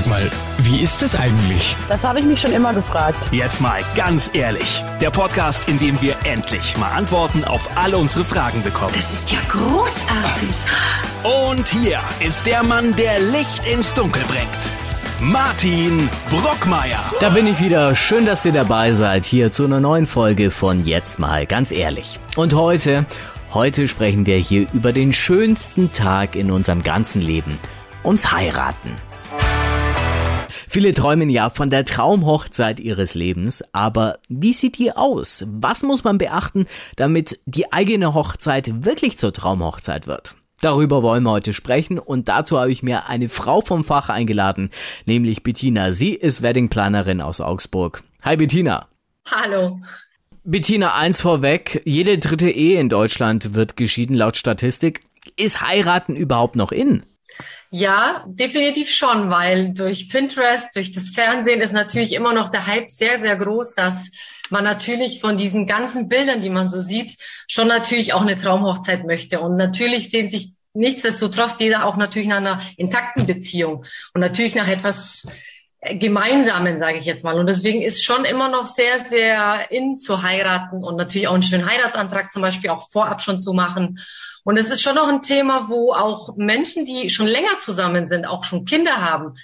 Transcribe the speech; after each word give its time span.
Sag 0.00 0.08
mal, 0.08 0.30
wie 0.62 0.80
ist 0.80 1.02
es 1.02 1.14
eigentlich? 1.14 1.76
Das 1.90 2.04
habe 2.04 2.20
ich 2.20 2.24
mich 2.24 2.40
schon 2.40 2.52
immer 2.52 2.72
gefragt. 2.72 3.28
Jetzt 3.32 3.60
mal 3.60 3.82
ganz 3.94 4.30
ehrlich. 4.32 4.82
Der 4.98 5.10
Podcast, 5.10 5.68
in 5.68 5.78
dem 5.78 6.00
wir 6.00 6.16
endlich 6.24 6.74
mal 6.78 6.90
Antworten 6.90 7.44
auf 7.44 7.60
alle 7.74 7.98
unsere 7.98 8.24
Fragen 8.24 8.62
bekommen. 8.62 8.94
Das 8.96 9.12
ist 9.12 9.30
ja 9.30 9.40
großartig. 9.50 10.48
Und 11.44 11.68
hier 11.68 12.00
ist 12.26 12.46
der 12.46 12.62
Mann, 12.62 12.96
der 12.96 13.20
Licht 13.20 13.66
ins 13.70 13.92
Dunkel 13.92 14.22
bringt. 14.24 14.72
Martin 15.20 16.08
Brockmeier. 16.30 17.04
Da 17.20 17.28
bin 17.28 17.46
ich 17.46 17.60
wieder. 17.60 17.94
Schön, 17.94 18.24
dass 18.24 18.46
ihr 18.46 18.52
dabei 18.52 18.94
seid 18.94 19.26
hier 19.26 19.52
zu 19.52 19.66
einer 19.66 19.80
neuen 19.80 20.06
Folge 20.06 20.50
von 20.50 20.86
Jetzt 20.86 21.18
mal 21.18 21.44
ganz 21.44 21.72
ehrlich. 21.72 22.18
Und 22.36 22.54
heute, 22.54 23.04
heute 23.52 23.86
sprechen 23.86 24.24
wir 24.24 24.38
hier 24.38 24.66
über 24.72 24.94
den 24.94 25.12
schönsten 25.12 25.92
Tag 25.92 26.36
in 26.36 26.50
unserem 26.50 26.82
ganzen 26.82 27.20
Leben. 27.20 27.58
Ums 28.02 28.32
Heiraten. 28.32 29.09
Viele 30.72 30.94
träumen 30.94 31.28
ja 31.30 31.50
von 31.50 31.68
der 31.68 31.84
Traumhochzeit 31.84 32.78
ihres 32.78 33.14
Lebens, 33.16 33.64
aber 33.72 34.20
wie 34.28 34.52
sieht 34.52 34.78
die 34.78 34.92
aus? 34.92 35.44
Was 35.50 35.82
muss 35.82 36.04
man 36.04 36.16
beachten, 36.16 36.66
damit 36.94 37.40
die 37.44 37.72
eigene 37.72 38.14
Hochzeit 38.14 38.84
wirklich 38.84 39.18
zur 39.18 39.32
Traumhochzeit 39.32 40.06
wird? 40.06 40.36
Darüber 40.60 41.02
wollen 41.02 41.24
wir 41.24 41.32
heute 41.32 41.54
sprechen 41.54 41.98
und 41.98 42.28
dazu 42.28 42.60
habe 42.60 42.70
ich 42.70 42.84
mir 42.84 43.08
eine 43.08 43.28
Frau 43.28 43.62
vom 43.62 43.82
Fach 43.82 44.10
eingeladen, 44.10 44.70
nämlich 45.06 45.42
Bettina. 45.42 45.90
Sie 45.90 46.14
ist 46.14 46.40
Weddingplanerin 46.40 47.20
aus 47.20 47.40
Augsburg. 47.40 48.04
Hi 48.22 48.36
Bettina. 48.36 48.86
Hallo. 49.26 49.80
Bettina, 50.44 50.94
eins 50.94 51.20
vorweg, 51.20 51.82
jede 51.84 52.18
dritte 52.18 52.48
Ehe 52.48 52.78
in 52.78 52.88
Deutschland 52.88 53.54
wird 53.54 53.76
geschieden 53.76 54.14
laut 54.14 54.36
Statistik. 54.36 55.00
Ist 55.36 55.62
heiraten 55.62 56.14
überhaupt 56.14 56.54
noch 56.54 56.70
in? 56.70 57.02
Ja, 57.72 58.24
definitiv 58.26 58.90
schon, 58.90 59.30
weil 59.30 59.72
durch 59.74 60.08
Pinterest, 60.08 60.74
durch 60.74 60.90
das 60.90 61.10
Fernsehen 61.10 61.60
ist 61.60 61.72
natürlich 61.72 62.12
immer 62.14 62.34
noch 62.34 62.48
der 62.48 62.66
Hype 62.66 62.90
sehr, 62.90 63.20
sehr 63.20 63.36
groß, 63.36 63.74
dass 63.74 64.10
man 64.50 64.64
natürlich 64.64 65.20
von 65.20 65.36
diesen 65.36 65.68
ganzen 65.68 66.08
Bildern, 66.08 66.40
die 66.40 66.50
man 66.50 66.68
so 66.68 66.80
sieht, 66.80 67.16
schon 67.46 67.68
natürlich 67.68 68.12
auch 68.12 68.22
eine 68.22 68.36
Traumhochzeit 68.36 69.06
möchte. 69.06 69.40
Und 69.40 69.56
natürlich 69.56 70.10
sehen 70.10 70.28
sich 70.28 70.50
nichtsdestotrotz 70.74 71.60
jeder 71.60 71.84
auch 71.84 71.96
natürlich 71.96 72.28
nach 72.28 72.38
einer 72.38 72.60
intakten 72.76 73.26
Beziehung 73.26 73.84
und 74.14 74.20
natürlich 74.20 74.56
nach 74.56 74.68
etwas 74.68 75.28
Gemeinsamen, 75.80 76.76
sage 76.76 76.98
ich 76.98 77.04
jetzt 77.04 77.22
mal. 77.22 77.38
Und 77.38 77.48
deswegen 77.48 77.82
ist 77.82 78.04
schon 78.04 78.24
immer 78.24 78.48
noch 78.48 78.66
sehr, 78.66 78.98
sehr 78.98 79.70
in 79.70 79.94
zu 79.94 80.22
heiraten 80.22 80.82
und 80.82 80.96
natürlich 80.96 81.28
auch 81.28 81.34
einen 81.34 81.44
schönen 81.44 81.70
Heiratsantrag 81.70 82.32
zum 82.32 82.42
Beispiel 82.42 82.70
auch 82.70 82.90
vorab 82.90 83.22
schon 83.22 83.38
zu 83.38 83.52
machen 83.52 84.00
und 84.44 84.56
es 84.58 84.70
ist 84.70 84.82
schon 84.82 84.94
noch 84.94 85.08
ein 85.08 85.22
Thema, 85.22 85.68
wo 85.68 85.92
auch 85.92 86.36
Menschen, 86.36 86.84
die 86.84 87.10
schon 87.10 87.26
länger 87.26 87.58
zusammen 87.58 88.06
sind, 88.06 88.26
auch 88.26 88.44
schon 88.44 88.64
Kinder 88.64 89.00
haben, 89.00 89.34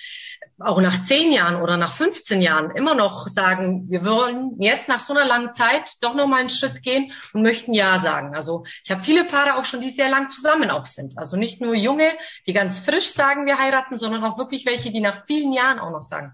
auch 0.59 0.81
nach 0.81 1.05
zehn 1.05 1.33
Jahren 1.33 1.61
oder 1.61 1.77
nach 1.77 1.95
15 1.95 2.41
Jahren 2.41 2.71
immer 2.71 2.95
noch 2.95 3.29
sagen, 3.29 3.89
wir 3.91 4.05
wollen 4.07 4.53
jetzt 4.59 4.89
nach 4.89 5.01
so 5.01 5.13
einer 5.13 5.27
langen 5.27 5.53
Zeit 5.53 5.93
doch 6.01 6.15
noch 6.15 6.27
mal 6.27 6.41
einen 6.41 6.49
Schritt 6.49 6.83
gehen 6.83 7.13
und 7.35 7.43
möchten 7.43 7.75
Ja 7.75 7.99
sagen. 7.99 8.35
Also 8.35 8.65
ich 8.83 8.91
habe 8.91 9.03
viele 9.03 9.25
Paare 9.25 9.57
auch 9.57 9.67
schon, 9.67 9.83
die 9.83 9.91
sehr 9.91 10.09
lang 10.09 10.31
zusammen 10.31 10.71
auch 10.71 10.87
sind. 10.87 11.19
Also 11.19 11.37
nicht 11.37 11.61
nur 11.61 11.75
junge, 11.75 12.11
die 12.47 12.55
ganz 12.55 12.79
frisch 12.79 13.11
sagen, 13.11 13.45
wir 13.45 13.59
heiraten, 13.59 13.97
sondern 13.97 14.25
auch 14.25 14.39
wirklich 14.39 14.65
welche, 14.65 14.91
die 14.91 15.01
nach 15.01 15.27
vielen 15.27 15.53
Jahren 15.53 15.79
auch 15.79 15.91
noch 15.91 16.03
sagen, 16.03 16.33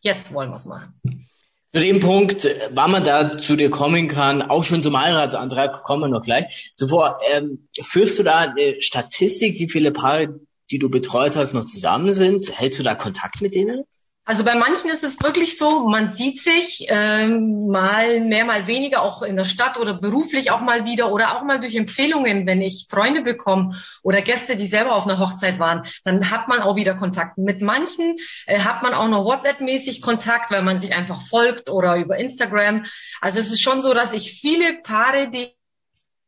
jetzt 0.00 0.34
wollen 0.34 0.50
wir 0.50 0.56
es 0.56 0.66
machen. 0.66 1.28
Zu 1.74 1.80
dem 1.80 2.00
Punkt, 2.00 2.46
wann 2.74 2.90
man 2.90 3.02
da 3.02 3.38
zu 3.38 3.56
dir 3.56 3.70
kommen 3.70 4.06
kann, 4.06 4.42
auch 4.42 4.62
schon 4.62 4.82
zum 4.82 5.00
Heiratsantrag, 5.00 5.84
kommen 5.84 6.02
wir 6.02 6.08
noch 6.08 6.22
gleich. 6.22 6.72
Zuvor, 6.74 7.18
ähm, 7.32 7.66
führst 7.80 8.18
du 8.18 8.22
da 8.22 8.40
eine 8.40 8.82
Statistik, 8.82 9.58
wie 9.58 9.70
viele 9.70 9.90
Paare, 9.90 10.38
die 10.70 10.78
du 10.78 10.90
betreut 10.90 11.34
hast, 11.34 11.54
noch 11.54 11.64
zusammen 11.64 12.12
sind? 12.12 12.58
Hältst 12.58 12.78
du 12.78 12.82
da 12.82 12.94
Kontakt 12.94 13.40
mit 13.40 13.54
denen? 13.54 13.84
Also 14.24 14.44
bei 14.44 14.54
manchen 14.54 14.88
ist 14.88 15.02
es 15.02 15.20
wirklich 15.20 15.58
so, 15.58 15.88
man 15.88 16.12
sieht 16.12 16.40
sich 16.40 16.86
ähm, 16.88 17.66
mal 17.66 18.20
mehr, 18.20 18.44
mal 18.44 18.68
weniger, 18.68 19.02
auch 19.02 19.22
in 19.22 19.34
der 19.34 19.44
Stadt 19.44 19.78
oder 19.78 19.94
beruflich 19.94 20.52
auch 20.52 20.60
mal 20.60 20.86
wieder 20.86 21.10
oder 21.10 21.36
auch 21.36 21.42
mal 21.42 21.58
durch 21.58 21.74
Empfehlungen, 21.74 22.46
wenn 22.46 22.62
ich 22.62 22.86
Freunde 22.88 23.22
bekomme 23.22 23.74
oder 24.04 24.22
Gäste, 24.22 24.54
die 24.54 24.66
selber 24.66 24.94
auf 24.94 25.06
einer 25.08 25.18
Hochzeit 25.18 25.58
waren, 25.58 25.84
dann 26.04 26.30
hat 26.30 26.46
man 26.46 26.60
auch 26.60 26.76
wieder 26.76 26.94
Kontakt. 26.94 27.36
Mit 27.36 27.62
manchen 27.62 28.14
äh, 28.46 28.60
hat 28.60 28.84
man 28.84 28.94
auch 28.94 29.08
noch 29.08 29.24
WhatsApp-mäßig 29.24 30.02
Kontakt, 30.02 30.52
weil 30.52 30.62
man 30.62 30.78
sich 30.78 30.94
einfach 30.94 31.20
folgt 31.26 31.68
oder 31.68 31.96
über 31.96 32.16
Instagram. 32.16 32.84
Also 33.20 33.40
es 33.40 33.48
ist 33.48 33.60
schon 33.60 33.82
so, 33.82 33.92
dass 33.92 34.12
ich 34.12 34.40
viele 34.40 34.82
Paare, 34.84 35.30
die 35.30 35.52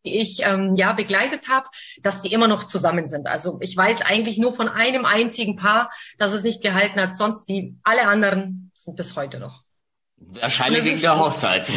die 0.04 0.18
ich 0.18 0.40
ähm, 0.42 0.74
ja 0.76 0.92
begleitet 0.92 1.48
habe, 1.48 1.68
dass 2.02 2.20
die 2.20 2.32
immer 2.32 2.48
noch 2.48 2.64
zusammen 2.64 3.08
sind. 3.08 3.26
Also 3.26 3.58
ich 3.60 3.76
weiß 3.76 4.02
eigentlich 4.02 4.38
nur 4.38 4.54
von 4.54 4.68
einem 4.68 5.04
einzigen 5.04 5.56
Paar, 5.56 5.90
dass 6.18 6.32
es 6.32 6.42
nicht 6.42 6.62
gehalten 6.62 7.00
hat. 7.00 7.16
Sonst 7.16 7.44
die 7.44 7.76
alle 7.82 8.06
anderen 8.06 8.70
sind 8.74 8.96
bis 8.96 9.16
heute 9.16 9.38
noch. 9.38 9.62
Wahrscheinlich 10.16 10.84
wegen 10.84 11.00
der 11.00 11.18
Hochzeit. 11.18 11.70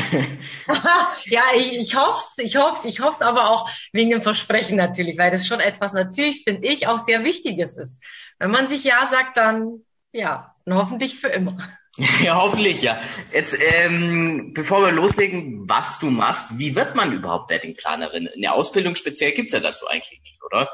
ja, 1.26 1.44
ich, 1.56 1.74
ich 1.74 1.96
hoffe 1.96 2.24
es, 2.38 2.38
ich 2.38 2.56
hoffe 2.56 2.88
ich 2.88 3.02
hoffe 3.02 3.26
aber 3.26 3.50
auch 3.50 3.70
wegen 3.92 4.12
dem 4.12 4.22
Versprechen 4.22 4.78
natürlich, 4.78 5.18
weil 5.18 5.32
das 5.32 5.48
schon 5.48 5.60
etwas 5.60 5.94
natürlich, 5.94 6.44
finde 6.44 6.68
ich, 6.68 6.88
auch 6.88 7.00
sehr 7.00 7.24
Wichtiges 7.24 7.78
ist. 7.78 8.02
Wenn 8.40 8.52
man 8.52 8.68
sich 8.68 8.84
Ja 8.84 9.06
sagt, 9.06 9.38
dann 9.38 9.84
ja, 10.12 10.56
und 10.66 10.74
hoffentlich 10.74 11.20
für 11.20 11.28
immer. 11.28 11.58
Ja, 12.24 12.36
hoffentlich, 12.36 12.82
ja. 12.82 13.00
Jetzt, 13.34 13.58
ähm, 13.60 14.54
bevor 14.54 14.82
wir 14.82 14.92
loslegen, 14.92 15.68
was 15.68 16.00
du 16.00 16.10
machst, 16.10 16.58
wie 16.60 16.76
wird 16.76 16.96
man 16.96 17.12
überhaupt 17.12 17.50
Weddingplanerin? 17.50 18.30
Eine 18.36 18.54
Ausbildung 18.54 18.96
speziell 18.96 19.32
gibt's 19.32 19.54
ja 19.54 19.60
dazu 19.60 19.88
eigentlich 19.88 20.22
nicht, 20.22 20.44
oder? 20.44 20.70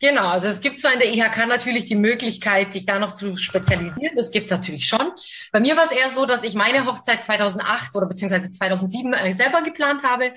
Genau, 0.00 0.26
also 0.26 0.46
es 0.48 0.60
gibt 0.60 0.80
zwar 0.80 0.92
in 0.92 0.98
der 0.98 1.08
IHK 1.08 1.46
natürlich 1.46 1.86
die 1.86 1.94
Möglichkeit, 1.94 2.72
sich 2.72 2.84
da 2.84 2.98
noch 2.98 3.14
zu 3.14 3.36
spezialisieren, 3.36 4.14
das 4.14 4.30
gibt's 4.30 4.50
natürlich 4.50 4.86
schon. 4.86 5.12
Bei 5.52 5.60
mir 5.60 5.76
war 5.76 5.84
es 5.84 5.92
eher 5.92 6.10
so, 6.10 6.26
dass 6.26 6.44
ich 6.44 6.54
meine 6.54 6.84
Hochzeit 6.84 7.24
2008 7.24 7.96
oder 7.96 8.06
beziehungsweise 8.06 8.50
2007 8.50 9.14
äh, 9.14 9.32
selber 9.32 9.62
geplant 9.62 10.02
habe 10.02 10.32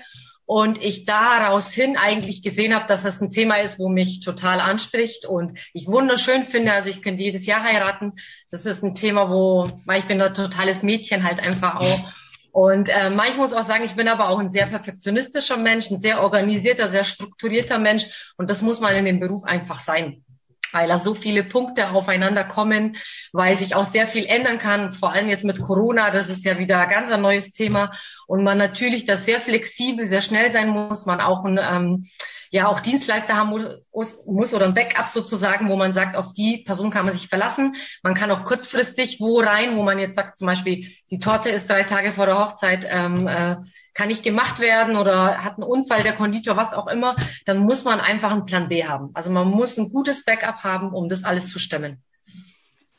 und 0.50 0.82
ich 0.82 1.04
daraus 1.04 1.72
hin 1.72 1.96
eigentlich 1.96 2.42
gesehen 2.42 2.74
habe, 2.74 2.88
dass 2.88 3.04
das 3.04 3.20
ein 3.20 3.30
Thema 3.30 3.60
ist, 3.60 3.78
wo 3.78 3.88
mich 3.88 4.18
total 4.18 4.58
anspricht 4.58 5.24
und 5.24 5.56
ich 5.72 5.86
wunderschön 5.86 6.42
finde. 6.42 6.72
Also 6.72 6.90
ich 6.90 7.02
könnte 7.02 7.22
jedes 7.22 7.46
Jahr 7.46 7.62
heiraten. 7.62 8.14
Das 8.50 8.66
ist 8.66 8.82
ein 8.82 8.96
Thema, 8.96 9.30
wo, 9.30 9.70
ich 9.94 10.06
bin 10.06 10.20
ein 10.20 10.34
totales 10.34 10.82
Mädchen 10.82 11.22
halt 11.22 11.38
einfach 11.38 11.76
auch. 11.76 12.12
Und 12.50 12.88
äh, 12.88 13.12
ich 13.28 13.36
muss 13.36 13.52
auch 13.52 13.62
sagen, 13.62 13.84
ich 13.84 13.94
bin 13.94 14.08
aber 14.08 14.28
auch 14.28 14.40
ein 14.40 14.48
sehr 14.48 14.66
perfektionistischer 14.66 15.56
Mensch, 15.56 15.88
ein 15.88 16.00
sehr 16.00 16.20
organisierter, 16.20 16.88
sehr 16.88 17.04
strukturierter 17.04 17.78
Mensch. 17.78 18.32
Und 18.36 18.50
das 18.50 18.60
muss 18.60 18.80
man 18.80 18.96
in 18.96 19.04
dem 19.04 19.20
Beruf 19.20 19.44
einfach 19.44 19.78
sein 19.78 20.24
weil 20.72 20.88
da 20.88 20.98
so 20.98 21.14
viele 21.14 21.44
Punkte 21.44 21.90
aufeinander 21.90 22.44
kommen, 22.44 22.96
weil 23.32 23.54
sich 23.54 23.74
auch 23.74 23.84
sehr 23.84 24.06
viel 24.06 24.26
ändern 24.26 24.58
kann, 24.58 24.92
vor 24.92 25.12
allem 25.12 25.28
jetzt 25.28 25.44
mit 25.44 25.60
Corona, 25.60 26.10
das 26.10 26.28
ist 26.28 26.44
ja 26.44 26.58
wieder 26.58 26.86
ganz 26.86 27.10
ein 27.10 27.22
neues 27.22 27.52
Thema. 27.52 27.92
Und 28.26 28.44
man 28.44 28.58
natürlich 28.58 29.06
das 29.06 29.26
sehr 29.26 29.40
flexibel, 29.40 30.06
sehr 30.06 30.20
schnell 30.20 30.50
sein 30.50 30.68
muss, 30.68 31.06
man 31.06 31.20
auch 31.20 31.44
ein 31.44 31.58
ähm, 31.60 32.04
ja 32.50 32.66
auch 32.66 32.80
Dienstleister 32.80 33.36
haben 33.36 33.50
muss, 33.50 34.24
muss 34.26 34.54
oder 34.54 34.66
ein 34.66 34.74
Backup 34.74 35.06
sozusagen, 35.06 35.68
wo 35.68 35.76
man 35.76 35.92
sagt, 35.92 36.16
auf 36.16 36.32
die 36.32 36.58
Person 36.58 36.90
kann 36.90 37.04
man 37.04 37.14
sich 37.14 37.28
verlassen. 37.28 37.76
Man 38.02 38.14
kann 38.14 38.30
auch 38.30 38.44
kurzfristig 38.44 39.18
wo 39.20 39.38
rein, 39.40 39.76
wo 39.76 39.82
man 39.82 39.98
jetzt 39.98 40.16
sagt, 40.16 40.38
zum 40.38 40.46
Beispiel, 40.46 40.86
die 41.10 41.20
Torte 41.20 41.48
ist 41.48 41.70
drei 41.70 41.84
Tage 41.84 42.12
vor 42.12 42.26
der 42.26 42.38
Hochzeit, 42.38 42.86
ähm, 42.88 43.26
äh, 43.26 43.56
kann 43.94 44.08
nicht 44.08 44.22
gemacht 44.22 44.60
werden 44.60 44.96
oder 44.96 45.44
hat 45.44 45.54
einen 45.54 45.64
Unfall, 45.64 46.02
der 46.02 46.14
Konditor, 46.14 46.56
was 46.56 46.74
auch 46.74 46.86
immer, 46.86 47.16
dann 47.46 47.58
muss 47.58 47.84
man 47.84 48.00
einfach 48.00 48.32
einen 48.32 48.44
Plan 48.44 48.68
B 48.68 48.84
haben. 48.84 49.10
Also 49.14 49.30
man 49.30 49.48
muss 49.48 49.76
ein 49.78 49.90
gutes 49.90 50.24
Backup 50.24 50.64
haben, 50.64 50.92
um 50.92 51.08
das 51.08 51.24
alles 51.24 51.48
zu 51.48 51.58
stemmen. 51.58 52.02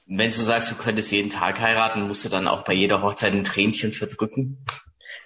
Wenn 0.05 0.29
du 0.29 0.35
sagst, 0.35 0.71
du 0.71 0.75
könntest 0.75 1.11
jeden 1.11 1.29
Tag 1.29 1.59
heiraten, 1.61 2.07
musst 2.07 2.25
du 2.25 2.29
dann 2.29 2.47
auch 2.47 2.63
bei 2.63 2.73
jeder 2.73 3.01
Hochzeit 3.01 3.33
ein 3.33 3.45
Tränchen 3.45 3.93
verdrücken? 3.93 4.65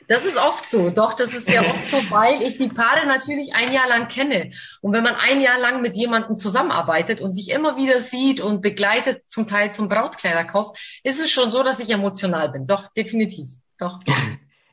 Das 0.08 0.26
ist 0.26 0.38
oft 0.38 0.68
so, 0.68 0.90
doch, 0.90 1.14
das 1.14 1.34
ist 1.34 1.48
sehr 1.48 1.62
oft 1.62 1.90
so, 1.90 1.98
weil 2.12 2.42
ich 2.44 2.58
die 2.58 2.70
Paare 2.70 3.08
natürlich 3.08 3.54
ein 3.56 3.74
Jahr 3.74 3.88
lang 3.88 4.08
kenne. 4.08 4.52
Und 4.82 4.94
wenn 4.94 5.04
man 5.04 5.16
ein 5.16 5.42
Jahr 5.42 5.60
lang 5.60 5.82
mit 5.82 5.96
jemandem 5.96 6.38
zusammenarbeitet 6.38 7.22
und 7.22 7.32
sich 7.32 7.50
immer 7.50 7.76
wieder 7.76 8.00
sieht 8.00 8.40
und 8.40 8.62
begleitet, 8.62 9.24
zum 9.28 9.48
Teil 9.48 9.72
zum 9.72 9.90
Brautkleiderkauf, 9.90 10.78
ist 11.04 11.20
es 11.20 11.32
schon 11.32 11.50
so, 11.50 11.64
dass 11.64 11.80
ich 11.80 11.90
emotional 11.90 12.50
bin. 12.50 12.68
Doch, 12.68 12.92
definitiv. 12.94 13.48
Doch. 13.80 14.00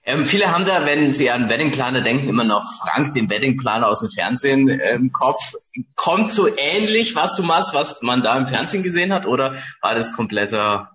Ähm, 0.05 0.25
viele 0.25 0.51
haben 0.51 0.65
da, 0.65 0.85
wenn 0.85 1.13
sie 1.13 1.31
an 1.31 1.49
Weddingplaner 1.49 2.01
denken, 2.01 2.29
immer 2.29 2.43
noch 2.43 2.65
Frank, 2.81 3.13
den 3.13 3.31
Weddingplaner 3.31 3.87
aus 3.87 4.01
dem 4.01 4.11
Fernsehen 4.11 4.69
äh, 4.69 4.95
im 4.95 5.13
Kopf. 5.13 5.55
Kommt 5.95 6.29
so 6.29 6.49
ähnlich, 6.57 7.15
was 7.15 7.37
du 7.37 7.45
machst, 7.45 7.73
was 7.73 8.03
man 8.03 8.21
da 8.21 8.37
im 8.37 8.49
Fernsehen 8.49 8.83
gesehen 8.83 9.13
hat, 9.13 9.27
oder 9.27 9.55
war 9.81 9.95
das 9.95 10.13
kompletter, 10.13 10.91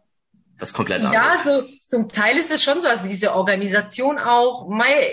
das 0.60 0.74
komplett 0.74 1.06
anders? 1.06 1.46
Ja, 1.46 1.52
so 1.52 1.64
zum 1.88 2.10
Teil 2.10 2.38
ist 2.38 2.52
es 2.52 2.64
schon 2.64 2.82
so, 2.82 2.88
also 2.88 3.08
diese 3.08 3.34
Organisation 3.34 4.20
auch. 4.20 4.70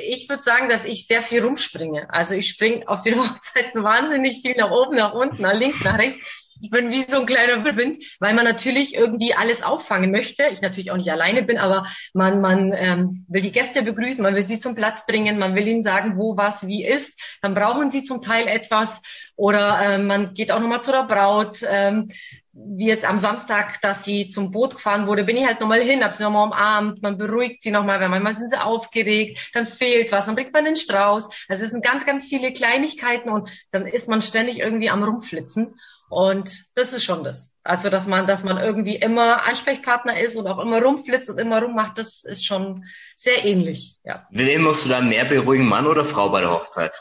Ich 0.09 0.29
würde 0.29 0.43
sagen, 0.43 0.69
dass 0.69 0.85
ich 0.85 1.07
sehr 1.07 1.23
viel 1.23 1.43
rumspringe. 1.43 2.09
Also 2.11 2.35
ich 2.35 2.49
springe 2.49 2.87
auf 2.89 3.03
den 3.03 3.19
Hochzeiten 3.21 3.83
wahnsinnig 3.83 4.43
viel 4.43 4.57
nach 4.57 4.71
oben, 4.71 4.97
nach 4.97 5.15
unten, 5.15 5.43
nach 5.43 5.55
links, 5.55 5.83
nach 5.85 5.99
rechts 5.99 6.25
ich 6.61 6.71
bin 6.71 6.91
wie 6.91 7.03
so 7.03 7.21
ein 7.21 7.27
kleiner 7.27 7.65
Wind, 7.77 8.03
weil 8.21 8.35
man 8.35 8.45
natürlich 8.45 8.95
irgendwie 8.95 9.35
alles 9.35 9.63
auffangen 9.63 10.11
möchte. 10.11 10.45
Ich 10.53 10.61
natürlich 10.61 10.91
auch 10.91 10.97
nicht 10.97 11.11
alleine 11.11 11.43
bin, 11.43 11.59
aber 11.59 11.87
man, 12.13 12.41
man 12.41 12.73
ähm, 12.75 13.27
will 13.29 13.43
die 13.43 13.53
Gäste 13.53 13.83
begrüßen, 13.83 14.23
man 14.23 14.35
will 14.35 14.43
sie 14.43 14.61
zum 14.61 14.75
Platz 14.75 15.05
bringen, 15.07 15.39
man 15.39 15.55
will 15.55 15.67
ihnen 15.67 15.83
sagen, 15.83 16.17
wo 16.17 16.37
was 16.37 16.67
wie 16.67 16.85
ist. 16.85 17.21
Dann 17.43 17.55
brauchen 17.55 17.91
sie 17.91 18.05
zum 18.05 18.23
Teil 18.23 18.47
etwas 18.47 19.03
oder 19.37 19.79
ähm, 19.83 20.07
man 20.07 20.35
geht 20.35 20.53
auch 20.53 20.61
nochmal 20.61 20.83
zu 20.83 20.93
der 20.93 21.05
Braut. 21.05 21.59
Ähm, 21.69 22.09
wie 22.55 22.87
jetzt 22.87 23.05
am 23.05 23.19
Samstag, 23.19 23.81
dass 23.81 24.05
sie 24.05 24.29
zum 24.29 24.53
Boot 24.53 24.77
gefahren 24.77 25.07
wurde, 25.07 25.25
bin 25.25 25.37
ich 25.37 25.47
halt 25.47 25.61
nochmal 25.61 25.83
hin, 25.83 26.05
hab 26.05 26.13
sie 26.13 26.23
nochmal 26.23 26.47
umarmt, 26.47 27.03
man 27.03 27.19
beruhigt 27.19 27.63
sie 27.63 27.73
nochmal, 27.73 28.01
weil 28.01 28.09
manchmal 28.09 28.35
sind 28.35 28.51
sie 28.51 28.61
aufgeregt, 28.61 29.51
dann 29.55 29.67
fehlt 29.67 30.13
was, 30.13 30.27
dann 30.27 30.37
bringt 30.37 30.53
man 30.53 30.65
den 30.65 30.77
Strauß. 30.77 31.29
Also 31.49 31.65
es 31.65 31.71
sind 31.71 31.85
ganz, 31.85 32.07
ganz 32.07 32.27
viele 32.27 32.53
Kleinigkeiten 32.53 33.29
und 33.29 33.51
dann 33.73 33.87
ist 33.87 34.09
man 34.09 34.23
ständig 34.23 34.61
irgendwie 34.61 34.91
am 34.91 35.03
Rumflitzen. 35.03 35.75
Und 36.09 36.65
das 36.77 36.93
ist 36.93 37.03
schon 37.03 37.25
das. 37.25 37.53
Also, 37.65 37.89
dass 37.89 38.07
man, 38.07 38.27
dass 38.27 38.45
man 38.45 38.59
irgendwie 38.59 38.97
immer 38.97 39.45
Ansprechpartner 39.45 40.21
ist 40.21 40.37
und 40.37 40.47
auch 40.47 40.59
immer 40.59 40.83
rumflitzt 40.83 41.31
und 41.31 41.41
immer 41.41 41.63
rummacht, 41.63 41.99
das 41.99 42.23
ist 42.23 42.47
schon 42.47 42.85
sehr 43.17 43.45
ähnlich, 43.45 43.97
ja. 44.05 44.27
Wen 44.31 44.63
musst 44.63 44.85
du 44.85 44.91
dann 44.91 45.09
mehr 45.09 45.25
beruhigen, 45.25 45.67
Mann 45.67 45.87
oder 45.87 46.05
Frau 46.05 46.29
bei 46.29 46.41
der 46.41 46.53
Hochzeit? 46.53 46.93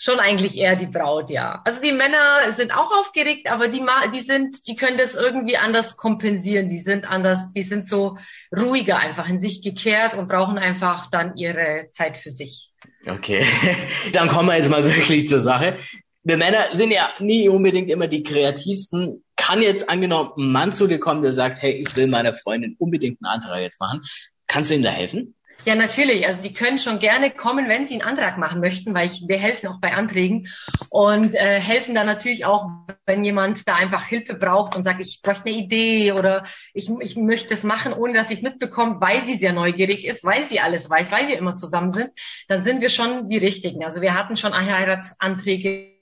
Schon 0.00 0.20
eigentlich 0.20 0.56
eher 0.56 0.76
die 0.76 0.86
Braut, 0.86 1.28
ja. 1.28 1.60
Also 1.64 1.82
die 1.82 1.92
Männer 1.92 2.52
sind 2.52 2.72
auch 2.72 2.92
aufgeregt, 2.96 3.50
aber 3.50 3.66
die, 3.66 3.82
die 4.14 4.20
sind, 4.20 4.68
die 4.68 4.76
können 4.76 4.96
das 4.96 5.16
irgendwie 5.16 5.56
anders 5.56 5.96
kompensieren. 5.96 6.68
Die 6.68 6.78
sind 6.78 7.10
anders, 7.10 7.50
die 7.50 7.64
sind 7.64 7.86
so 7.86 8.16
ruhiger 8.56 8.98
einfach 8.98 9.28
in 9.28 9.40
sich 9.40 9.60
gekehrt 9.60 10.14
und 10.14 10.28
brauchen 10.28 10.56
einfach 10.56 11.10
dann 11.10 11.36
ihre 11.36 11.88
Zeit 11.90 12.16
für 12.16 12.30
sich. 12.30 12.70
Okay, 13.06 13.44
dann 14.12 14.28
kommen 14.28 14.48
wir 14.48 14.56
jetzt 14.56 14.70
mal 14.70 14.84
wirklich 14.84 15.28
zur 15.28 15.40
Sache. 15.40 15.76
Wir 16.22 16.36
Männer 16.36 16.66
sind 16.72 16.92
ja 16.92 17.08
nie 17.18 17.48
unbedingt 17.48 17.90
immer 17.90 18.06
die 18.06 18.22
kreativsten. 18.22 19.24
Kann 19.36 19.62
jetzt 19.62 19.88
angenommen 19.88 20.30
ein 20.36 20.52
Mann 20.52 20.74
zu 20.74 20.86
dir 20.86 21.00
kommen, 21.00 21.22
der 21.22 21.32
sagt, 21.32 21.60
hey, 21.60 21.72
ich 21.72 21.96
will 21.96 22.06
meiner 22.06 22.34
Freundin 22.34 22.76
unbedingt 22.78 23.18
einen 23.22 23.32
Antrag 23.32 23.62
jetzt 23.62 23.80
machen. 23.80 24.02
Kannst 24.46 24.70
du 24.70 24.74
ihm 24.74 24.82
da 24.82 24.90
helfen? 24.90 25.34
Ja, 25.68 25.74
natürlich. 25.74 26.26
Also 26.26 26.40
die 26.40 26.54
können 26.54 26.78
schon 26.78 26.98
gerne 26.98 27.30
kommen, 27.30 27.68
wenn 27.68 27.84
sie 27.84 27.92
einen 27.92 28.02
Antrag 28.02 28.38
machen 28.38 28.58
möchten, 28.58 28.94
weil 28.94 29.04
ich, 29.04 29.24
wir 29.28 29.38
helfen 29.38 29.66
auch 29.66 29.82
bei 29.82 29.92
Anträgen 29.92 30.48
und 30.88 31.34
äh, 31.34 31.60
helfen 31.60 31.94
da 31.94 32.04
natürlich 32.04 32.46
auch, 32.46 32.70
wenn 33.04 33.22
jemand 33.22 33.68
da 33.68 33.74
einfach 33.74 34.02
Hilfe 34.02 34.32
braucht 34.32 34.74
und 34.74 34.82
sagt, 34.82 34.98
ich 35.02 35.20
bräuchte 35.22 35.44
eine 35.44 35.58
Idee 35.58 36.12
oder 36.12 36.44
ich, 36.72 36.88
ich 37.00 37.16
möchte 37.16 37.52
es 37.52 37.64
machen, 37.64 37.92
ohne 37.92 38.14
dass 38.14 38.30
ich 38.30 38.38
es 38.38 38.42
mitbekomme, 38.42 38.98
weil 39.02 39.20
sie 39.20 39.34
sehr 39.34 39.52
neugierig 39.52 40.06
ist, 40.06 40.24
weil 40.24 40.40
sie 40.40 40.58
alles 40.58 40.88
weiß, 40.88 41.12
weil 41.12 41.28
wir 41.28 41.36
immer 41.36 41.54
zusammen 41.54 41.90
sind, 41.90 42.12
dann 42.46 42.62
sind 42.62 42.80
wir 42.80 42.88
schon 42.88 43.28
die 43.28 43.36
Richtigen. 43.36 43.84
Also 43.84 44.00
wir 44.00 44.14
hatten 44.14 44.36
schon 44.36 44.54
Heiratsanträge 44.54 45.97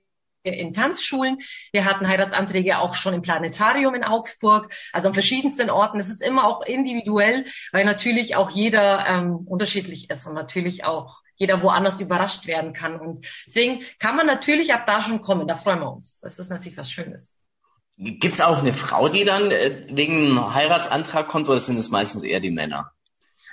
in 0.54 0.72
Tanzschulen. 0.72 1.38
Wir 1.72 1.84
hatten 1.84 2.06
Heiratsanträge 2.06 2.78
auch 2.78 2.94
schon 2.94 3.14
im 3.14 3.22
Planetarium 3.22 3.94
in 3.94 4.04
Augsburg, 4.04 4.72
also 4.92 5.08
an 5.08 5.14
verschiedensten 5.14 5.70
Orten. 5.70 5.98
Es 5.98 6.08
ist 6.08 6.22
immer 6.22 6.44
auch 6.44 6.62
individuell, 6.62 7.46
weil 7.72 7.84
natürlich 7.84 8.36
auch 8.36 8.50
jeder 8.50 9.06
ähm, 9.06 9.36
unterschiedlich 9.46 10.10
ist 10.10 10.26
und 10.26 10.34
natürlich 10.34 10.84
auch 10.84 11.20
jeder 11.36 11.62
woanders 11.62 12.00
überrascht 12.00 12.46
werden 12.46 12.72
kann. 12.72 12.98
Und 12.98 13.26
deswegen 13.46 13.82
kann 13.98 14.16
man 14.16 14.26
natürlich 14.26 14.72
ab 14.72 14.86
da 14.86 15.02
schon 15.02 15.20
kommen. 15.20 15.46
Da 15.46 15.54
freuen 15.54 15.80
wir 15.80 15.92
uns. 15.92 16.18
Das 16.20 16.38
ist 16.38 16.50
natürlich 16.50 16.78
was 16.78 16.90
Schönes. 16.90 17.34
Gibt 17.98 18.24
es 18.24 18.40
auch 18.40 18.58
eine 18.58 18.74
Frau, 18.74 19.08
die 19.08 19.24
dann 19.24 19.50
äh, 19.50 19.86
wegen 19.88 20.26
einem 20.26 20.54
Heiratsantrag 20.54 21.28
kommt, 21.28 21.48
oder 21.48 21.58
sind 21.58 21.78
es 21.78 21.90
meistens 21.90 22.22
eher 22.22 22.40
die 22.40 22.50
Männer? 22.50 22.92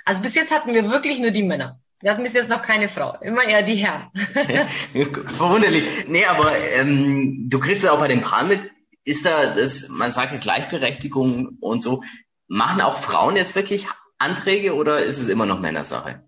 Also 0.04 0.20
bis 0.20 0.34
jetzt 0.34 0.54
hatten 0.54 0.74
wir 0.74 0.90
wirklich 0.90 1.18
nur 1.18 1.30
die 1.30 1.42
Männer. 1.42 1.80
Hatten 2.10 2.22
bis 2.22 2.34
jetzt 2.34 2.48
noch 2.48 2.62
keine 2.62 2.88
Frau, 2.88 3.16
immer 3.20 3.44
eher 3.44 3.62
die 3.62 3.76
Herren. 3.76 4.10
Verwunderlich. 5.32 5.84
Nee, 6.06 6.26
aber 6.26 6.56
ähm, 6.58 7.46
du 7.48 7.58
kriegst 7.58 7.82
ja 7.82 7.92
auch 7.92 8.00
bei 8.00 8.08
den 8.08 8.20
Paaren 8.20 8.48
mit, 8.48 8.70
ist 9.04 9.24
da 9.24 9.54
das, 9.54 9.88
man 9.88 10.12
sagt 10.12 10.32
ja 10.32 10.38
Gleichberechtigung 10.38 11.58
und 11.60 11.82
so. 11.82 12.02
Machen 12.46 12.82
auch 12.82 12.98
Frauen 12.98 13.36
jetzt 13.36 13.54
wirklich 13.54 13.86
Anträge 14.18 14.74
oder 14.74 14.98
ist 15.00 15.18
es 15.18 15.28
immer 15.28 15.46
noch 15.46 15.60
Männersache? 15.60 16.24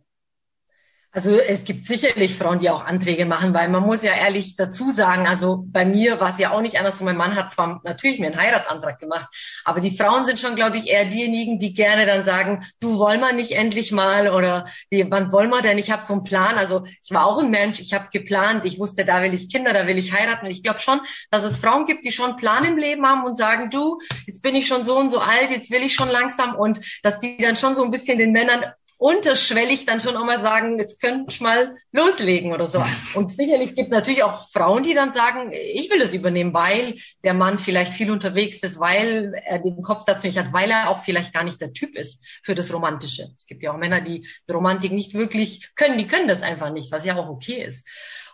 Also 1.16 1.38
es 1.38 1.64
gibt 1.64 1.86
sicherlich 1.86 2.36
Frauen, 2.36 2.58
die 2.58 2.68
auch 2.68 2.84
Anträge 2.84 3.24
machen, 3.24 3.54
weil 3.54 3.70
man 3.70 3.82
muss 3.82 4.02
ja 4.02 4.12
ehrlich 4.12 4.54
dazu 4.54 4.90
sagen, 4.90 5.26
also 5.26 5.64
bei 5.66 5.86
mir 5.86 6.20
war 6.20 6.28
es 6.28 6.38
ja 6.38 6.50
auch 6.50 6.60
nicht 6.60 6.78
anders. 6.78 7.00
Mein 7.00 7.16
Mann 7.16 7.36
hat 7.36 7.50
zwar 7.50 7.80
natürlich 7.84 8.20
mir 8.20 8.26
einen 8.26 8.38
Heiratsantrag 8.38 8.98
gemacht, 8.98 9.26
aber 9.64 9.80
die 9.80 9.96
Frauen 9.96 10.26
sind 10.26 10.38
schon, 10.38 10.56
glaube 10.56 10.76
ich, 10.76 10.88
eher 10.88 11.06
diejenigen, 11.06 11.58
die 11.58 11.72
gerne 11.72 12.04
dann 12.04 12.22
sagen, 12.22 12.66
du 12.80 12.98
wollen 12.98 13.20
wir 13.20 13.32
nicht 13.32 13.52
endlich 13.52 13.92
mal 13.92 14.28
oder 14.28 14.68
wann 15.08 15.32
wollen 15.32 15.48
wir 15.48 15.62
denn? 15.62 15.78
Ich 15.78 15.90
habe 15.90 16.02
so 16.02 16.12
einen 16.12 16.22
Plan. 16.22 16.58
Also 16.58 16.84
ich 16.84 17.10
war 17.10 17.24
auch 17.24 17.38
ein 17.38 17.50
Mensch, 17.50 17.80
ich 17.80 17.94
habe 17.94 18.08
geplant, 18.12 18.66
ich 18.66 18.78
wusste, 18.78 19.06
da 19.06 19.22
will 19.22 19.32
ich 19.32 19.50
Kinder, 19.50 19.72
da 19.72 19.86
will 19.86 19.96
ich 19.96 20.12
heiraten. 20.12 20.44
Und 20.44 20.52
ich 20.52 20.62
glaube 20.62 20.80
schon, 20.80 21.00
dass 21.30 21.44
es 21.44 21.56
Frauen 21.56 21.86
gibt, 21.86 22.04
die 22.04 22.12
schon 22.12 22.32
einen 22.32 22.36
Plan 22.36 22.62
im 22.66 22.76
Leben 22.76 23.06
haben 23.06 23.24
und 23.24 23.38
sagen, 23.38 23.70
du, 23.70 24.00
jetzt 24.26 24.42
bin 24.42 24.54
ich 24.54 24.66
schon 24.66 24.84
so 24.84 24.98
und 24.98 25.08
so 25.08 25.20
alt, 25.20 25.50
jetzt 25.50 25.70
will 25.70 25.82
ich 25.82 25.94
schon 25.94 26.10
langsam 26.10 26.56
und 26.56 26.78
dass 27.02 27.20
die 27.20 27.38
dann 27.38 27.56
schon 27.56 27.74
so 27.74 27.82
ein 27.84 27.90
bisschen 27.90 28.18
den 28.18 28.32
Männern 28.32 28.66
unterschwellig 28.98 29.84
dann 29.84 30.00
schon 30.00 30.16
auch 30.16 30.24
mal 30.24 30.38
sagen, 30.38 30.78
jetzt 30.78 31.00
könnt 31.00 31.30
ich 31.30 31.40
mal 31.40 31.76
loslegen 31.92 32.52
oder 32.52 32.66
so. 32.66 32.82
Und 33.14 33.32
sicherlich 33.32 33.74
gibt 33.74 33.88
es 33.88 33.92
natürlich 33.92 34.22
auch 34.22 34.48
Frauen, 34.50 34.82
die 34.82 34.94
dann 34.94 35.12
sagen, 35.12 35.52
ich 35.52 35.90
will 35.90 36.00
es 36.00 36.14
übernehmen, 36.14 36.54
weil 36.54 36.98
der 37.22 37.34
Mann 37.34 37.58
vielleicht 37.58 37.92
viel 37.92 38.10
unterwegs 38.10 38.62
ist, 38.62 38.80
weil 38.80 39.34
er 39.44 39.58
den 39.58 39.82
Kopf 39.82 40.04
dazu 40.04 40.26
nicht 40.26 40.38
hat, 40.38 40.52
weil 40.52 40.70
er 40.70 40.88
auch 40.88 41.04
vielleicht 41.04 41.34
gar 41.34 41.44
nicht 41.44 41.60
der 41.60 41.72
Typ 41.72 41.94
ist 41.94 42.24
für 42.42 42.54
das 42.54 42.72
Romantische. 42.72 43.28
Es 43.36 43.46
gibt 43.46 43.62
ja 43.62 43.72
auch 43.72 43.78
Männer, 43.78 44.00
die 44.00 44.26
Romantik 44.50 44.92
nicht 44.92 45.12
wirklich 45.12 45.70
können, 45.74 45.98
die 45.98 46.06
können 46.06 46.28
das 46.28 46.42
einfach 46.42 46.70
nicht, 46.72 46.90
was 46.90 47.04
ja 47.04 47.16
auch 47.16 47.28
okay 47.28 47.62
ist. 47.62 47.86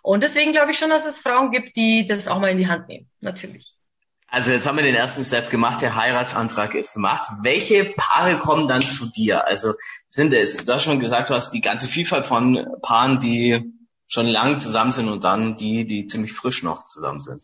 Und 0.03 0.23
deswegen 0.23 0.53
glaube 0.53 0.73
ich 0.73 0.79
schon, 0.79 0.91
dass 0.91 1.07
es 1.07 1.21
Frauen 1.21 1.51
gibt, 1.51 1.77
die 1.77 2.07
das 2.07 2.29
auch 2.29 2.41
mal 2.41 2.51
in 2.51 2.59
die 2.59 2.69
Hand 2.69 2.89
nehmen. 2.89 3.09
Natürlich. 3.21 3.75
Also 4.33 4.51
jetzt 4.51 4.67
haben 4.67 4.79
wir 4.79 4.83
den 4.83 4.95
ersten 4.95 5.23
Step 5.25 5.51
gemacht, 5.51 5.83
der 5.83 5.95
Heiratsantrag 5.95 6.75
ist 6.75 6.95
gemacht. 6.95 7.29
Welche 7.43 7.85
Paare 7.85 8.39
kommen 8.39 8.67
dann 8.67 8.81
zu 8.81 9.13
dir? 9.13 9.47
Also 9.47 9.75
sind 10.09 10.33
es, 10.33 10.57
du 10.57 10.73
hast 10.73 10.85
schon 10.85 11.01
gesagt, 11.01 11.29
du 11.29 11.35
hast 11.35 11.51
die 11.51 11.61
ganze 11.61 11.87
Vielfalt 11.87 12.25
von 12.25 12.67
Paaren, 12.81 13.21
die 13.21 13.61
schon 14.07 14.27
lang 14.27 14.59
zusammen 14.59 14.91
sind 14.91 15.11
und 15.11 15.23
dann 15.23 15.59
die, 15.59 15.85
die 15.85 16.07
ziemlich 16.07 16.33
frisch 16.33 16.63
noch 16.63 16.87
zusammen 16.87 17.21
sind. 17.21 17.43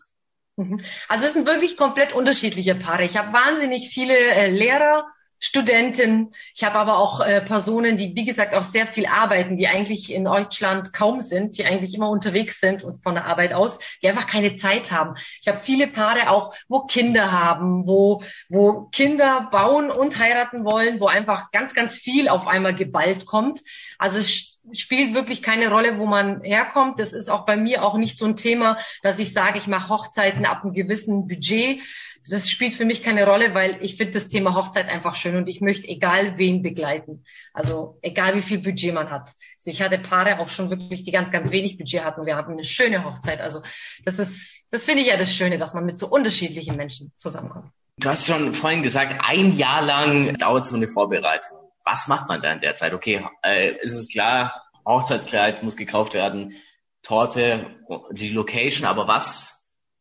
Mhm. 0.56 0.80
Also 1.08 1.26
es 1.26 1.34
sind 1.34 1.44
wirklich 1.44 1.76
komplett 1.76 2.14
unterschiedliche 2.14 2.74
Paare. 2.74 3.04
Ich 3.04 3.18
habe 3.18 3.34
wahnsinnig 3.34 3.90
viele 3.92 4.16
äh, 4.16 4.50
Lehrer, 4.50 5.08
Studenten. 5.38 6.32
Ich 6.54 6.64
habe 6.64 6.76
aber 6.76 6.98
auch 6.98 7.20
äh, 7.20 7.40
Personen, 7.40 7.96
die, 7.96 8.14
wie 8.16 8.24
gesagt, 8.24 8.54
auch 8.54 8.62
sehr 8.62 8.86
viel 8.86 9.06
arbeiten, 9.06 9.56
die 9.56 9.68
eigentlich 9.68 10.12
in 10.12 10.24
Deutschland 10.24 10.92
kaum 10.92 11.20
sind, 11.20 11.56
die 11.56 11.64
eigentlich 11.64 11.94
immer 11.94 12.10
unterwegs 12.10 12.60
sind 12.60 12.82
und 12.82 13.02
von 13.02 13.14
der 13.14 13.26
Arbeit 13.26 13.52
aus, 13.52 13.78
die 14.02 14.08
einfach 14.08 14.26
keine 14.26 14.56
Zeit 14.56 14.90
haben. 14.90 15.14
Ich 15.40 15.48
habe 15.48 15.58
viele 15.58 15.86
Paare 15.86 16.30
auch, 16.30 16.54
wo 16.68 16.80
Kinder 16.86 17.30
haben, 17.30 17.86
wo, 17.86 18.22
wo 18.48 18.88
Kinder 18.90 19.48
bauen 19.52 19.90
und 19.90 20.18
heiraten 20.18 20.64
wollen, 20.64 21.00
wo 21.00 21.06
einfach 21.06 21.50
ganz, 21.52 21.74
ganz 21.74 21.98
viel 21.98 22.28
auf 22.28 22.46
einmal 22.46 22.74
geballt 22.74 23.26
kommt. 23.26 23.60
Also 23.98 24.18
es 24.18 24.58
spielt 24.72 25.14
wirklich 25.14 25.42
keine 25.42 25.70
Rolle, 25.70 25.98
wo 25.98 26.06
man 26.06 26.42
herkommt. 26.42 26.98
Das 26.98 27.12
ist 27.12 27.30
auch 27.30 27.46
bei 27.46 27.56
mir 27.56 27.84
auch 27.84 27.96
nicht 27.96 28.18
so 28.18 28.26
ein 28.26 28.36
Thema, 28.36 28.78
dass 29.02 29.18
ich 29.18 29.32
sage, 29.32 29.58
ich 29.58 29.66
mache 29.66 29.88
Hochzeiten 29.88 30.46
ab 30.46 30.62
einem 30.62 30.74
gewissen 30.74 31.26
Budget, 31.26 31.80
das 32.28 32.48
spielt 32.48 32.74
für 32.74 32.84
mich 32.84 33.02
keine 33.02 33.26
Rolle, 33.26 33.54
weil 33.54 33.78
ich 33.82 33.96
finde 33.96 34.14
das 34.14 34.28
Thema 34.28 34.54
Hochzeit 34.54 34.88
einfach 34.88 35.14
schön 35.14 35.36
und 35.36 35.48
ich 35.48 35.60
möchte 35.60 35.88
egal 35.88 36.38
wen 36.38 36.62
begleiten. 36.62 37.24
Also 37.52 37.98
egal 38.02 38.34
wie 38.34 38.42
viel 38.42 38.58
Budget 38.58 38.94
man 38.94 39.10
hat. 39.10 39.32
Also 39.56 39.70
ich 39.70 39.82
hatte 39.82 39.98
Paare 39.98 40.38
auch 40.38 40.48
schon 40.48 40.70
wirklich, 40.70 41.04
die 41.04 41.12
ganz, 41.12 41.30
ganz 41.30 41.50
wenig 41.50 41.78
Budget 41.78 42.04
hatten. 42.04 42.26
Wir 42.26 42.36
hatten 42.36 42.52
eine 42.52 42.64
schöne 42.64 43.04
Hochzeit. 43.04 43.40
Also 43.40 43.62
das 44.04 44.18
ist, 44.18 44.64
das 44.70 44.84
finde 44.84 45.02
ich 45.02 45.08
ja 45.08 45.16
das 45.16 45.32
Schöne, 45.32 45.58
dass 45.58 45.74
man 45.74 45.84
mit 45.84 45.98
so 45.98 46.08
unterschiedlichen 46.08 46.76
Menschen 46.76 47.12
zusammenkommt. 47.16 47.70
Du 47.98 48.08
hast 48.08 48.26
schon 48.26 48.54
vorhin 48.54 48.82
gesagt, 48.82 49.20
ein 49.26 49.56
Jahr 49.56 49.82
lang 49.82 50.36
dauert 50.38 50.66
so 50.66 50.76
eine 50.76 50.86
Vorbereitung. 50.86 51.58
Was 51.84 52.06
macht 52.06 52.28
man 52.28 52.40
da 52.40 52.52
in 52.52 52.60
der 52.60 52.74
Zeit? 52.74 52.94
Okay, 52.94 53.24
äh, 53.42 53.74
ist 53.80 53.94
es 53.94 54.08
klar, 54.08 54.54
Hochzeitskleid 54.86 55.62
muss 55.62 55.76
gekauft 55.76 56.14
werden, 56.14 56.54
Torte, 57.02 57.66
die 58.12 58.30
Location, 58.30 58.86
aber 58.86 59.08
was, 59.08 59.57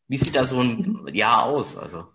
wie 0.08 0.18
sieht 0.18 0.36
da 0.36 0.44
so 0.44 0.60
ein 0.60 1.08
Jahr 1.14 1.44
aus? 1.44 1.78
Also. 1.78 2.08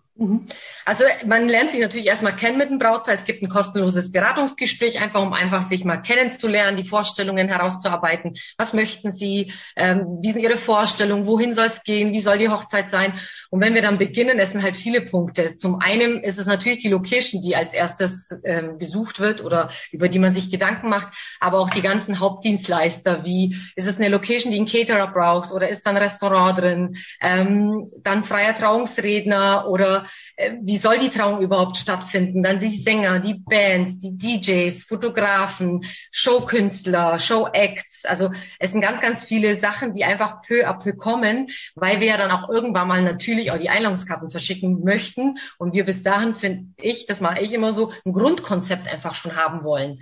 Also 0.85 1.05
man 1.25 1.47
lernt 1.47 1.71
sich 1.71 1.79
natürlich 1.79 2.05
erstmal 2.05 2.35
kennen 2.35 2.59
mit 2.59 2.69
dem 2.69 2.77
Brautpaar. 2.77 3.15
Es 3.15 3.25
gibt 3.25 3.41
ein 3.41 3.49
kostenloses 3.49 4.11
Beratungsgespräch, 4.11 5.01
einfach 5.01 5.21
um 5.21 5.33
einfach 5.33 5.63
sich 5.63 5.83
mal 5.85 5.97
kennenzulernen, 5.97 6.77
die 6.77 6.87
Vorstellungen 6.87 7.47
herauszuarbeiten. 7.47 8.33
Was 8.57 8.73
möchten 8.73 9.11
Sie? 9.11 9.51
Ähm, 9.75 10.19
wie 10.21 10.31
sind 10.31 10.41
Ihre 10.41 10.57
Vorstellungen? 10.57 11.25
Wohin 11.25 11.53
soll 11.53 11.65
es 11.65 11.83
gehen? 11.83 12.13
Wie 12.13 12.19
soll 12.19 12.37
die 12.37 12.49
Hochzeit 12.49 12.91
sein? 12.91 13.19
Und 13.49 13.61
wenn 13.61 13.73
wir 13.73 13.81
dann 13.81 13.97
beginnen, 13.97 14.39
es 14.39 14.51
sind 14.51 14.61
halt 14.61 14.75
viele 14.75 15.01
Punkte. 15.01 15.55
Zum 15.55 15.79
einen 15.79 16.23
ist 16.23 16.37
es 16.37 16.45
natürlich 16.45 16.79
die 16.79 16.89
Location, 16.89 17.41
die 17.41 17.55
als 17.55 17.73
erstes 17.73 18.29
ähm, 18.43 18.77
besucht 18.77 19.19
wird 19.19 19.43
oder 19.43 19.69
über 19.91 20.09
die 20.09 20.19
man 20.19 20.33
sich 20.33 20.51
Gedanken 20.51 20.89
macht, 20.89 21.09
aber 21.39 21.59
auch 21.59 21.69
die 21.69 21.81
ganzen 21.81 22.19
Hauptdienstleister. 22.19 23.25
Wie 23.25 23.55
ist 23.75 23.87
es 23.87 23.97
eine 23.97 24.09
Location, 24.09 24.51
die 24.51 24.57
einen 24.57 24.67
Caterer 24.67 25.07
braucht 25.11 25.51
oder 25.51 25.69
ist 25.69 25.85
da 25.85 25.91
ein 25.91 25.97
Restaurant 25.97 26.59
drin? 26.59 26.97
Ähm, 27.21 27.91
dann 28.03 28.23
freier 28.23 28.55
Trauungsredner 28.55 29.67
oder 29.69 30.02
äh, 30.35 30.53
wie 30.61 30.77
soll 30.77 30.99
die 30.99 31.09
Trauung 31.09 31.41
überhaupt 31.41 31.77
stattfinden? 31.77 32.43
Dann 32.43 32.59
die 32.59 32.69
Sänger, 32.69 33.19
die 33.19 33.35
Bands, 33.35 33.99
die 33.99 34.17
DJs, 34.17 34.83
Fotografen, 34.83 35.85
Showkünstler, 36.11 37.19
Showacts. 37.19 38.05
Also 38.05 38.31
es 38.59 38.71
sind 38.71 38.81
ganz, 38.81 39.01
ganz 39.01 39.23
viele 39.23 39.55
Sachen, 39.55 39.93
die 39.93 40.03
einfach 40.03 40.41
peu 40.41 40.67
à 40.67 40.73
peu 40.73 40.93
kommen, 40.93 41.47
weil 41.75 41.99
wir 41.99 42.07
ja 42.07 42.17
dann 42.17 42.31
auch 42.31 42.49
irgendwann 42.49 42.87
mal 42.87 43.01
natürlich 43.01 43.51
auch 43.51 43.57
die 43.57 43.69
Einladungskarten 43.69 44.29
verschicken 44.29 44.83
möchten 44.83 45.37
und 45.57 45.73
wir 45.73 45.85
bis 45.85 46.03
dahin, 46.03 46.33
finde 46.33 46.73
ich, 46.77 47.05
das 47.05 47.21
mache 47.21 47.41
ich 47.41 47.53
immer 47.53 47.71
so, 47.71 47.91
ein 48.05 48.13
Grundkonzept 48.13 48.87
einfach 48.87 49.15
schon 49.15 49.35
haben 49.35 49.63
wollen. 49.63 49.99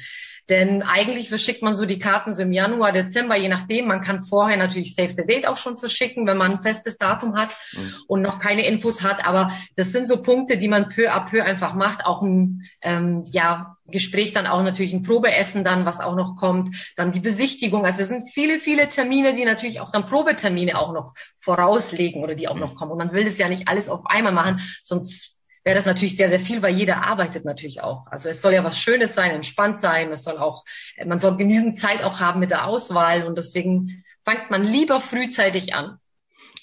Denn 0.51 0.83
eigentlich 0.83 1.29
verschickt 1.29 1.61
man 1.61 1.75
so 1.75 1.85
die 1.85 1.97
Karten 1.97 2.33
so 2.33 2.41
im 2.41 2.51
Januar, 2.51 2.91
Dezember, 2.91 3.37
je 3.37 3.47
nachdem. 3.47 3.87
Man 3.87 4.01
kann 4.01 4.21
vorher 4.21 4.57
natürlich 4.57 4.95
Save 4.95 5.11
the 5.11 5.25
Date 5.25 5.47
auch 5.47 5.55
schon 5.55 5.77
verschicken, 5.77 6.27
wenn 6.27 6.35
man 6.35 6.51
ein 6.51 6.59
festes 6.59 6.97
Datum 6.97 7.37
hat 7.37 7.51
mhm. 7.71 7.93
und 8.07 8.21
noch 8.21 8.37
keine 8.37 8.67
Infos 8.67 9.01
hat. 9.01 9.25
Aber 9.25 9.53
das 9.77 9.93
sind 9.93 10.09
so 10.09 10.21
Punkte, 10.21 10.57
die 10.57 10.67
man 10.67 10.89
peu 10.89 11.09
à 11.09 11.21
peu 11.21 11.41
einfach 11.41 11.73
macht. 11.73 12.05
Auch 12.05 12.21
ein 12.21 12.63
ähm, 12.81 13.23
ja, 13.31 13.77
Gespräch, 13.87 14.33
dann 14.33 14.45
auch 14.45 14.61
natürlich 14.61 14.91
ein 14.91 15.03
Probeessen 15.03 15.63
dann, 15.63 15.85
was 15.85 16.01
auch 16.01 16.17
noch 16.17 16.35
kommt. 16.35 16.75
Dann 16.97 17.13
die 17.13 17.21
Besichtigung. 17.21 17.85
Also 17.85 18.01
es 18.01 18.09
sind 18.09 18.29
viele, 18.29 18.59
viele 18.59 18.89
Termine, 18.89 19.33
die 19.33 19.45
natürlich 19.45 19.79
auch 19.79 19.93
dann 19.93 20.05
Probetermine 20.05 20.77
auch 20.77 20.91
noch 20.91 21.13
vorauslegen 21.37 22.21
oder 22.21 22.35
die 22.35 22.49
auch 22.49 22.59
noch 22.59 22.75
kommen. 22.75 22.91
Und 22.91 22.97
man 22.97 23.13
will 23.13 23.23
das 23.23 23.37
ja 23.37 23.47
nicht 23.47 23.69
alles 23.69 23.87
auf 23.87 24.05
einmal 24.05 24.33
machen, 24.33 24.59
sonst 24.83 25.31
wäre 25.63 25.75
das 25.75 25.85
natürlich 25.85 26.15
sehr, 26.15 26.29
sehr 26.29 26.39
viel, 26.39 26.61
weil 26.61 26.75
jeder 26.75 27.05
arbeitet 27.05 27.45
natürlich 27.45 27.81
auch. 27.81 28.07
Also 28.07 28.29
es 28.29 28.41
soll 28.41 28.53
ja 28.53 28.63
was 28.63 28.77
Schönes 28.77 29.13
sein, 29.13 29.31
entspannt 29.31 29.79
sein. 29.79 30.11
Es 30.11 30.23
soll 30.23 30.37
auch, 30.37 30.63
man 31.05 31.19
soll 31.19 31.37
genügend 31.37 31.79
Zeit 31.79 32.03
auch 32.03 32.19
haben 32.19 32.39
mit 32.39 32.51
der 32.51 32.65
Auswahl 32.65 33.25
und 33.25 33.37
deswegen 33.37 34.03
fängt 34.23 34.49
man 34.49 34.63
lieber 34.63 34.99
frühzeitig 34.99 35.73
an. 35.73 35.97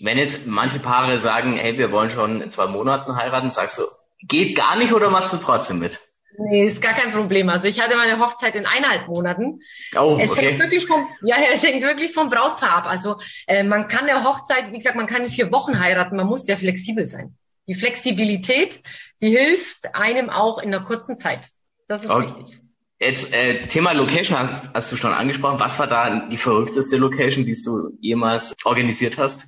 Wenn 0.01 0.19
jetzt 0.19 0.47
manche 0.47 0.79
Paare 0.79 1.17
sagen, 1.17 1.57
hey, 1.57 1.77
wir 1.79 1.91
wollen 1.91 2.11
schon 2.11 2.41
in 2.41 2.51
zwei 2.51 2.67
Monaten 2.67 3.17
heiraten, 3.17 3.51
sagst 3.51 3.79
du, 3.79 3.83
geht 4.23 4.57
gar 4.57 4.77
nicht 4.77 4.93
oder 4.93 5.11
machst 5.11 5.33
du 5.33 5.39
trotzdem 5.39 5.79
mit? 5.79 5.99
Nee, 6.41 6.67
ist 6.67 6.81
gar 6.81 6.93
kein 6.93 7.11
Problem. 7.11 7.49
Also 7.49 7.67
ich 7.67 7.81
hatte 7.81 7.97
meine 7.97 8.21
Hochzeit 8.21 8.55
in 8.55 8.65
eineinhalb 8.65 9.09
Monaten. 9.09 9.61
Oh, 9.99 10.19
es 10.21 10.31
okay. 10.31 10.51
hängt 10.51 10.61
wirklich 10.61 10.87
vom, 10.87 11.09
ja, 11.23 11.37
es 11.53 11.65
hängt 11.65 11.83
wirklich 11.83 12.13
vom 12.13 12.31
Brautpaar 12.31 12.71
ab. 12.71 12.87
Also 12.87 13.17
äh, 13.49 13.65
man 13.65 13.89
kann 13.89 14.07
der 14.07 14.23
Hochzeit, 14.23 14.71
wie 14.71 14.79
gesagt, 14.79 14.95
man 14.95 15.09
kann 15.09 15.25
in 15.25 15.31
vier 15.31 15.51
Wochen 15.51 15.81
heiraten. 15.81 16.17
Man 16.17 16.27
muss 16.27 16.45
sehr 16.45 16.57
flexibel 16.57 17.09
sein. 17.09 17.37
Die 17.69 17.75
Flexibilität, 17.75 18.81
die 19.21 19.31
hilft 19.31 19.95
einem 19.95 20.31
auch 20.31 20.59
in 20.59 20.75
einer 20.75 20.85
kurzen 20.85 21.19
Zeit. 21.19 21.51
Das 21.87 22.03
ist 22.03 22.11
okay. 22.11 22.27
wichtig. 22.27 22.61
Jetzt 23.01 23.33
äh, 23.33 23.67
Thema 23.67 23.93
Location 23.93 24.39
hast, 24.39 24.75
hast 24.75 24.93
du 24.93 24.97
schon 24.97 25.13
angesprochen. 25.13 25.61
Was 25.61 25.79
war 25.79 25.87
da 25.87 26.27
die 26.29 26.37
verrückteste 26.37 26.97
Location, 26.97 27.45
die 27.45 27.57
du 27.63 27.97
jemals 28.01 28.57
organisiert 28.65 29.19
hast? 29.19 29.47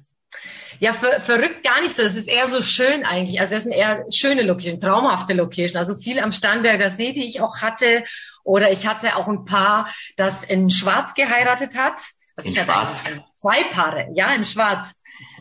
Ja, 0.79 0.95
ver 0.95 1.21
verrückt 1.21 1.65
gar 1.65 1.83
nicht 1.83 1.97
so. 1.97 2.03
Das 2.03 2.15
ist 2.15 2.29
eher 2.29 2.49
so 2.49 2.63
schön 2.63 3.05
eigentlich. 3.05 3.41
Also 3.41 3.55
das 3.55 3.65
sind 3.65 3.73
eher 3.73 4.07
schöne 4.13 4.43
Location, 4.43 4.81
traumhafte 4.81 5.35
Location. 5.35 5.79
Also 5.79 5.97
viel 5.97 6.21
am 6.21 6.33
Starnberger 6.33 6.91
See, 6.91 7.13
die 7.13 7.27
ich 7.27 7.41
auch 7.41 7.61
hatte. 7.61 8.05
Oder 8.45 8.71
ich 8.71 8.87
hatte 8.87 9.17
auch 9.17 9.27
ein 9.27 9.45
Paar, 9.45 9.93
das 10.17 10.45
in 10.45 10.71
Schwarz 10.71 11.15
geheiratet 11.15 11.77
hat. 11.77 12.01
Also 12.37 12.51
in 12.51 12.57
Schwarz? 12.57 13.05
Zwei 13.35 13.65
Paare, 13.73 14.09
ja, 14.15 14.33
in 14.35 14.45
Schwarz. 14.45 14.95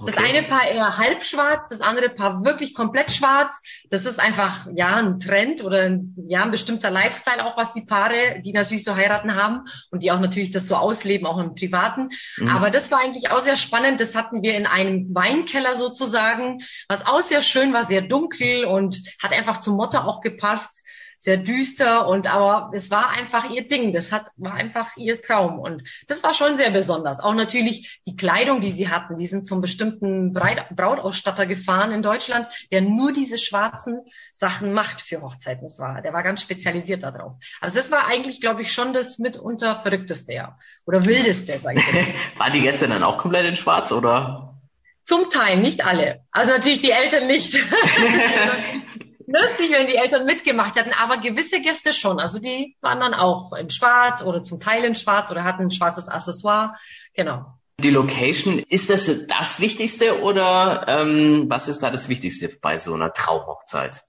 Das 0.06 0.16
okay. 0.16 0.30
eine 0.30 0.48
Paar 0.48 0.68
eher 0.68 0.98
halb 0.98 1.24
schwarz, 1.24 1.70
das 1.70 1.82
andere 1.82 2.10
Paar 2.10 2.46
wirklich 2.46 2.74
komplett 2.74 3.12
schwarz. 3.12 3.60
Das 3.90 4.06
ist 4.06 4.20
einfach, 4.20 4.68
ja, 4.74 4.96
ein 4.96 5.20
Trend 5.20 5.64
oder 5.64 5.84
ein, 5.84 6.16
ja, 6.28 6.44
ein 6.44 6.52
bestimmter 6.52 6.90
Lifestyle 6.90 7.46
auch, 7.46 7.58
was 7.58 7.74
die 7.74 7.86
Paare, 7.86 8.42
die 8.44 8.54
natürlich 8.54 8.84
so 8.84 8.96
heiraten 8.96 9.36
haben 9.36 9.66
und 9.92 10.04
die 10.04 10.12
auch 10.12 10.20
natürlich 10.20 10.52
das 10.52 10.68
so 10.68 10.76
ausleben, 10.76 11.28
auch 11.28 11.40
im 11.40 11.56
Privaten. 11.56 12.10
Mhm. 12.38 12.50
Aber 12.50 12.70
das 12.70 12.92
war 12.92 13.00
eigentlich 13.00 13.32
auch 13.32 13.42
sehr 13.42 13.58
spannend. 13.58 14.00
Das 14.00 14.16
hatten 14.16 14.42
wir 14.42 14.56
in 14.56 14.66
einem 14.66 15.14
Weinkeller 15.14 15.76
sozusagen, 15.76 16.64
was 16.88 17.06
auch 17.06 17.22
sehr 17.22 17.42
schön 17.42 17.74
war, 17.74 17.86
sehr 17.86 18.02
dunkel 18.02 18.66
und 18.66 19.02
hat 19.22 19.34
einfach 19.34 19.60
zum 19.60 19.76
Motto 19.76 19.98
auch 19.98 20.22
gepasst 20.22 20.84
sehr 21.20 21.36
düster 21.36 22.08
und 22.08 22.28
aber 22.28 22.72
es 22.74 22.90
war 22.90 23.10
einfach 23.10 23.50
ihr 23.50 23.68
Ding. 23.68 23.92
Das 23.92 24.14
hat, 24.14 24.32
war 24.38 24.54
einfach 24.54 24.96
ihr 24.96 25.22
Traum 25.22 25.60
und 25.60 25.84
das 26.08 26.24
war 26.24 26.34
schon 26.34 26.56
sehr 26.56 26.72
besonders. 26.72 27.20
Auch 27.20 27.34
natürlich 27.34 28.00
die 28.08 28.16
Kleidung, 28.16 28.62
die 28.62 28.72
sie 28.72 28.88
hatten. 28.88 29.18
Die 29.18 29.28
sind 29.28 29.46
zum 29.46 29.60
bestimmten 29.60 30.32
Brautausstatter 30.32 31.46
gefahren 31.46 31.92
in 31.92 32.02
Deutschland, 32.02 32.48
der 32.72 32.80
nur 32.82 33.12
diese 33.12 33.38
schwarzen 33.38 34.00
Sachen 34.32 34.72
macht 34.72 35.02
für 35.02 35.22
Hochzeiten. 35.22 35.64
Das 35.64 35.78
war, 35.78 36.02
der 36.02 36.14
war 36.14 36.24
ganz 36.24 36.42
spezialisiert 36.42 37.04
darauf. 37.04 37.34
Also 37.60 37.76
das 37.76 37.92
war 37.92 38.08
eigentlich, 38.08 38.40
glaube 38.40 38.62
ich, 38.62 38.72
schon 38.72 38.94
das 38.94 39.20
mitunter 39.20 39.76
verrückteste, 39.76 40.32
ja. 40.32 40.56
Oder 40.86 41.06
wildeste, 41.06 41.60
sag 41.60 41.76
ich 41.76 41.84
Waren 42.40 42.54
die 42.54 42.62
Gäste 42.62 42.88
dann 42.88 43.04
auch 43.04 43.18
komplett 43.18 43.46
in 43.46 43.58
schwarz 43.58 43.92
oder? 43.92 44.58
Zum 45.04 45.30
Teil, 45.30 45.60
nicht 45.60 45.84
alle. 45.84 46.22
Also 46.32 46.52
natürlich 46.52 46.80
die 46.80 46.92
Eltern 46.92 47.28
nicht. 47.28 47.62
lustig, 49.30 49.72
wenn 49.72 49.88
die 49.88 49.96
Eltern 49.96 50.26
mitgemacht 50.26 50.76
hätten, 50.76 50.92
aber 50.92 51.18
gewisse 51.18 51.62
Gäste 51.62 51.94
schon. 51.94 52.20
Also 52.20 52.40
die 52.40 52.76
waren 52.82 53.00
dann 53.00 53.14
auch 53.14 53.54
in 53.54 53.70
Schwarz 53.70 54.22
oder 54.22 54.44
zum 54.44 54.60
Teil 54.60 54.84
in 54.84 54.96
Schwarz 54.96 55.32
oder 55.32 55.44
hatten 55.44 55.64
ein 55.64 55.72
schwarzes 55.72 56.08
Accessoire. 56.08 56.76
Genau. 57.14 57.46
Die 57.80 57.92
Location, 57.92 58.60
ist 58.60 58.90
das 58.90 59.28
das 59.28 59.62
Wichtigste 59.62 60.22
oder 60.22 60.86
ähm, 60.90 61.46
was 61.48 61.70
ist 61.70 61.80
da 61.80 61.90
das 61.90 62.10
Wichtigste 62.10 62.50
bei 62.62 62.78
so 62.78 62.94
einer 62.94 63.14
Traumhochzeit? 63.14 64.02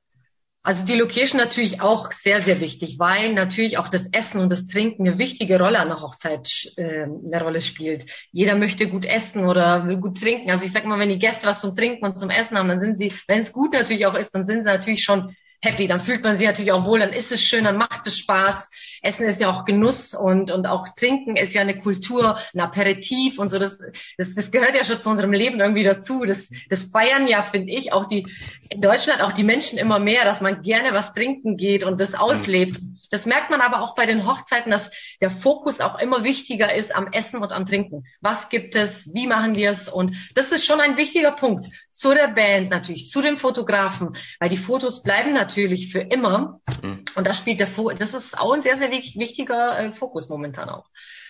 Also 0.63 0.85
die 0.85 0.97
Location 0.97 1.41
natürlich 1.41 1.81
auch 1.81 2.13
sehr, 2.13 2.43
sehr 2.43 2.61
wichtig, 2.61 2.99
weil 2.99 3.33
natürlich 3.33 3.79
auch 3.79 3.89
das 3.89 4.09
Essen 4.13 4.41
und 4.41 4.53
das 4.53 4.67
Trinken 4.67 5.09
eine 5.09 5.19
wichtige 5.19 5.59
Rolle 5.59 5.79
an 5.79 5.89
der 5.89 6.03
Hochzeit 6.03 6.49
äh, 6.77 7.05
eine 7.05 7.43
Rolle 7.43 7.63
spielt. 7.63 8.05
Jeder 8.31 8.57
möchte 8.57 8.89
gut 8.89 9.07
essen 9.07 9.47
oder 9.47 9.87
will 9.87 9.97
gut 9.97 10.21
trinken. 10.21 10.51
Also 10.51 10.67
ich 10.67 10.73
sag 10.73 10.85
mal, 10.85 10.99
wenn 10.99 11.09
die 11.09 11.19
Gäste 11.19 11.47
was 11.47 11.63
zum 11.63 11.75
Trinken 11.75 12.05
und 12.05 12.19
zum 12.19 12.29
Essen 12.29 12.59
haben, 12.59 12.69
dann 12.69 12.81
sind 12.81 12.99
sie, 12.99 13.15
wenn 13.27 13.41
es 13.41 13.53
gut 13.53 13.73
natürlich 13.73 14.05
auch 14.05 14.15
ist, 14.15 14.35
dann 14.35 14.45
sind 14.45 14.61
sie 14.61 14.69
natürlich 14.69 15.03
schon 15.03 15.35
happy. 15.63 15.87
Dann 15.87 16.01
fühlt 16.01 16.25
man 16.25 16.37
sich 16.37 16.47
natürlich 16.47 16.73
auch 16.73 16.85
wohl, 16.85 17.01
dann 17.01 17.15
ist 17.15 17.33
es 17.33 17.43
schön, 17.43 17.65
dann 17.65 17.79
macht 17.79 18.07
es 18.07 18.19
Spaß. 18.19 18.69
Essen 19.03 19.27
ist 19.27 19.41
ja 19.41 19.51
auch 19.51 19.65
Genuss 19.65 20.15
und, 20.15 20.51
und 20.51 20.67
auch 20.67 20.89
Trinken 20.97 21.37
ist 21.37 21.55
ja 21.55 21.63
eine 21.63 21.79
Kultur, 21.79 22.39
ein 22.55 22.61
Aperitif 22.61 23.39
und 23.39 23.49
so. 23.49 23.59
Das, 23.59 23.79
das, 24.19 24.35
das 24.35 24.51
gehört 24.51 24.75
ja 24.75 24.85
schon 24.85 25.01
zu 25.01 25.11
unserem 25.11 25.33
Leben 25.33 25.61
irgendwie 25.61 25.85
dazu. 25.85 26.25
Das, 26.25 26.51
das 26.69 26.85
feiern 26.85 27.27
ja, 27.27 27.43
finde 27.43 27.73
ich, 27.73 27.93
auch 27.93 28.07
die, 28.07 28.27
in 28.71 28.81
Deutschland 28.81 29.23
auch 29.23 29.33
die 29.33 29.45
Menschen 29.45 29.79
immer 29.79 29.99
mehr, 29.99 30.25
dass 30.25 30.41
man 30.41 30.63
gerne 30.63 30.95
was 30.95 31.13
trinken 31.15 31.57
geht 31.57 31.85
und 31.85 32.01
das 32.01 32.15
auslebt. 32.15 32.79
Das 33.11 33.27
merkt 33.27 33.51
man 33.51 33.61
aber 33.61 33.81
auch 33.81 33.95
bei 33.97 34.07
den 34.07 34.27
Hochzeiten, 34.27 34.71
dass 34.71 34.91
der 35.21 35.31
Fokus 35.31 35.81
auch 35.81 35.99
immer 35.99 36.23
wichtiger 36.23 36.73
ist 36.73 36.95
am 36.95 37.09
Essen 37.09 37.43
und 37.43 37.51
am 37.51 37.67
Trinken. 37.67 38.05
Was 38.21 38.49
gibt 38.49 38.77
es? 38.77 39.13
Wie 39.13 39.27
machen 39.27 39.57
wir 39.57 39.71
es? 39.71 39.89
Und 39.89 40.15
das 40.35 40.53
ist 40.53 40.65
schon 40.65 40.81
ein 40.81 40.97
wichtiger 40.97 41.33
Punkt. 41.33 41.67
Zu 41.91 42.15
der 42.15 42.29
Band 42.29 42.71
natürlich, 42.71 43.11
zu 43.11 43.21
den 43.21 43.37
Fotografen, 43.37 44.17
weil 44.39 44.49
die 44.49 44.57
Fotos 44.57 45.03
bleiben 45.03 45.33
natürlich 45.33 45.93
für 45.93 46.01
immer. 46.01 46.61
Mhm. 46.83 47.05
Und 47.17 47.27
das 47.27 47.37
spielt 47.37 47.59
der 47.59 47.67
Fo 47.67 47.91
das 47.91 48.15
ist 48.15 48.39
auch 48.39 48.53
ein 48.53 48.63
sehr, 48.63 48.77
sehr 48.77 48.90
wichtiger 48.91 49.79
äh, 49.79 49.93
Fokus 49.93 50.29
momentan 50.29 50.69
auch. 50.69 50.87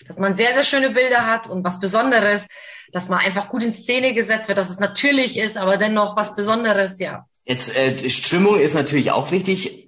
Dass 0.07 0.19
man 0.19 0.37
sehr, 0.37 0.53
sehr 0.53 0.65
schöne 0.65 0.91
Bilder 0.91 1.27
hat 1.27 1.49
und 1.49 1.65
was 1.65 1.81
Besonderes, 1.81 2.47
dass 2.93 3.09
man 3.09 3.21
einfach 3.21 3.49
gut 3.49 3.63
in 3.63 3.73
Szene 3.73 4.15
gesetzt 4.15 4.49
wird, 4.49 4.59
dass 4.59 4.71
es 4.71 4.79
natürlich 4.79 5.39
ist, 5.39 5.57
aber 5.57 5.77
dennoch 5.77 6.17
was 6.17 6.35
Besonderes, 6.35 6.99
ja. 6.99 7.27
Jetzt, 7.45 7.77
äh, 7.77 8.09
Stimmung 8.09 8.59
ist 8.59 8.75
natürlich 8.75 9.13
auch 9.13 9.31
wichtig. 9.31 9.87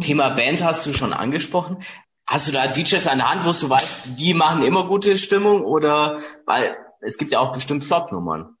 Thema 0.00 0.30
Band 0.30 0.62
hast 0.62 0.86
du 0.86 0.92
schon 0.92 1.12
angesprochen. 1.12 1.82
Hast 2.26 2.48
du 2.48 2.52
da 2.52 2.68
DJs 2.68 3.06
an 3.08 3.18
der 3.18 3.30
Hand, 3.30 3.44
wo 3.44 3.52
du 3.52 3.68
weißt, 3.68 4.18
die 4.18 4.34
machen 4.34 4.62
immer 4.62 4.86
gute 4.86 5.16
Stimmung 5.16 5.64
oder 5.64 6.18
weil 6.46 6.76
es 7.00 7.18
gibt 7.18 7.32
ja 7.32 7.40
auch 7.40 7.52
bestimmt 7.52 7.84
Flop-Nummern. 7.84 8.56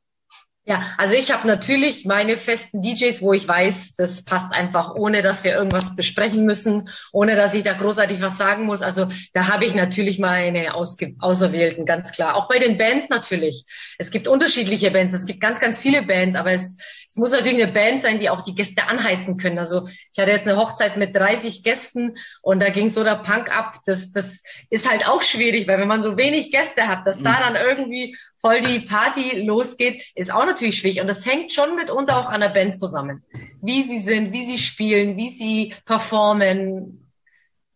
Ja, 0.64 0.94
also 0.96 1.14
ich 1.14 1.32
habe 1.32 1.48
natürlich 1.48 2.04
meine 2.04 2.36
festen 2.36 2.82
DJs, 2.82 3.20
wo 3.20 3.32
ich 3.32 3.48
weiß, 3.48 3.96
das 3.96 4.22
passt 4.22 4.52
einfach, 4.52 4.94
ohne 4.96 5.20
dass 5.20 5.42
wir 5.42 5.52
irgendwas 5.52 5.96
besprechen 5.96 6.44
müssen, 6.44 6.88
ohne 7.12 7.34
dass 7.34 7.54
ich 7.54 7.64
da 7.64 7.72
großartig 7.72 8.20
was 8.20 8.38
sagen 8.38 8.64
muss. 8.64 8.80
Also 8.80 9.08
da 9.34 9.48
habe 9.48 9.64
ich 9.64 9.74
natürlich 9.74 10.20
meine 10.20 10.74
Ausge 10.74 11.16
Auserwählten, 11.18 11.84
ganz 11.84 12.12
klar. 12.12 12.36
Auch 12.36 12.46
bei 12.46 12.60
den 12.60 12.78
Bands 12.78 13.08
natürlich. 13.08 13.64
Es 13.98 14.12
gibt 14.12 14.28
unterschiedliche 14.28 14.92
Bands, 14.92 15.14
es 15.14 15.26
gibt 15.26 15.40
ganz, 15.40 15.58
ganz 15.58 15.80
viele 15.80 16.02
Bands, 16.02 16.36
aber 16.36 16.52
es 16.52 16.76
es 17.12 17.16
muss 17.18 17.30
natürlich 17.30 17.62
eine 17.62 17.70
Band 17.70 18.00
sein, 18.00 18.20
die 18.20 18.30
auch 18.30 18.40
die 18.40 18.54
Gäste 18.54 18.84
anheizen 18.84 19.36
können. 19.36 19.58
Also 19.58 19.86
ich 19.86 20.18
hatte 20.18 20.30
jetzt 20.30 20.48
eine 20.48 20.56
Hochzeit 20.56 20.96
mit 20.96 21.14
30 21.14 21.62
Gästen 21.62 22.14
und 22.40 22.58
da 22.60 22.70
ging 22.70 22.88
so 22.88 23.04
der 23.04 23.16
Punk 23.16 23.54
ab. 23.54 23.80
Das, 23.84 24.12
das 24.12 24.42
ist 24.70 24.90
halt 24.90 25.06
auch 25.06 25.20
schwierig, 25.20 25.68
weil 25.68 25.78
wenn 25.78 25.88
man 25.88 26.02
so 26.02 26.16
wenig 26.16 26.50
Gäste 26.50 26.88
hat, 26.88 27.06
dass 27.06 27.18
da 27.18 27.32
mhm. 27.32 27.54
dann 27.54 27.56
irgendwie 27.56 28.16
voll 28.40 28.60
die 28.62 28.80
Party 28.80 29.42
losgeht, 29.42 30.02
ist 30.14 30.32
auch 30.32 30.46
natürlich 30.46 30.78
schwierig. 30.78 31.02
Und 31.02 31.06
das 31.06 31.26
hängt 31.26 31.52
schon 31.52 31.76
mitunter 31.76 32.16
auch 32.16 32.30
an 32.30 32.40
der 32.40 32.48
Band 32.48 32.78
zusammen. 32.78 33.22
Wie 33.60 33.82
sie 33.82 33.98
sind, 33.98 34.32
wie 34.32 34.46
sie 34.46 34.56
spielen, 34.56 35.18
wie 35.18 35.28
sie 35.28 35.74
performen. 35.84 37.12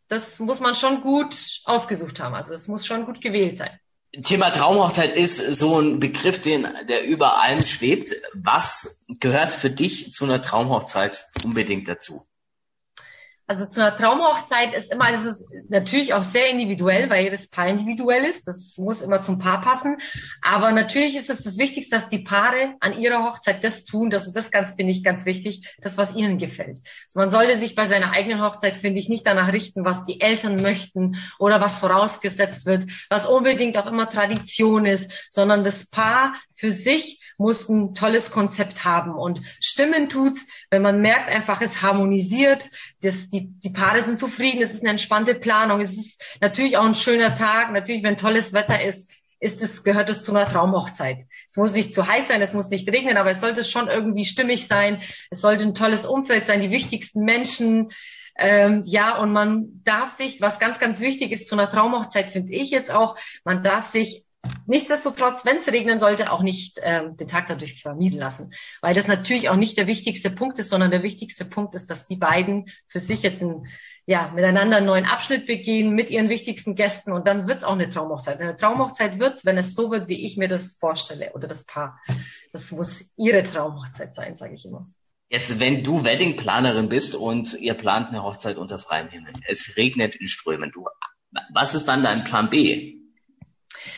Das 0.08 0.40
muss 0.40 0.60
man 0.60 0.74
schon 0.74 1.02
gut 1.02 1.60
ausgesucht 1.66 2.20
haben. 2.20 2.34
Also 2.34 2.54
es 2.54 2.68
muss 2.68 2.86
schon 2.86 3.04
gut 3.04 3.20
gewählt 3.20 3.58
sein. 3.58 3.78
Thema 4.22 4.50
Traumhochzeit 4.50 5.14
ist 5.14 5.36
so 5.36 5.78
ein 5.78 6.00
Begriff, 6.00 6.40
den, 6.40 6.66
der 6.88 7.04
über 7.04 7.42
allem 7.42 7.60
schwebt. 7.60 8.14
Was 8.34 9.04
gehört 9.20 9.52
für 9.52 9.70
dich 9.70 10.12
zu 10.12 10.24
einer 10.24 10.40
Traumhochzeit 10.40 11.26
unbedingt 11.44 11.88
dazu? 11.88 12.26
Also 13.48 13.66
zu 13.66 13.80
einer 13.80 13.94
Traumhochzeit 13.94 14.74
ist 14.74 14.92
immer, 14.92 15.12
es 15.12 15.24
ist 15.24 15.44
natürlich 15.68 16.14
auch 16.14 16.24
sehr 16.24 16.50
individuell, 16.50 17.08
weil 17.10 17.24
jedes 17.24 17.48
Paar 17.48 17.68
individuell 17.68 18.24
ist. 18.24 18.48
Das 18.48 18.76
muss 18.76 19.02
immer 19.02 19.20
zum 19.20 19.38
Paar 19.38 19.60
passen. 19.60 19.98
Aber 20.42 20.72
natürlich 20.72 21.16
ist 21.16 21.30
es 21.30 21.44
das 21.44 21.56
Wichtigste, 21.56 21.94
dass 21.94 22.08
die 22.08 22.18
Paare 22.18 22.74
an 22.80 22.98
ihrer 22.98 23.24
Hochzeit 23.24 23.62
das 23.62 23.84
tun. 23.84 24.10
Das, 24.10 24.32
das 24.32 24.50
ganz, 24.50 24.74
finde 24.74 24.90
ich, 24.90 25.04
ganz 25.04 25.24
wichtig, 25.26 25.76
das, 25.80 25.96
was 25.96 26.16
ihnen 26.16 26.38
gefällt. 26.38 26.78
Also 27.06 27.20
man 27.20 27.30
sollte 27.30 27.56
sich 27.56 27.76
bei 27.76 27.86
seiner 27.86 28.10
eigenen 28.10 28.42
Hochzeit, 28.42 28.76
finde 28.76 28.98
ich, 28.98 29.08
nicht 29.08 29.26
danach 29.26 29.52
richten, 29.52 29.84
was 29.84 30.06
die 30.06 30.20
Eltern 30.20 30.60
möchten 30.60 31.16
oder 31.38 31.60
was 31.60 31.78
vorausgesetzt 31.78 32.66
wird, 32.66 32.90
was 33.10 33.26
unbedingt 33.26 33.78
auch 33.78 33.86
immer 33.86 34.08
Tradition 34.08 34.86
ist, 34.86 35.12
sondern 35.28 35.62
das 35.62 35.86
Paar 35.86 36.34
für 36.54 36.72
sich 36.72 37.20
muss 37.38 37.68
ein 37.68 37.94
tolles 37.94 38.30
Konzept 38.30 38.84
haben. 38.84 39.14
Und 39.14 39.40
stimmen 39.60 40.08
tut's, 40.08 40.46
wenn 40.70 40.82
man 40.82 41.00
merkt 41.00 41.28
einfach, 41.28 41.60
es 41.60 41.82
harmonisiert, 41.82 42.68
das, 43.02 43.28
die, 43.28 43.48
die 43.60 43.70
Paare 43.70 44.02
sind 44.02 44.18
zufrieden, 44.18 44.62
es 44.62 44.72
ist 44.72 44.80
eine 44.80 44.90
entspannte 44.90 45.34
Planung, 45.34 45.80
es 45.80 45.96
ist 45.96 46.22
natürlich 46.40 46.76
auch 46.76 46.84
ein 46.84 46.94
schöner 46.94 47.34
Tag, 47.34 47.72
natürlich, 47.72 48.02
wenn 48.02 48.16
tolles 48.16 48.52
Wetter 48.52 48.82
ist, 48.82 49.10
ist 49.38 49.62
es, 49.62 49.84
gehört 49.84 50.08
es 50.08 50.22
zu 50.22 50.32
einer 50.32 50.46
Traumhochzeit. 50.46 51.26
Es 51.46 51.56
muss 51.56 51.74
nicht 51.74 51.94
zu 51.94 52.06
heiß 52.06 52.28
sein, 52.28 52.40
es 52.40 52.54
muss 52.54 52.70
nicht 52.70 52.88
regnen, 52.88 53.16
aber 53.16 53.30
es 53.30 53.40
sollte 53.40 53.64
schon 53.64 53.88
irgendwie 53.88 54.24
stimmig 54.24 54.66
sein. 54.66 55.02
Es 55.30 55.40
sollte 55.40 55.64
ein 55.64 55.74
tolles 55.74 56.06
Umfeld 56.06 56.46
sein, 56.46 56.62
die 56.62 56.70
wichtigsten 56.70 57.22
Menschen. 57.22 57.92
Ähm, 58.38 58.82
ja, 58.84 59.18
und 59.18 59.32
man 59.32 59.82
darf 59.84 60.10
sich, 60.10 60.40
was 60.40 60.58
ganz, 60.58 60.78
ganz 60.78 61.00
wichtig 61.00 61.32
ist 61.32 61.48
zu 61.48 61.54
einer 61.54 61.68
Traumhochzeit, 61.68 62.30
finde 62.30 62.52
ich 62.52 62.70
jetzt 62.70 62.90
auch, 62.90 63.16
man 63.44 63.62
darf 63.62 63.86
sich 63.86 64.25
nichtsdestotrotz, 64.66 65.44
wenn 65.44 65.58
es 65.58 65.68
regnen 65.68 65.98
sollte, 65.98 66.32
auch 66.32 66.42
nicht 66.42 66.80
ähm, 66.82 67.16
den 67.16 67.28
Tag 67.28 67.48
dadurch 67.48 67.82
vermiesen 67.82 68.18
lassen. 68.18 68.52
Weil 68.80 68.94
das 68.94 69.06
natürlich 69.06 69.48
auch 69.48 69.56
nicht 69.56 69.78
der 69.78 69.86
wichtigste 69.86 70.30
Punkt 70.30 70.58
ist, 70.58 70.70
sondern 70.70 70.90
der 70.90 71.02
wichtigste 71.02 71.44
Punkt 71.44 71.74
ist, 71.74 71.90
dass 71.90 72.06
die 72.06 72.16
beiden 72.16 72.66
für 72.86 72.98
sich 72.98 73.22
jetzt 73.22 73.42
ein, 73.42 73.66
ja, 74.06 74.30
miteinander 74.34 74.78
einen 74.78 74.86
neuen 74.86 75.04
Abschnitt 75.04 75.46
begehen 75.46 75.90
mit 75.90 76.10
ihren 76.10 76.28
wichtigsten 76.28 76.74
Gästen 76.74 77.12
und 77.12 77.26
dann 77.26 77.48
wird's 77.48 77.64
auch 77.64 77.72
eine 77.72 77.90
Traumhochzeit. 77.90 78.40
Eine 78.40 78.56
Traumhochzeit 78.56 79.18
wird's, 79.18 79.44
wenn 79.44 79.58
es 79.58 79.74
so 79.74 79.90
wird, 79.90 80.08
wie 80.08 80.24
ich 80.24 80.36
mir 80.36 80.48
das 80.48 80.74
vorstelle 80.74 81.32
oder 81.34 81.48
das 81.48 81.64
Paar. 81.64 82.00
Das 82.52 82.70
muss 82.72 83.12
ihre 83.16 83.42
Traumhochzeit 83.42 84.14
sein, 84.14 84.36
sage 84.36 84.54
ich 84.54 84.64
immer. 84.64 84.86
Jetzt, 85.28 85.58
wenn 85.58 85.82
du 85.82 86.04
Weddingplanerin 86.04 86.88
bist 86.88 87.16
und 87.16 87.54
ihr 87.54 87.74
plant 87.74 88.08
eine 88.10 88.22
Hochzeit 88.22 88.58
unter 88.58 88.78
freiem 88.78 89.08
Himmel, 89.08 89.32
es 89.48 89.76
regnet 89.76 90.14
in 90.14 90.28
Strömen, 90.28 90.70
du, 90.70 90.86
was 91.52 91.74
ist 91.74 91.86
dann 91.86 92.04
dein 92.04 92.22
Plan 92.22 92.48
B? 92.48 92.95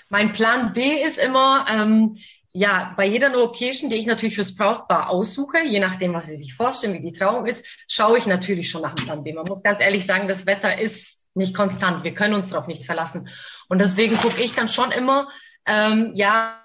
Mein 0.09 0.33
Plan 0.33 0.73
B 0.73 1.03
ist 1.03 1.19
immer, 1.19 1.67
ähm, 1.69 2.17
ja, 2.53 2.95
bei 2.97 3.07
jeder 3.07 3.29
Location, 3.29 3.91
die 3.91 3.97
ich 3.97 4.07
natürlich 4.07 4.35
fürs 4.35 4.55
Brautpaar 4.55 5.11
aussuche, 5.11 5.59
je 5.65 5.81
nachdem, 5.81 6.15
was 6.15 6.27
sie 6.27 6.37
sich 6.37 6.55
vorstellen, 6.55 6.95
wie 6.95 7.01
die 7.01 7.13
Trauung 7.13 7.47
ist, 7.47 7.65
schaue 7.87 8.19
ich 8.19 8.27
natürlich 8.27 8.71
schon 8.71 8.83
nach 8.83 8.95
dem 8.95 9.05
Plan 9.05 9.23
B. 9.23 9.33
Man 9.33 9.47
muss 9.47 9.63
ganz 9.63 9.81
ehrlich 9.81 10.07
sagen, 10.07 10.29
das 10.29 10.47
Wetter 10.47 10.79
ist 10.79 11.27
nicht 11.35 11.55
konstant. 11.55 12.05
Wir 12.05 12.15
können 12.15 12.35
uns 12.35 12.49
darauf 12.49 12.67
nicht 12.67 12.85
verlassen. 12.85 13.29
Und 13.69 13.81
deswegen 13.81 14.17
gucke 14.17 14.41
ich 14.41 14.55
dann 14.55 14.69
schon 14.69 14.91
immer, 14.93 15.29
ähm, 15.67 16.13
ja, 16.15 16.61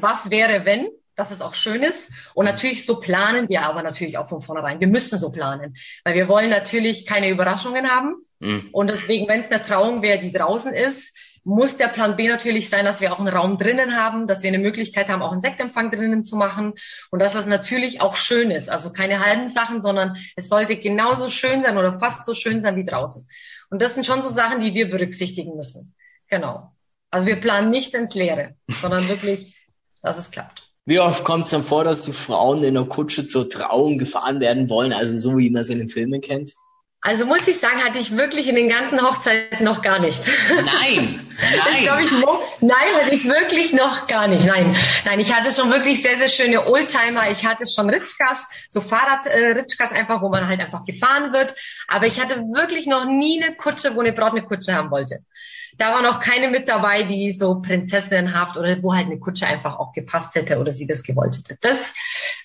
was 0.00 0.30
wäre, 0.30 0.66
wenn, 0.66 0.88
dass 1.16 1.30
es 1.30 1.40
auch 1.40 1.54
schön 1.54 1.82
ist. 1.82 2.10
Und 2.34 2.44
natürlich 2.44 2.84
so 2.86 3.00
planen 3.00 3.48
wir 3.48 3.62
aber 3.62 3.82
natürlich 3.82 4.18
auch 4.18 4.28
von 4.28 4.42
vornherein. 4.42 4.80
Wir 4.80 4.88
müssen 4.88 5.18
so 5.18 5.32
planen, 5.32 5.76
weil 6.04 6.14
wir 6.14 6.28
wollen 6.28 6.50
natürlich 6.50 7.06
keine 7.06 7.30
Überraschungen 7.30 7.90
haben. 7.90 8.14
Mhm. 8.38 8.68
Und 8.72 8.90
deswegen, 8.90 9.28
wenn 9.28 9.40
es 9.40 9.50
eine 9.50 9.62
Trauung 9.62 10.02
wäre, 10.02 10.20
die 10.20 10.32
draußen 10.32 10.72
ist, 10.72 11.16
muss 11.44 11.76
der 11.76 11.88
Plan 11.88 12.16
B 12.16 12.28
natürlich 12.28 12.68
sein, 12.68 12.84
dass 12.84 13.00
wir 13.00 13.12
auch 13.12 13.18
einen 13.18 13.28
Raum 13.28 13.58
drinnen 13.58 13.96
haben, 13.96 14.26
dass 14.26 14.42
wir 14.42 14.48
eine 14.48 14.58
Möglichkeit 14.58 15.08
haben, 15.08 15.22
auch 15.22 15.32
einen 15.32 15.40
Sektempfang 15.40 15.90
drinnen 15.90 16.22
zu 16.22 16.36
machen 16.36 16.74
und 17.10 17.20
dass 17.20 17.32
das 17.32 17.46
natürlich 17.46 18.00
auch 18.00 18.16
schön 18.16 18.50
ist. 18.50 18.70
Also 18.70 18.92
keine 18.92 19.20
halben 19.24 19.48
Sachen, 19.48 19.80
sondern 19.80 20.16
es 20.36 20.48
sollte 20.48 20.76
genauso 20.76 21.28
schön 21.28 21.62
sein 21.62 21.78
oder 21.78 21.98
fast 21.98 22.26
so 22.26 22.34
schön 22.34 22.60
sein 22.60 22.76
wie 22.76 22.84
draußen. 22.84 23.26
Und 23.70 23.80
das 23.80 23.94
sind 23.94 24.04
schon 24.04 24.22
so 24.22 24.28
Sachen, 24.28 24.60
die 24.60 24.74
wir 24.74 24.90
berücksichtigen 24.90 25.56
müssen. 25.56 25.94
Genau. 26.28 26.72
Also 27.10 27.26
wir 27.26 27.36
planen 27.40 27.70
nicht 27.70 27.94
ins 27.94 28.14
Leere, 28.14 28.54
sondern 28.68 29.08
wirklich, 29.08 29.56
dass 30.02 30.18
es 30.18 30.30
klappt. 30.30 30.66
Wie 30.86 30.98
oft 30.98 31.24
kommt 31.24 31.44
es 31.44 31.50
dann 31.50 31.62
vor, 31.62 31.84
dass 31.84 32.04
die 32.04 32.12
Frauen 32.12 32.64
in 32.64 32.74
der 32.74 32.84
Kutsche 32.84 33.26
zur 33.26 33.48
Trauung 33.48 33.98
gefahren 33.98 34.40
werden 34.40 34.68
wollen, 34.68 34.92
also 34.92 35.16
so 35.16 35.38
wie 35.38 35.50
man 35.50 35.62
es 35.62 35.70
in 35.70 35.78
den 35.78 35.88
Filmen 35.88 36.20
kennt? 36.20 36.54
Also 37.02 37.24
muss 37.24 37.48
ich 37.48 37.58
sagen, 37.58 37.82
hatte 37.82 37.98
ich 37.98 38.14
wirklich 38.14 38.46
in 38.46 38.56
den 38.56 38.68
ganzen 38.68 39.00
Hochzeiten 39.00 39.64
noch 39.64 39.80
gar 39.80 40.00
nicht. 40.00 40.20
Nein, 40.48 40.64
nein. 40.64 41.26
Ich, 42.02 42.10
nein, 42.60 42.94
hatte 42.94 43.14
ich 43.14 43.24
wirklich 43.24 43.72
noch 43.72 44.06
gar 44.06 44.28
nicht. 44.28 44.44
Nein, 44.44 44.76
nein, 45.06 45.18
ich 45.18 45.34
hatte 45.34 45.50
schon 45.50 45.70
wirklich 45.70 46.02
sehr, 46.02 46.18
sehr 46.18 46.28
schöne 46.28 46.66
Oldtimer. 46.66 47.30
Ich 47.30 47.46
hatte 47.46 47.64
schon 47.66 47.88
Ritschkas, 47.88 48.46
so 48.68 48.82
Fahrrad-Ritschkas 48.82 49.92
äh, 49.92 49.94
einfach, 49.94 50.20
wo 50.20 50.28
man 50.28 50.46
halt 50.46 50.60
einfach 50.60 50.84
gefahren 50.84 51.32
wird. 51.32 51.54
Aber 51.88 52.06
ich 52.06 52.20
hatte 52.20 52.36
wirklich 52.36 52.86
noch 52.86 53.06
nie 53.06 53.42
eine 53.42 53.56
Kutsche, 53.56 53.94
wo 53.96 54.00
eine 54.00 54.12
Braut 54.12 54.32
eine 54.32 54.42
Kutsche 54.42 54.74
haben 54.74 54.90
wollte. 54.90 55.20
Da 55.78 55.92
war 55.92 56.02
noch 56.02 56.20
keine 56.20 56.48
mit 56.48 56.68
dabei, 56.68 57.04
die 57.04 57.30
so 57.30 57.62
prinzessinnenhaft 57.62 58.58
oder 58.58 58.82
wo 58.82 58.94
halt 58.94 59.06
eine 59.06 59.18
Kutsche 59.18 59.46
einfach 59.46 59.78
auch 59.78 59.92
gepasst 59.92 60.34
hätte 60.34 60.58
oder 60.58 60.72
sie 60.72 60.86
das 60.86 61.02
gewollt 61.02 61.38
hätte. 61.38 61.56
Das 61.62 61.94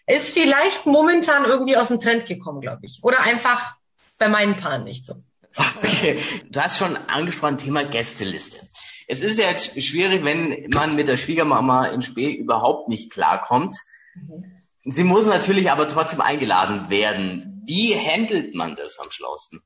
ist 0.07 0.33
vielleicht 0.33 0.85
momentan 0.85 1.43
irgendwie 1.43 1.75
aus 1.75 1.89
dem 1.89 1.99
Trend 1.99 2.25
gekommen, 2.25 2.61
glaube 2.61 2.79
ich. 2.83 2.99
Oder 3.03 3.19
einfach 3.19 3.75
bei 4.17 4.29
meinen 4.29 4.55
Paaren 4.55 4.83
nicht 4.83 5.05
so. 5.05 5.15
Okay, 5.77 6.19
du 6.49 6.61
hast 6.61 6.77
schon 6.77 6.97
angesprochen, 7.07 7.57
Thema 7.57 7.85
Gästeliste. 7.85 8.59
Es 9.07 9.21
ist 9.21 9.39
ja 9.39 9.49
jetzt 9.49 9.81
schwierig, 9.81 10.23
wenn 10.23 10.67
man 10.73 10.95
mit 10.95 11.07
der 11.07 11.17
Schwiegermama 11.17 11.87
in 11.87 12.01
Spee 12.01 12.33
überhaupt 12.33 12.89
nicht 12.89 13.11
klarkommt. 13.11 13.75
Mhm. 14.15 14.51
Sie 14.83 15.03
muss 15.03 15.27
natürlich 15.27 15.71
aber 15.71 15.87
trotzdem 15.87 16.21
eingeladen 16.21 16.89
werden. 16.89 17.63
Wie 17.65 17.95
handelt 17.95 18.53
man 18.53 18.75
das 18.75 18.99
am 18.99 19.09
schlausten? 19.11 19.61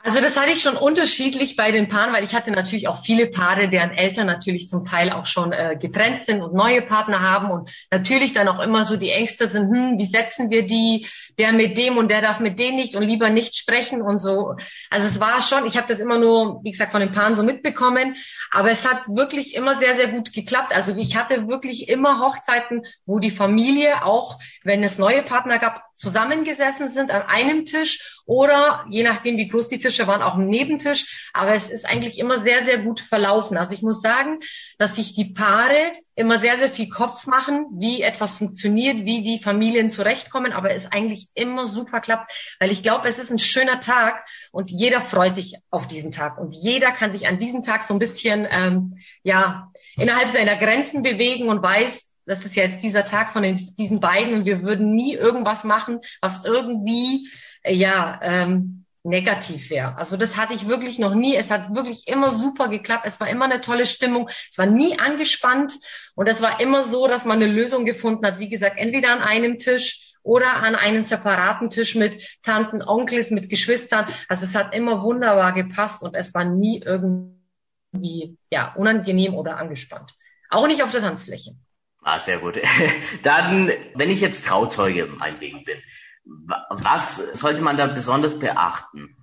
Also 0.00 0.20
das 0.20 0.38
hatte 0.38 0.52
ich 0.52 0.62
schon 0.62 0.76
unterschiedlich 0.76 1.56
bei 1.56 1.72
den 1.72 1.88
Paaren, 1.88 2.14
weil 2.14 2.22
ich 2.22 2.34
hatte 2.34 2.50
natürlich 2.50 2.88
auch 2.88 3.02
viele 3.02 3.26
Paare, 3.26 3.68
deren 3.68 3.90
Eltern 3.90 4.26
natürlich 4.26 4.68
zum 4.68 4.86
Teil 4.86 5.10
auch 5.10 5.26
schon 5.26 5.52
äh, 5.52 5.76
getrennt 5.78 6.20
sind 6.20 6.40
und 6.40 6.54
neue 6.54 6.82
Partner 6.82 7.20
haben 7.20 7.50
und 7.50 7.70
natürlich 7.90 8.32
dann 8.32 8.48
auch 8.48 8.60
immer 8.60 8.84
so 8.84 8.96
die 8.96 9.10
Ängste 9.10 9.48
sind, 9.48 9.68
hm, 9.68 9.98
wie 9.98 10.06
setzen 10.06 10.50
wir 10.50 10.64
die, 10.64 11.08
der 11.38 11.52
mit 11.52 11.78
dem 11.78 11.96
und 11.96 12.10
der 12.10 12.20
darf 12.20 12.40
mit 12.40 12.58
dem 12.58 12.76
nicht 12.76 12.96
und 12.96 13.02
lieber 13.02 13.30
nicht 13.30 13.56
sprechen 13.56 14.02
und 14.02 14.18
so. 14.18 14.56
Also 14.90 15.06
es 15.06 15.20
war 15.20 15.40
schon, 15.40 15.66
ich 15.66 15.76
habe 15.76 15.86
das 15.86 16.00
immer 16.00 16.18
nur, 16.18 16.60
wie 16.64 16.70
gesagt, 16.70 16.92
von 16.92 17.00
den 17.00 17.12
Paaren 17.12 17.34
so 17.34 17.42
mitbekommen, 17.42 18.16
aber 18.50 18.70
es 18.70 18.88
hat 18.88 19.06
wirklich 19.08 19.54
immer 19.54 19.74
sehr, 19.74 19.94
sehr 19.94 20.08
gut 20.08 20.32
geklappt. 20.32 20.74
Also 20.74 20.96
ich 20.96 21.16
hatte 21.16 21.48
wirklich 21.48 21.88
immer 21.88 22.20
Hochzeiten, 22.20 22.82
wo 23.06 23.18
die 23.18 23.30
Familie 23.30 24.04
auch, 24.04 24.38
wenn 24.64 24.82
es 24.82 24.98
neue 24.98 25.22
Partner 25.22 25.58
gab, 25.58 25.82
zusammengesessen 25.94 26.88
sind 26.88 27.10
an 27.10 27.22
einem 27.22 27.66
Tisch 27.66 28.20
oder 28.26 28.84
je 28.88 29.02
nachdem, 29.02 29.36
wie 29.36 29.48
groß 29.48 29.68
die 29.68 29.78
Tische 29.78 30.06
waren, 30.06 30.22
auch 30.22 30.36
im 30.36 30.48
Nebentisch. 30.48 31.30
Aber 31.32 31.54
es 31.54 31.70
ist 31.70 31.86
eigentlich 31.86 32.18
immer 32.18 32.38
sehr, 32.38 32.60
sehr 32.62 32.78
gut 32.78 33.00
verlaufen. 33.00 33.56
Also 33.56 33.74
ich 33.74 33.82
muss 33.82 34.00
sagen, 34.00 34.40
dass 34.78 34.96
sich 34.96 35.14
die 35.14 35.32
Paare 35.32 35.92
immer 36.18 36.38
sehr, 36.38 36.56
sehr 36.56 36.68
viel 36.68 36.88
Kopf 36.88 37.26
machen, 37.28 37.66
wie 37.78 38.02
etwas 38.02 38.34
funktioniert, 38.34 39.06
wie 39.06 39.22
die 39.22 39.38
Familien 39.38 39.88
zurechtkommen, 39.88 40.52
aber 40.52 40.72
es 40.72 40.90
eigentlich 40.90 41.28
immer 41.34 41.66
super 41.66 42.00
klappt, 42.00 42.32
weil 42.58 42.72
ich 42.72 42.82
glaube, 42.82 43.06
es 43.06 43.20
ist 43.20 43.30
ein 43.30 43.38
schöner 43.38 43.78
Tag 43.78 44.24
und 44.50 44.68
jeder 44.68 45.00
freut 45.00 45.36
sich 45.36 45.54
auf 45.70 45.86
diesen 45.86 46.10
Tag 46.10 46.36
und 46.36 46.56
jeder 46.56 46.90
kann 46.90 47.12
sich 47.12 47.28
an 47.28 47.38
diesem 47.38 47.62
Tag 47.62 47.84
so 47.84 47.94
ein 47.94 48.00
bisschen, 48.00 48.48
ähm, 48.50 48.98
ja, 49.22 49.70
innerhalb 49.96 50.30
seiner 50.30 50.56
Grenzen 50.56 51.04
bewegen 51.04 51.48
und 51.48 51.62
weiß, 51.62 52.10
das 52.26 52.44
ist 52.44 52.56
jetzt 52.56 52.82
dieser 52.82 53.04
Tag 53.04 53.32
von 53.32 53.44
den, 53.44 53.54
diesen 53.78 54.00
beiden 54.00 54.34
und 54.34 54.44
wir 54.44 54.64
würden 54.64 54.90
nie 54.90 55.14
irgendwas 55.14 55.62
machen, 55.62 56.00
was 56.20 56.44
irgendwie, 56.44 57.30
äh, 57.62 57.74
ja, 57.74 58.18
ähm, 58.22 58.86
negativ 59.08 59.70
wäre. 59.70 59.96
Also 59.96 60.16
das 60.16 60.36
hatte 60.36 60.54
ich 60.54 60.68
wirklich 60.68 60.98
noch 60.98 61.14
nie. 61.14 61.34
Es 61.34 61.50
hat 61.50 61.74
wirklich 61.74 62.06
immer 62.06 62.30
super 62.30 62.68
geklappt. 62.68 63.04
Es 63.06 63.20
war 63.20 63.28
immer 63.28 63.46
eine 63.46 63.60
tolle 63.60 63.86
Stimmung. 63.86 64.28
Es 64.50 64.58
war 64.58 64.66
nie 64.66 64.98
angespannt 64.98 65.74
und 66.14 66.26
es 66.26 66.40
war 66.40 66.60
immer 66.60 66.82
so, 66.82 67.08
dass 67.08 67.24
man 67.24 67.42
eine 67.42 67.50
Lösung 67.50 67.84
gefunden 67.84 68.26
hat. 68.26 68.38
Wie 68.38 68.48
gesagt, 68.48 68.78
entweder 68.78 69.12
an 69.12 69.20
einem 69.20 69.58
Tisch 69.58 70.14
oder 70.22 70.56
an 70.56 70.74
einem 70.74 71.02
separaten 71.02 71.70
Tisch 71.70 71.94
mit 71.94 72.22
Tanten, 72.42 72.82
Onkels, 72.82 73.30
mit 73.30 73.48
Geschwistern. 73.48 74.06
Also 74.28 74.44
es 74.44 74.54
hat 74.54 74.74
immer 74.74 75.02
wunderbar 75.02 75.52
gepasst 75.52 76.02
und 76.02 76.14
es 76.14 76.34
war 76.34 76.44
nie 76.44 76.82
irgendwie 76.84 78.36
ja 78.50 78.74
unangenehm 78.74 79.34
oder 79.34 79.56
angespannt. 79.56 80.14
Auch 80.50 80.66
nicht 80.66 80.82
auf 80.82 80.90
der 80.90 81.00
Tanzfläche. 81.00 81.52
Ah, 82.02 82.18
sehr 82.18 82.38
gut. 82.38 82.58
Dann, 83.22 83.70
wenn 83.94 84.10
ich 84.10 84.20
jetzt 84.20 84.46
Trauzeuge 84.46 85.06
meinetwegen 85.06 85.64
bin, 85.64 85.78
was 86.28 87.16
sollte 87.38 87.62
man 87.62 87.76
da 87.76 87.86
besonders 87.86 88.38
beachten? 88.38 89.16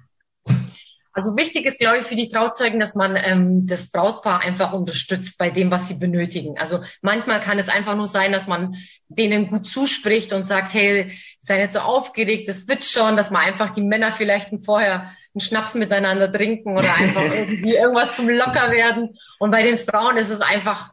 Also 1.16 1.38
wichtig 1.38 1.66
ist, 1.66 1.80
glaube 1.80 2.00
ich, 2.00 2.06
für 2.06 2.18
die 2.18 2.28
Trauzeugen, 2.28 2.78
dass 2.78 2.94
man 2.94 3.16
ähm, 3.16 3.68
das 3.68 3.90
Brautpaar 3.90 4.42
einfach 4.42 4.74
unterstützt 4.74 5.38
bei 5.38 5.50
dem, 5.50 5.72
was 5.72 5.88
sie 5.88 5.94
benötigen. 5.94 6.58
Also 6.58 6.82
manchmal 7.02 7.40
kann 7.40 7.58
es 7.58 7.70
einfach 7.70 7.96
nur 7.96 8.06
sein, 8.06 8.34
dass 8.34 8.48
man 8.48 8.76
denen 9.08 9.48
gut 9.48 9.66
zuspricht 9.66 10.34
und 10.34 10.46
sagt, 10.46 10.74
hey, 10.74 11.18
sei 11.40 11.62
nicht 11.62 11.72
so 11.72 11.80
aufgeregt, 11.80 12.50
das 12.50 12.68
wird 12.68 12.84
schon, 12.84 13.16
dass 13.16 13.32
man 13.32 13.44
einfach 13.44 13.70
die 13.70 13.82
Männer 13.82 14.12
vielleicht 14.12 14.50
vorher 14.66 15.12
einen 15.34 15.40
Schnaps 15.40 15.74
miteinander 15.74 16.30
trinken 16.30 16.76
oder 16.78 16.94
einfach 16.94 17.24
irgendwie 17.34 17.76
irgendwas 17.76 18.18
zum 18.18 18.28
Locker 18.28 18.72
werden. 18.72 19.18
Und 19.40 19.52
bei 19.52 19.64
den 19.64 19.78
Frauen 19.78 20.18
ist 20.18 20.32
es 20.32 20.42
einfach, 20.42 20.92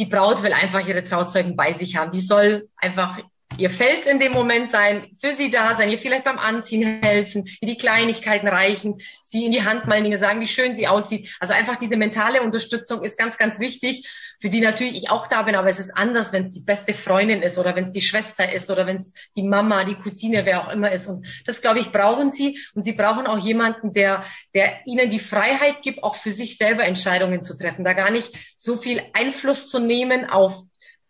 die 0.00 0.06
Braut 0.06 0.42
will 0.42 0.52
einfach 0.52 0.84
ihre 0.84 1.04
Trauzeugen 1.04 1.54
bei 1.54 1.74
sich 1.74 1.94
haben. 1.94 2.10
Die 2.10 2.20
soll 2.20 2.68
einfach 2.76 3.20
ihr 3.60 3.70
Fels 3.70 4.06
in 4.06 4.18
dem 4.18 4.32
Moment 4.32 4.70
sein, 4.70 5.10
für 5.20 5.32
sie 5.32 5.50
da 5.50 5.74
sein, 5.74 5.90
ihr 5.90 5.98
vielleicht 5.98 6.24
beim 6.24 6.38
Anziehen 6.38 7.02
helfen, 7.02 7.46
ihr 7.60 7.68
die 7.68 7.76
Kleinigkeiten 7.76 8.48
reichen, 8.48 8.98
sie 9.22 9.44
in 9.44 9.52
die 9.52 9.64
Hand 9.64 9.86
mal 9.86 10.02
Dinge 10.02 10.16
sagen, 10.16 10.40
wie 10.40 10.46
schön 10.46 10.74
sie 10.74 10.88
aussieht. 10.88 11.30
Also 11.40 11.54
einfach 11.54 11.76
diese 11.76 11.96
mentale 11.96 12.42
Unterstützung 12.42 13.04
ist 13.04 13.18
ganz, 13.18 13.38
ganz 13.38 13.58
wichtig 13.60 14.06
für 14.40 14.48
die 14.48 14.60
natürlich 14.60 14.96
ich 14.96 15.10
auch 15.10 15.26
da 15.26 15.42
bin, 15.42 15.54
aber 15.54 15.68
es 15.68 15.78
ist 15.78 15.94
anders, 15.94 16.32
wenn 16.32 16.44
es 16.44 16.54
die 16.54 16.64
beste 16.64 16.94
Freundin 16.94 17.42
ist 17.42 17.58
oder 17.58 17.76
wenn 17.76 17.84
es 17.84 17.92
die 17.92 18.00
Schwester 18.00 18.50
ist 18.50 18.70
oder 18.70 18.86
wenn 18.86 18.96
es 18.96 19.12
die 19.36 19.42
Mama, 19.42 19.84
die 19.84 19.96
Cousine, 19.96 20.46
wer 20.46 20.62
auch 20.62 20.72
immer 20.72 20.90
ist. 20.90 21.08
Und 21.08 21.26
das, 21.44 21.60
glaube 21.60 21.78
ich, 21.78 21.92
brauchen 21.92 22.30
sie. 22.30 22.58
Und 22.74 22.82
sie 22.82 22.92
brauchen 22.92 23.26
auch 23.26 23.38
jemanden, 23.38 23.92
der, 23.92 24.24
der 24.54 24.86
ihnen 24.86 25.10
die 25.10 25.18
Freiheit 25.18 25.82
gibt, 25.82 26.02
auch 26.02 26.14
für 26.14 26.30
sich 26.30 26.56
selber 26.56 26.84
Entscheidungen 26.84 27.42
zu 27.42 27.54
treffen, 27.54 27.84
da 27.84 27.92
gar 27.92 28.10
nicht 28.10 28.32
so 28.56 28.78
viel 28.78 29.02
Einfluss 29.12 29.68
zu 29.68 29.78
nehmen 29.78 30.24
auf 30.24 30.62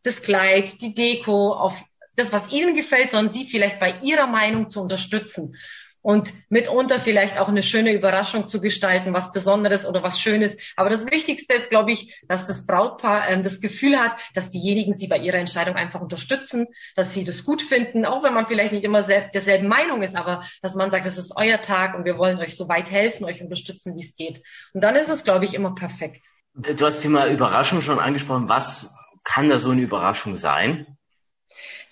das 0.02 0.22
Kleid, 0.22 0.80
die 0.80 0.94
Deko, 0.94 1.52
auf 1.52 1.80
das, 2.16 2.32
was 2.32 2.52
ihnen 2.52 2.74
gefällt, 2.74 3.10
sondern 3.10 3.32
sie 3.32 3.44
vielleicht 3.44 3.80
bei 3.80 3.94
ihrer 4.02 4.26
Meinung 4.26 4.68
zu 4.68 4.80
unterstützen 4.80 5.54
und 6.02 6.32
mitunter 6.48 6.98
vielleicht 6.98 7.38
auch 7.38 7.48
eine 7.48 7.62
schöne 7.62 7.92
Überraschung 7.92 8.48
zu 8.48 8.60
gestalten, 8.60 9.12
was 9.12 9.32
Besonderes 9.32 9.86
oder 9.86 10.02
was 10.02 10.20
Schönes. 10.20 10.56
Aber 10.76 10.88
das 10.88 11.06
Wichtigste 11.06 11.54
ist, 11.54 11.70
glaube 11.70 11.92
ich, 11.92 12.18
dass 12.26 12.46
das 12.46 12.66
Brautpaar 12.66 13.28
ähm, 13.28 13.42
das 13.42 13.60
Gefühl 13.60 13.98
hat, 13.98 14.12
dass 14.34 14.50
diejenigen 14.50 14.94
sie 14.94 15.08
bei 15.08 15.18
ihrer 15.18 15.36
Entscheidung 15.36 15.76
einfach 15.76 16.00
unterstützen, 16.00 16.68
dass 16.94 17.12
sie 17.12 17.24
das 17.24 17.44
gut 17.44 17.62
finden, 17.62 18.06
auch 18.06 18.22
wenn 18.22 18.34
man 18.34 18.46
vielleicht 18.46 18.72
nicht 18.72 18.84
immer 18.84 19.02
selbst 19.02 19.34
derselben 19.34 19.68
Meinung 19.68 20.02
ist, 20.02 20.16
aber 20.16 20.44
dass 20.62 20.74
man 20.74 20.90
sagt, 20.90 21.06
das 21.06 21.18
ist 21.18 21.34
euer 21.36 21.60
Tag 21.60 21.94
und 21.94 22.04
wir 22.04 22.16
wollen 22.16 22.38
euch 22.38 22.56
so 22.56 22.68
weit 22.68 22.90
helfen, 22.90 23.24
euch 23.24 23.42
unterstützen, 23.42 23.94
wie 23.96 24.04
es 24.04 24.16
geht. 24.16 24.42
Und 24.72 24.82
dann 24.82 24.96
ist 24.96 25.10
es, 25.10 25.22
glaube 25.22 25.44
ich, 25.44 25.54
immer 25.54 25.74
perfekt. 25.74 26.24
Du 26.54 26.84
hast 26.84 27.00
Thema 27.00 27.26
Überraschung 27.26 27.82
schon 27.82 27.98
angesprochen. 27.98 28.48
Was 28.48 28.94
kann 29.24 29.48
da 29.48 29.58
so 29.58 29.70
eine 29.70 29.82
Überraschung 29.82 30.34
sein? 30.34 30.98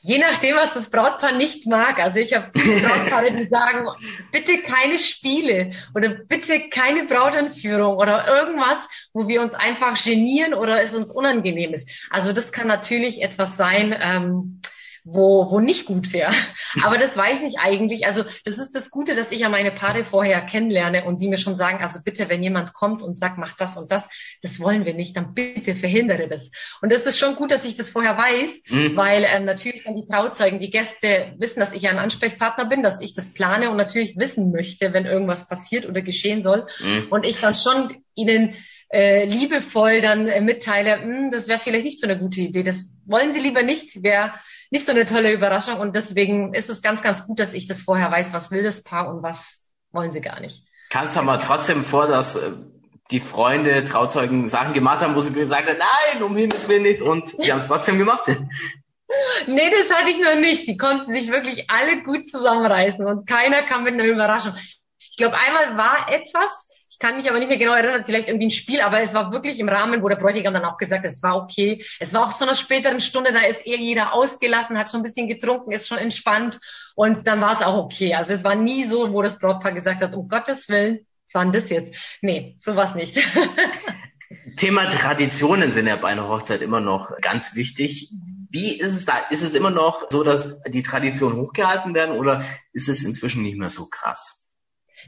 Je 0.00 0.18
nachdem, 0.18 0.56
was 0.56 0.74
das 0.74 0.90
Brautpaar 0.90 1.32
nicht 1.32 1.66
mag. 1.66 1.98
Also 1.98 2.20
ich 2.20 2.34
habe 2.34 2.50
Brautpaare, 2.52 3.32
die 3.32 3.44
sagen, 3.44 3.88
bitte 4.30 4.58
keine 4.58 4.98
Spiele 4.98 5.72
oder 5.94 6.10
bitte 6.10 6.68
keine 6.68 7.04
Brautanführung 7.06 7.96
oder 7.96 8.26
irgendwas, 8.26 8.78
wo 9.12 9.26
wir 9.26 9.42
uns 9.42 9.54
einfach 9.54 10.02
genieren 10.02 10.54
oder 10.54 10.80
es 10.82 10.94
uns 10.94 11.10
unangenehm 11.10 11.74
ist. 11.74 11.90
Also 12.10 12.32
das 12.32 12.52
kann 12.52 12.68
natürlich 12.68 13.22
etwas 13.22 13.56
sein, 13.56 13.94
ähm, 14.00 14.60
wo, 15.04 15.50
wo 15.50 15.60
nicht 15.60 15.86
gut 15.86 16.12
wäre. 16.12 16.32
Aber 16.84 16.98
das 16.98 17.16
weiß 17.16 17.42
ich 17.42 17.58
eigentlich. 17.58 18.06
Also 18.06 18.24
das 18.44 18.58
ist 18.58 18.74
das 18.74 18.90
Gute, 18.90 19.14
dass 19.14 19.30
ich 19.30 19.40
ja 19.40 19.48
meine 19.48 19.70
Paare 19.70 20.04
vorher 20.04 20.40
kennenlerne 20.42 21.04
und 21.04 21.16
sie 21.16 21.28
mir 21.28 21.38
schon 21.38 21.56
sagen, 21.56 21.82
also 21.82 22.00
bitte, 22.04 22.28
wenn 22.28 22.42
jemand 22.42 22.74
kommt 22.74 23.02
und 23.02 23.18
sagt, 23.18 23.38
mach 23.38 23.56
das 23.56 23.76
und 23.76 23.90
das, 23.90 24.08
das 24.42 24.60
wollen 24.60 24.84
wir 24.84 24.94
nicht, 24.94 25.16
dann 25.16 25.34
bitte 25.34 25.74
verhindere 25.74 26.28
das. 26.28 26.50
Und 26.82 26.92
das 26.92 27.06
ist 27.06 27.18
schon 27.18 27.36
gut, 27.36 27.50
dass 27.50 27.64
ich 27.64 27.76
das 27.76 27.90
vorher 27.90 28.16
weiß, 28.16 28.62
mhm. 28.68 28.96
weil 28.96 29.24
ähm, 29.28 29.44
natürlich 29.44 29.84
dann 29.84 29.96
die 29.96 30.06
Trauzeugen, 30.06 30.60
die 30.60 30.70
Gäste 30.70 31.34
wissen, 31.38 31.60
dass 31.60 31.72
ich 31.72 31.82
ja 31.82 31.90
ein 31.90 31.98
Ansprechpartner 31.98 32.66
bin, 32.66 32.82
dass 32.82 33.00
ich 33.00 33.14
das 33.14 33.32
plane 33.32 33.70
und 33.70 33.76
natürlich 33.76 34.16
wissen 34.16 34.52
möchte, 34.52 34.92
wenn 34.92 35.06
irgendwas 35.06 35.48
passiert 35.48 35.86
oder 35.86 36.02
geschehen 36.02 36.42
soll. 36.42 36.66
Mhm. 36.80 37.06
Und 37.10 37.24
ich 37.24 37.40
dann 37.40 37.54
schon 37.54 37.96
ihnen 38.14 38.54
äh, 38.90 39.24
liebevoll 39.26 40.00
dann 40.00 40.28
äh, 40.28 40.40
mitteile, 40.40 41.02
hm, 41.02 41.30
das 41.30 41.48
wäre 41.48 41.58
vielleicht 41.58 41.84
nicht 41.84 42.00
so 42.00 42.06
eine 42.06 42.18
gute 42.18 42.40
Idee. 42.40 42.62
Das 42.62 42.88
wollen 43.04 43.32
sie 43.32 43.40
lieber 43.40 43.62
nicht, 43.62 44.02
wäre 44.02 44.32
nicht 44.70 44.86
so 44.86 44.92
eine 44.92 45.04
tolle 45.04 45.32
Überraschung. 45.32 45.78
Und 45.80 45.96
deswegen 45.96 46.54
ist 46.54 46.68
es 46.68 46.82
ganz, 46.82 47.02
ganz 47.02 47.26
gut, 47.26 47.38
dass 47.38 47.52
ich 47.52 47.66
das 47.66 47.82
vorher 47.82 48.10
weiß, 48.10 48.32
was 48.32 48.50
will 48.50 48.62
das 48.62 48.82
Paar 48.82 49.08
und 49.08 49.22
was 49.22 49.66
wollen 49.92 50.10
sie 50.10 50.20
gar 50.20 50.40
nicht. 50.40 50.64
Kannst 50.90 51.16
du 51.16 51.20
aber 51.20 51.40
trotzdem 51.40 51.82
vor, 51.82 52.06
dass 52.06 52.36
äh, 52.36 52.50
die 53.10 53.20
Freunde, 53.20 53.84
Trauzeugen 53.84 54.48
Sachen 54.48 54.74
gemacht 54.74 55.02
haben, 55.02 55.14
wo 55.14 55.20
sie 55.20 55.32
gesagt 55.32 55.68
haben, 55.68 55.78
nein, 55.78 56.22
um 56.22 56.36
Himmels 56.36 56.68
Willen 56.68 56.82
nicht, 56.82 57.00
und 57.00 57.32
die 57.42 57.50
haben 57.50 57.58
es 57.58 57.68
trotzdem 57.68 57.98
gemacht. 57.98 58.24
Nee, 59.46 59.70
das 59.70 59.90
hatte 59.90 60.10
ich 60.10 60.20
noch 60.20 60.34
nicht. 60.34 60.66
Die 60.66 60.76
konnten 60.76 61.10
sich 61.10 61.30
wirklich 61.30 61.70
alle 61.70 62.02
gut 62.02 62.30
zusammenreißen 62.30 63.06
und 63.06 63.26
keiner 63.26 63.64
kam 63.64 63.84
mit 63.84 63.94
einer 63.94 64.04
Überraschung. 64.04 64.52
Ich 64.98 65.16
glaube, 65.16 65.34
einmal 65.38 65.78
war 65.78 66.12
etwas, 66.12 66.67
kann 66.98 67.16
mich 67.16 67.28
aber 67.28 67.38
nicht 67.38 67.48
mehr 67.48 67.58
genau 67.58 67.74
erinnern, 67.74 68.04
vielleicht 68.04 68.28
irgendwie 68.28 68.46
ein 68.46 68.50
Spiel, 68.50 68.80
aber 68.80 69.00
es 69.00 69.14
war 69.14 69.30
wirklich 69.30 69.60
im 69.60 69.68
Rahmen, 69.68 70.02
wo 70.02 70.08
der 70.08 70.16
Bräutigam 70.16 70.52
dann 70.52 70.64
auch 70.64 70.76
gesagt 70.76 71.04
hat, 71.04 71.12
es 71.12 71.22
war 71.22 71.36
okay. 71.36 71.84
Es 72.00 72.12
war 72.12 72.26
auch 72.26 72.32
so 72.32 72.44
einer 72.44 72.54
späteren 72.54 73.00
Stunde, 73.00 73.32
da 73.32 73.40
ist 73.40 73.66
eher 73.66 73.78
jeder 73.78 74.14
ausgelassen, 74.14 74.78
hat 74.78 74.90
schon 74.90 75.00
ein 75.00 75.04
bisschen 75.04 75.28
getrunken, 75.28 75.72
ist 75.72 75.86
schon 75.86 75.98
entspannt 75.98 76.58
und 76.94 77.28
dann 77.28 77.40
war 77.40 77.52
es 77.52 77.62
auch 77.62 77.76
okay. 77.84 78.14
Also 78.14 78.32
es 78.32 78.42
war 78.42 78.56
nie 78.56 78.84
so, 78.84 79.12
wo 79.12 79.22
das 79.22 79.38
Brautpaar 79.38 79.72
gesagt 79.72 80.00
hat, 80.00 80.14
um 80.14 80.28
Gottes 80.28 80.68
Willen, 80.68 81.06
was 81.26 81.34
war 81.34 81.44
denn 81.44 81.52
das 81.52 81.70
jetzt? 81.70 81.94
Nee, 82.22 82.54
sowas 82.58 82.94
nicht. 82.94 83.16
Thema 84.56 84.88
Traditionen 84.88 85.72
sind 85.72 85.86
ja 85.86 85.96
bei 85.96 86.08
einer 86.08 86.28
Hochzeit 86.28 86.62
immer 86.62 86.80
noch 86.80 87.12
ganz 87.20 87.54
wichtig. 87.54 88.10
Wie 88.50 88.78
ist 88.78 88.94
es 88.94 89.04
da? 89.04 89.12
Ist 89.30 89.42
es 89.42 89.54
immer 89.54 89.70
noch 89.70 90.06
so, 90.10 90.24
dass 90.24 90.62
die 90.64 90.82
Traditionen 90.82 91.38
hochgehalten 91.38 91.94
werden 91.94 92.16
oder 92.16 92.44
ist 92.72 92.88
es 92.88 93.04
inzwischen 93.04 93.42
nicht 93.42 93.58
mehr 93.58 93.68
so 93.68 93.86
krass? 93.88 94.47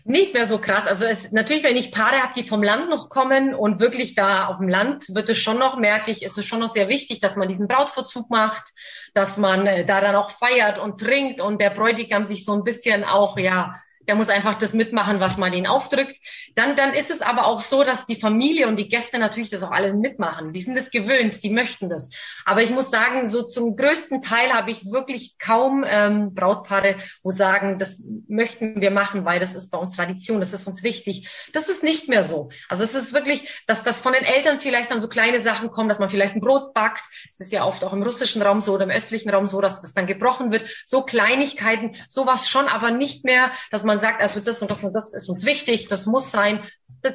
Nicht 0.04 0.32
mehr 0.32 0.46
so 0.46 0.58
krass. 0.58 0.86
Also 0.86 1.04
es, 1.04 1.30
natürlich, 1.30 1.62
wenn 1.62 1.76
ich 1.76 1.92
Paare 1.92 2.22
habe, 2.22 2.32
die 2.34 2.42
vom 2.42 2.62
Land 2.62 2.88
noch 2.88 3.10
kommen 3.10 3.54
und 3.54 3.80
wirklich 3.80 4.14
da 4.14 4.46
auf 4.46 4.58
dem 4.58 4.68
Land, 4.68 5.14
wird 5.14 5.28
es 5.28 5.36
schon 5.36 5.58
noch, 5.58 5.76
merke 5.78 6.10
ich, 6.10 6.22
ist 6.22 6.38
es 6.38 6.46
schon 6.46 6.60
noch 6.60 6.68
sehr 6.68 6.88
wichtig, 6.88 7.20
dass 7.20 7.36
man 7.36 7.48
diesen 7.48 7.68
Brautverzug 7.68 8.30
macht, 8.30 8.72
dass 9.14 9.36
man 9.36 9.66
äh, 9.66 9.84
da 9.84 10.00
dann 10.00 10.16
auch 10.16 10.30
feiert 10.30 10.78
und 10.78 11.00
trinkt 11.00 11.40
und 11.40 11.60
der 11.60 11.70
Bräutigam 11.70 12.24
sich 12.24 12.44
so 12.44 12.54
ein 12.54 12.64
bisschen 12.64 13.04
auch, 13.04 13.38
ja, 13.38 13.74
der 14.10 14.16
muss 14.16 14.28
einfach 14.28 14.58
das 14.58 14.72
mitmachen, 14.72 15.20
was 15.20 15.36
man 15.36 15.52
ihn 15.52 15.68
aufdrückt. 15.68 16.16
Dann, 16.56 16.74
dann 16.74 16.94
ist 16.94 17.12
es 17.12 17.22
aber 17.22 17.46
auch 17.46 17.60
so, 17.60 17.84
dass 17.84 18.06
die 18.06 18.16
Familie 18.16 18.66
und 18.66 18.74
die 18.74 18.88
Gäste 18.88 19.20
natürlich 19.20 19.50
das 19.50 19.62
auch 19.62 19.70
alle 19.70 19.94
mitmachen. 19.94 20.52
Die 20.52 20.62
sind 20.62 20.76
es 20.76 20.90
gewöhnt, 20.90 21.44
die 21.44 21.50
möchten 21.50 21.88
das. 21.88 22.10
Aber 22.44 22.60
ich 22.60 22.70
muss 22.70 22.90
sagen, 22.90 23.24
so 23.24 23.44
zum 23.44 23.76
größten 23.76 24.20
Teil 24.20 24.52
habe 24.52 24.72
ich 24.72 24.90
wirklich 24.90 25.36
kaum 25.38 25.84
ähm, 25.86 26.34
Brautpaare, 26.34 26.96
wo 27.22 27.30
sagen, 27.30 27.78
das 27.78 28.02
möchten 28.26 28.80
wir 28.80 28.90
machen, 28.90 29.24
weil 29.24 29.38
das 29.38 29.54
ist 29.54 29.70
bei 29.70 29.78
uns 29.78 29.94
Tradition, 29.94 30.40
das 30.40 30.52
ist 30.52 30.66
uns 30.66 30.82
wichtig. 30.82 31.28
Das 31.52 31.68
ist 31.68 31.84
nicht 31.84 32.08
mehr 32.08 32.24
so. 32.24 32.48
Also 32.68 32.82
es 32.82 32.96
ist 32.96 33.12
wirklich, 33.12 33.62
dass 33.68 33.84
das 33.84 34.00
von 34.00 34.12
den 34.12 34.24
Eltern 34.24 34.58
vielleicht 34.58 34.90
dann 34.90 35.00
so 35.00 35.06
kleine 35.06 35.38
Sachen 35.38 35.70
kommen, 35.70 35.88
dass 35.88 36.00
man 36.00 36.10
vielleicht 36.10 36.34
ein 36.34 36.40
Brot 36.40 36.74
backt. 36.74 37.04
Das 37.28 37.46
ist 37.46 37.52
ja 37.52 37.64
oft 37.64 37.84
auch 37.84 37.92
im 37.92 38.02
russischen 38.02 38.42
Raum 38.42 38.60
so 38.60 38.74
oder 38.74 38.82
im 38.82 38.90
östlichen 38.90 39.30
Raum 39.30 39.46
so, 39.46 39.60
dass 39.60 39.80
das 39.80 39.94
dann 39.94 40.08
gebrochen 40.08 40.50
wird. 40.50 40.64
So 40.84 41.02
Kleinigkeiten, 41.02 41.94
sowas 42.08 42.48
schon, 42.48 42.66
aber 42.66 42.90
nicht 42.90 43.24
mehr, 43.24 43.52
dass 43.70 43.84
man 43.84 43.99
man 44.00 44.12
sagt, 44.12 44.22
also 44.22 44.40
das 44.40 44.62
und 44.62 44.70
das 44.70 44.82
und 44.82 44.94
das 44.94 45.12
ist 45.12 45.28
uns 45.28 45.44
wichtig, 45.44 45.88
das 45.88 46.06
muss 46.06 46.30
sein, 46.30 46.64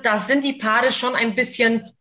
da 0.03 0.17
sind 0.17 0.43
die 0.43 0.53
Paare 0.53 0.91
schon 0.91 1.15
ein 1.15 1.35
bisschen 1.35 1.91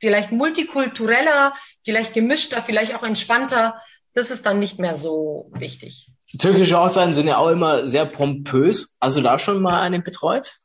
vielleicht 0.00 0.32
multikultureller, 0.32 1.54
vielleicht 1.82 2.12
gemischter, 2.12 2.62
vielleicht 2.62 2.94
auch 2.94 3.02
entspannter. 3.02 3.80
Das 4.12 4.30
ist 4.30 4.44
dann 4.46 4.58
nicht 4.58 4.78
mehr 4.78 4.96
so 4.96 5.50
wichtig. 5.54 6.08
Türkische 6.38 6.78
Hochzeiten 6.78 7.14
sind 7.14 7.26
ja 7.26 7.38
auch 7.38 7.48
immer 7.48 7.88
sehr 7.88 8.04
pompös. 8.04 8.96
Also 9.00 9.22
da 9.22 9.38
schon 9.38 9.62
mal 9.62 9.80
einen 9.80 10.02
betreut? 10.02 10.56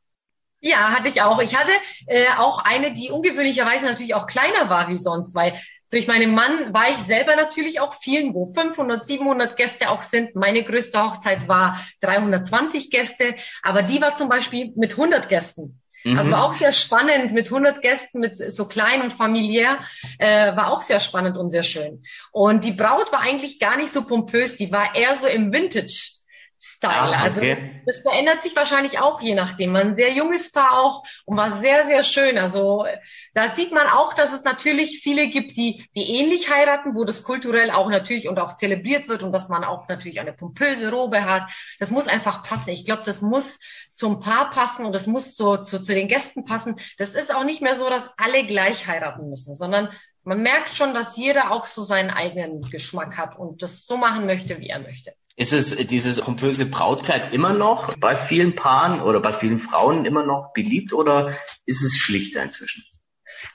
Ja, 0.60 0.90
hatte 0.90 1.08
ich 1.08 1.22
auch. 1.22 1.40
Ich 1.40 1.56
hatte 1.56 1.72
äh, 2.08 2.28
auch 2.38 2.60
eine, 2.60 2.92
die 2.92 3.12
ungewöhnlicherweise 3.12 3.86
natürlich 3.86 4.14
auch 4.14 4.28
kleiner 4.28 4.70
war 4.70 4.90
wie 4.90 4.98
sonst, 4.98 5.34
weil 5.34 5.60
durch 5.92 6.08
meinen 6.08 6.34
Mann 6.34 6.74
war 6.74 6.90
ich 6.90 6.98
selber 6.98 7.36
natürlich 7.36 7.80
auch 7.80 7.96
vielen, 7.96 8.34
wo 8.34 8.46
500, 8.46 9.06
700 9.06 9.56
Gäste 9.56 9.90
auch 9.90 10.04
sind. 10.04 10.36
Meine 10.36 10.64
größte 10.64 11.02
Hochzeit 11.02 11.48
war 11.48 11.80
320 12.02 12.92
Gäste, 12.92 13.36
aber 13.64 13.82
die 13.82 14.02
war 14.02 14.16
zum 14.16 14.30
Beispiel 14.30 14.72
mit 14.76 14.92
100 14.92 15.30
Gästen. 15.30 15.82
Mhm. 16.04 16.18
Also 16.18 16.32
war 16.32 16.46
auch 16.46 16.54
sehr 16.54 16.72
spannend 16.72 17.32
mit 17.32 17.48
100 17.48 17.82
Gästen, 17.82 18.20
mit 18.20 18.38
so 18.38 18.68
klein 18.68 19.02
und 19.02 19.14
familiär, 19.14 19.80
äh, 20.18 20.56
war 20.56 20.72
auch 20.72 20.82
sehr 20.82 21.00
spannend 21.00 21.38
und 21.38 21.50
sehr 21.50 21.64
schön. 21.64 22.04
Und 22.32 22.64
die 22.64 22.72
Braut 22.72 23.12
war 23.12 23.22
eigentlich 23.22 23.60
gar 23.60 23.78
nicht 23.78 23.92
so 23.92 24.04
pompös, 24.04 24.56
die 24.56 24.72
war 24.72 24.96
eher 24.96 25.16
so 25.16 25.28
im 25.28 25.52
Vintage 25.52 26.19
Style. 26.62 26.94
Ah, 26.94 27.22
also 27.22 27.40
okay. 27.40 27.52
Also 27.52 27.62
das, 27.86 27.96
das, 27.96 28.02
verändert 28.02 28.44
sich 28.44 28.56
wahrscheinlich 28.56 29.00
auch 29.00 29.22
je 29.22 29.34
nachdem. 29.34 29.72
Man 29.72 29.88
ein 29.90 29.96
sehr 29.96 30.14
junges 30.14 30.52
Paar 30.52 30.78
auch 30.78 31.04
und 31.26 31.38
war 31.38 31.60
sehr, 31.60 31.86
sehr 31.86 32.04
schön. 32.04 32.38
Also 32.38 32.86
da 33.34 33.48
sieht 33.50 33.72
man 33.72 33.88
auch, 33.88 34.14
dass 34.14 34.34
es 34.34 34.44
natürlich 34.44 35.00
viele 35.02 35.30
gibt, 35.30 35.56
die, 35.56 35.88
die 35.96 36.18
ähnlich 36.18 36.50
heiraten, 36.50 36.96
wo 36.96 37.06
das 37.06 37.24
kulturell 37.24 37.72
auch 37.72 37.90
natürlich 37.90 38.28
und 38.28 38.40
auch 38.40 38.56
zelebriert 38.56 39.08
wird 39.08 39.24
und 39.24 39.32
dass 39.32 39.48
man 39.48 39.64
auch 39.64 39.88
natürlich 39.88 40.20
eine 40.20 40.34
pompöse 40.34 40.92
Robe 40.92 41.26
hat. 41.26 41.50
Das 41.80 41.92
muss 41.92 42.08
einfach 42.08 42.44
passen. 42.44 42.72
Ich 42.72 42.86
glaube, 42.86 43.04
das 43.06 43.22
muss 43.22 43.60
zum 43.94 44.20
Paar 44.20 44.50
passen 44.50 44.86
und 44.86 44.94
das 44.94 45.08
muss 45.08 45.38
so 45.38 45.58
zu, 45.58 45.82
zu 45.82 45.94
den 45.94 46.10
Gästen 46.10 46.44
passen. 46.44 46.76
Das 46.98 47.16
ist 47.16 47.34
auch 47.34 47.46
nicht 47.46 47.62
mehr 47.62 47.76
so, 47.76 47.90
dass 47.90 48.12
alle 48.18 48.46
gleich 48.46 48.86
heiraten 48.86 49.30
müssen, 49.30 49.56
sondern 49.56 49.90
man 50.24 50.42
merkt 50.42 50.76
schon, 50.76 50.94
dass 50.94 51.16
jeder 51.16 51.52
auch 51.52 51.66
so 51.66 51.84
seinen 51.84 52.10
eigenen 52.10 52.62
Geschmack 52.70 53.18
hat 53.18 53.40
und 53.40 53.62
das 53.62 53.86
so 53.86 53.96
machen 53.96 54.26
möchte, 54.26 54.60
wie 54.60 54.68
er 54.68 54.80
möchte. 54.80 55.14
Ist 55.40 55.54
es 55.54 55.74
dieses 55.88 56.20
pompöse 56.20 56.66
Brautkleid 56.66 57.34
immer 57.34 57.54
noch 57.54 57.96
bei 57.96 58.14
vielen 58.14 58.56
Paaren 58.56 59.00
oder 59.00 59.22
bei 59.22 59.32
vielen 59.32 59.58
Frauen 59.60 60.04
immer 60.04 60.26
noch 60.26 60.52
beliebt 60.54 60.92
oder 60.92 61.34
ist 61.66 61.82
es 61.82 61.96
schlichter 61.96 62.44
inzwischen? 62.44 62.84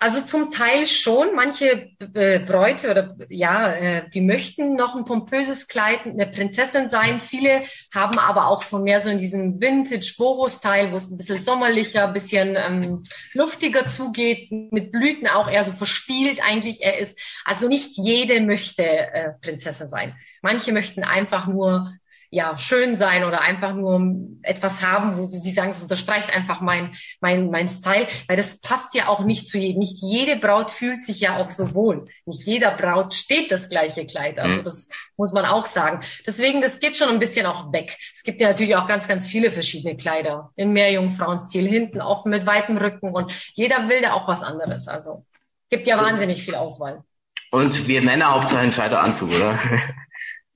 Also 0.05 0.21
zum 0.21 0.53
Teil 0.53 0.87
schon. 0.87 1.35
Manche 1.35 1.89
äh, 2.13 2.39
Bräute 2.41 2.91
oder 2.91 3.17
ja, 3.31 3.73
äh, 3.73 4.11
die 4.11 4.21
möchten 4.21 4.75
noch 4.75 4.95
ein 4.95 5.07
pompöses 5.07 5.67
Kleid, 5.67 6.01
eine 6.05 6.27
Prinzessin 6.27 6.91
sein. 6.91 7.21
Viele 7.21 7.63
haben 7.95 8.19
aber 8.19 8.49
auch 8.49 8.61
schon 8.61 8.83
mehr 8.83 9.01
so 9.01 9.09
in 9.09 9.19
diesem 9.19 9.63
Vintage-Boho-Style, 9.63 10.93
wo 10.93 10.97
es 10.97 11.11
ein 11.11 11.17
bisschen 11.17 11.39
sommerlicher, 11.39 12.07
ein 12.09 12.13
bisschen 12.13 12.55
ähm, 12.55 13.03
luftiger 13.33 13.87
zugeht, 13.87 14.53
mit 14.53 14.93
Blüten 14.93 15.27
auch 15.27 15.51
eher 15.51 15.65
so 15.65 15.73
verspielt 15.73 16.39
eigentlich 16.45 16.83
er 16.83 16.99
ist. 16.99 17.19
Also 17.47 17.67
nicht 17.67 17.97
jede 17.97 18.43
möchte 18.43 18.85
äh, 18.85 19.31
Prinzessin 19.41 19.87
sein. 19.87 20.15
Manche 20.43 20.73
möchten 20.73 21.03
einfach 21.03 21.47
nur 21.47 21.95
ja, 22.35 22.59
schön 22.59 22.97
sein 22.97 23.23
oder 23.23 23.41
einfach 23.43 23.75
nur 23.75 24.01
etwas 24.43 24.83
haben, 24.83 25.17
wo 25.17 25.27
sie 25.29 25.53
sagen, 25.53 25.71
es 25.71 25.81
unterstreicht 25.81 26.35
einfach 26.35 26.61
mein, 26.61 26.97
mein, 27.21 27.49
mein 27.49 27.69
Style, 27.69 28.09
weil 28.27 28.37
das 28.37 28.61
passt 28.61 28.93
ja 28.95 29.07
auch 29.07 29.25
nicht 29.25 29.49
zu 29.49 29.57
jedem. 29.57 29.79
Nicht 29.79 30.03
jede 30.03 30.35
Braut 30.37 30.73
fühlt 30.73 31.05
sich 31.05 31.21
ja 31.21 31.39
auch 31.39 31.53
so 31.53 31.75
wohl. 31.75 32.09
Nicht 32.27 32.45
jeder 32.45 32.73
Braut 32.73 33.15
steht 33.15 33.53
das 33.53 33.69
gleiche 33.69 34.05
Kleid. 34.05 34.41
Also 34.41 34.57
mhm. 34.57 34.65
das 34.65 34.89
muss 35.17 35.33
man 35.33 35.45
auch 35.45 35.67
sagen. 35.67 36.01
Deswegen, 36.27 36.61
das 36.61 36.81
geht 36.81 36.97
schon 36.97 37.09
ein 37.09 37.21
bisschen 37.21 37.47
auch 37.47 37.73
weg. 37.73 37.97
Es 38.13 38.25
gibt 38.25 38.41
ja 38.41 38.49
natürlich 38.49 38.75
auch 38.75 38.89
ganz, 38.89 39.07
ganz 39.07 39.29
viele 39.29 39.53
verschiedene 39.53 39.97
Kleider 39.97 40.51
in 40.57 40.73
Meerjungfrauenstil, 40.73 41.69
hinten 41.69 42.01
auch 42.01 42.25
mit 42.25 42.47
weitem 42.47 42.77
Rücken 42.79 43.11
und 43.11 43.31
jeder 43.55 43.89
will 43.89 44.01
da 44.01 44.15
auch 44.15 44.27
was 44.27 44.43
anderes. 44.43 44.89
Also 44.89 45.25
gibt 45.71 45.87
ja 45.87 45.99
wahnsinnig 45.99 46.45
viel 46.45 46.57
Auswahl. 46.57 47.05
Und 47.53 47.87
wir 47.87 48.03
Männer 48.03 48.31
Hauptsache 48.31 48.59
ein 48.61 48.95
Anzug, 48.95 49.31
oder? 49.31 49.57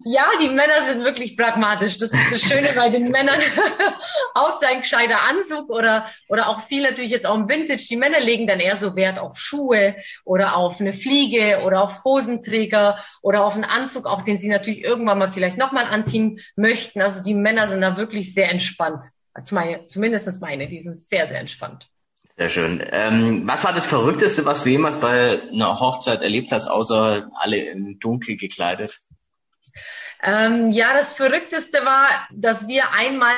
Ja, 0.04 0.28
die 0.40 0.48
Männer 0.48 0.84
sind 0.84 1.02
wirklich 1.02 1.36
pragmatisch. 1.36 1.98
Das 1.98 2.12
ist 2.12 2.32
das 2.32 2.40
Schöne 2.40 2.68
bei 2.76 2.88
den 2.88 3.10
Männern. 3.10 3.40
auch 4.34 4.60
sein 4.60 4.82
gescheiter 4.82 5.22
Anzug 5.22 5.70
oder, 5.70 6.06
oder 6.28 6.48
auch 6.48 6.62
viel 6.62 6.82
natürlich 6.82 7.10
jetzt 7.10 7.26
auch 7.26 7.34
im 7.34 7.48
Vintage. 7.48 7.84
Die 7.90 7.96
Männer 7.96 8.20
legen 8.20 8.46
dann 8.46 8.60
eher 8.60 8.76
so 8.76 8.94
Wert 8.94 9.18
auf 9.18 9.36
Schuhe 9.36 9.96
oder 10.24 10.56
auf 10.56 10.80
eine 10.80 10.92
Fliege 10.92 11.62
oder 11.64 11.82
auf 11.82 12.04
Hosenträger 12.04 12.96
oder 13.22 13.44
auf 13.44 13.54
einen 13.54 13.64
Anzug, 13.64 14.06
auch 14.06 14.22
den 14.22 14.38
sie 14.38 14.48
natürlich 14.48 14.84
irgendwann 14.84 15.18
mal 15.18 15.32
vielleicht 15.32 15.58
nochmal 15.58 15.86
anziehen 15.86 16.40
möchten. 16.54 17.02
Also 17.02 17.20
die 17.22 17.34
Männer 17.34 17.66
sind 17.66 17.80
da 17.80 17.96
wirklich 17.96 18.34
sehr 18.34 18.50
entspannt. 18.50 19.04
Zumindest 19.42 20.40
meine, 20.40 20.68
die 20.68 20.80
sind 20.80 21.00
sehr, 21.00 21.26
sehr 21.26 21.40
entspannt. 21.40 21.88
Sehr 22.22 22.50
schön. 22.50 22.84
Ähm, 22.92 23.42
was 23.46 23.64
war 23.64 23.72
das 23.72 23.86
Verrückteste, 23.86 24.44
was 24.44 24.62
du 24.62 24.70
jemals 24.70 25.00
bei 25.00 25.38
einer 25.50 25.80
Hochzeit 25.80 26.22
erlebt 26.22 26.52
hast, 26.52 26.68
außer 26.68 27.28
alle 27.40 27.56
in 27.56 27.98
Dunkel 27.98 28.36
gekleidet? 28.36 29.00
Ähm, 30.22 30.70
ja, 30.70 30.92
das 30.94 31.12
Verrückteste 31.12 31.84
war, 31.84 32.08
dass 32.32 32.66
wir 32.66 32.92
einmal 32.92 33.34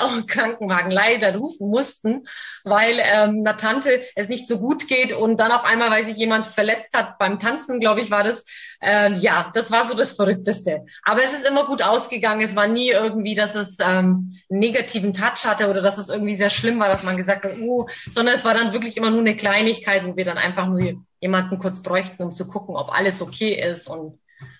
auch 0.00 0.12
einen 0.12 0.26
Krankenwagen 0.26 0.90
leider 0.90 1.34
rufen 1.36 1.68
mussten, 1.68 2.26
weil 2.64 3.00
ähm, 3.02 3.40
einer 3.40 3.56
Tante 3.56 4.02
es 4.14 4.28
nicht 4.28 4.46
so 4.48 4.58
gut 4.58 4.88
geht 4.88 5.12
und 5.12 5.38
dann 5.38 5.52
auf 5.52 5.64
einmal, 5.64 5.90
weil 5.90 6.04
sich 6.04 6.16
jemand 6.16 6.46
verletzt 6.46 6.94
hat 6.94 7.18
beim 7.18 7.38
Tanzen, 7.38 7.80
glaube 7.80 8.00
ich, 8.00 8.10
war 8.10 8.24
das. 8.24 8.44
Ähm, 8.80 9.16
ja, 9.16 9.50
das 9.54 9.70
war 9.70 9.86
so 9.86 9.94
das 9.94 10.12
Verrückteste. 10.12 10.84
Aber 11.04 11.22
es 11.22 11.32
ist 11.32 11.46
immer 11.46 11.66
gut 11.66 11.82
ausgegangen. 11.82 12.40
Es 12.40 12.56
war 12.56 12.66
nie 12.66 12.90
irgendwie, 12.90 13.34
dass 13.34 13.54
es 13.54 13.76
ähm, 13.80 14.34
einen 14.50 14.60
negativen 14.60 15.12
Touch 15.12 15.44
hatte 15.44 15.68
oder 15.68 15.82
dass 15.82 15.98
es 15.98 16.08
irgendwie 16.08 16.34
sehr 16.34 16.50
schlimm 16.50 16.78
war, 16.78 16.88
dass 16.88 17.04
man 17.04 17.16
gesagt 17.16 17.44
hat, 17.44 17.58
uh, 17.58 17.86
sondern 18.10 18.34
es 18.34 18.44
war 18.44 18.54
dann 18.54 18.72
wirklich 18.72 18.96
immer 18.96 19.10
nur 19.10 19.20
eine 19.20 19.36
Kleinigkeit, 19.36 20.04
wo 20.04 20.16
wir 20.16 20.24
dann 20.24 20.38
einfach 20.38 20.66
nur 20.66 21.04
jemanden 21.20 21.58
kurz 21.58 21.82
bräuchten, 21.82 22.22
um 22.22 22.32
zu 22.32 22.48
gucken, 22.48 22.76
ob 22.76 22.90
alles 22.90 23.22
okay 23.22 23.54
ist 23.54 23.88
und 23.88 24.18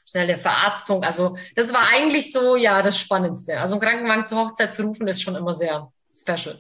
schnelle 0.09 0.39
Verarztung. 0.39 1.05
Also 1.05 1.37
das 1.57 1.73
war 1.73 1.89
eigentlich 1.89 2.33
so, 2.33 2.57
ja, 2.57 2.83
das 2.83 2.99
Spannendste. 2.99 3.59
Also 3.59 3.75
einen 3.75 3.83
Krankenwagen 3.83 4.27
zur 4.27 4.39
Hochzeit 4.39 4.75
zu 4.75 4.83
rufen, 4.83 5.09
ist 5.09 5.23
schon 5.23 5.37
immer 5.37 5.55
sehr 5.55 5.93
special. 6.15 6.59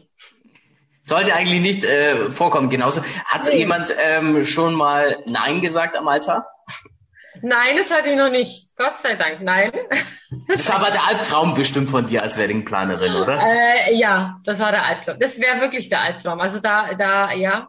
Sollte 1.02 1.34
eigentlich 1.34 1.60
nicht 1.60 1.84
äh, 1.84 2.30
vorkommen. 2.30 2.70
Genauso. 2.70 3.02
Hat 3.24 3.46
nee. 3.46 3.58
jemand 3.58 3.94
ähm, 3.98 4.44
schon 4.44 4.74
mal 4.74 5.18
Nein 5.26 5.60
gesagt 5.60 5.96
am 5.96 6.06
Altar? 6.06 6.46
Nein, 7.42 7.76
das 7.76 7.90
hatte 7.90 8.10
ich 8.10 8.16
noch 8.16 8.30
nicht. 8.30 8.68
Gott 8.76 9.00
sei 9.02 9.16
Dank, 9.16 9.40
nein. 9.42 9.72
Das 10.48 10.68
war 10.70 10.76
aber 10.76 10.90
der 10.90 11.06
Albtraum 11.06 11.54
bestimmt 11.54 11.90
von 11.90 12.06
dir 12.06 12.22
als 12.22 12.38
Weddingplanerin, 12.38 13.14
oder? 13.16 13.38
Äh, 13.38 13.96
ja, 13.96 14.36
das 14.44 14.60
war 14.60 14.70
der 14.70 14.84
Albtraum. 14.84 15.18
Das 15.18 15.40
wäre 15.40 15.60
wirklich 15.60 15.88
der 15.88 16.00
Albtraum. 16.00 16.40
Also 16.40 16.60
da, 16.60 16.94
da, 16.94 17.32
ja, 17.32 17.68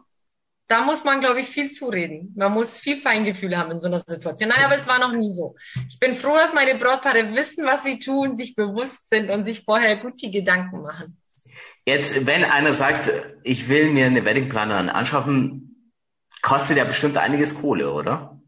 da 0.68 0.82
muss 0.82 1.04
man, 1.04 1.20
glaube 1.20 1.40
ich, 1.40 1.48
viel 1.48 1.70
zureden. 1.70 2.32
Man 2.36 2.52
muss 2.52 2.78
viel 2.78 2.96
Feingefühl 2.96 3.56
haben 3.56 3.70
in 3.72 3.80
so 3.80 3.86
einer 3.86 4.00
Situation. 4.00 4.48
Nein, 4.48 4.64
aber 4.64 4.76
es 4.76 4.86
war 4.86 4.98
noch 4.98 5.12
nie 5.12 5.30
so. 5.30 5.56
Ich 5.88 5.98
bin 5.98 6.16
froh, 6.16 6.36
dass 6.36 6.54
meine 6.54 6.78
Brautpaare 6.78 7.34
wissen, 7.34 7.66
was 7.66 7.84
sie 7.84 7.98
tun, 7.98 8.34
sich 8.34 8.54
bewusst 8.54 9.10
sind 9.10 9.30
und 9.30 9.44
sich 9.44 9.64
vorher 9.64 9.96
gut 9.98 10.20
die 10.22 10.30
Gedanken 10.30 10.82
machen. 10.82 11.20
Jetzt, 11.84 12.26
wenn 12.26 12.44
einer 12.44 12.72
sagt, 12.72 13.12
ich 13.42 13.68
will 13.68 13.90
mir 13.90 14.06
eine 14.06 14.24
Weddingplanerin 14.24 14.88
anschaffen, 14.88 15.92
kostet 16.40 16.78
ja 16.78 16.84
bestimmt 16.84 17.18
einiges 17.18 17.60
Kohle, 17.60 17.92
oder? 17.92 18.40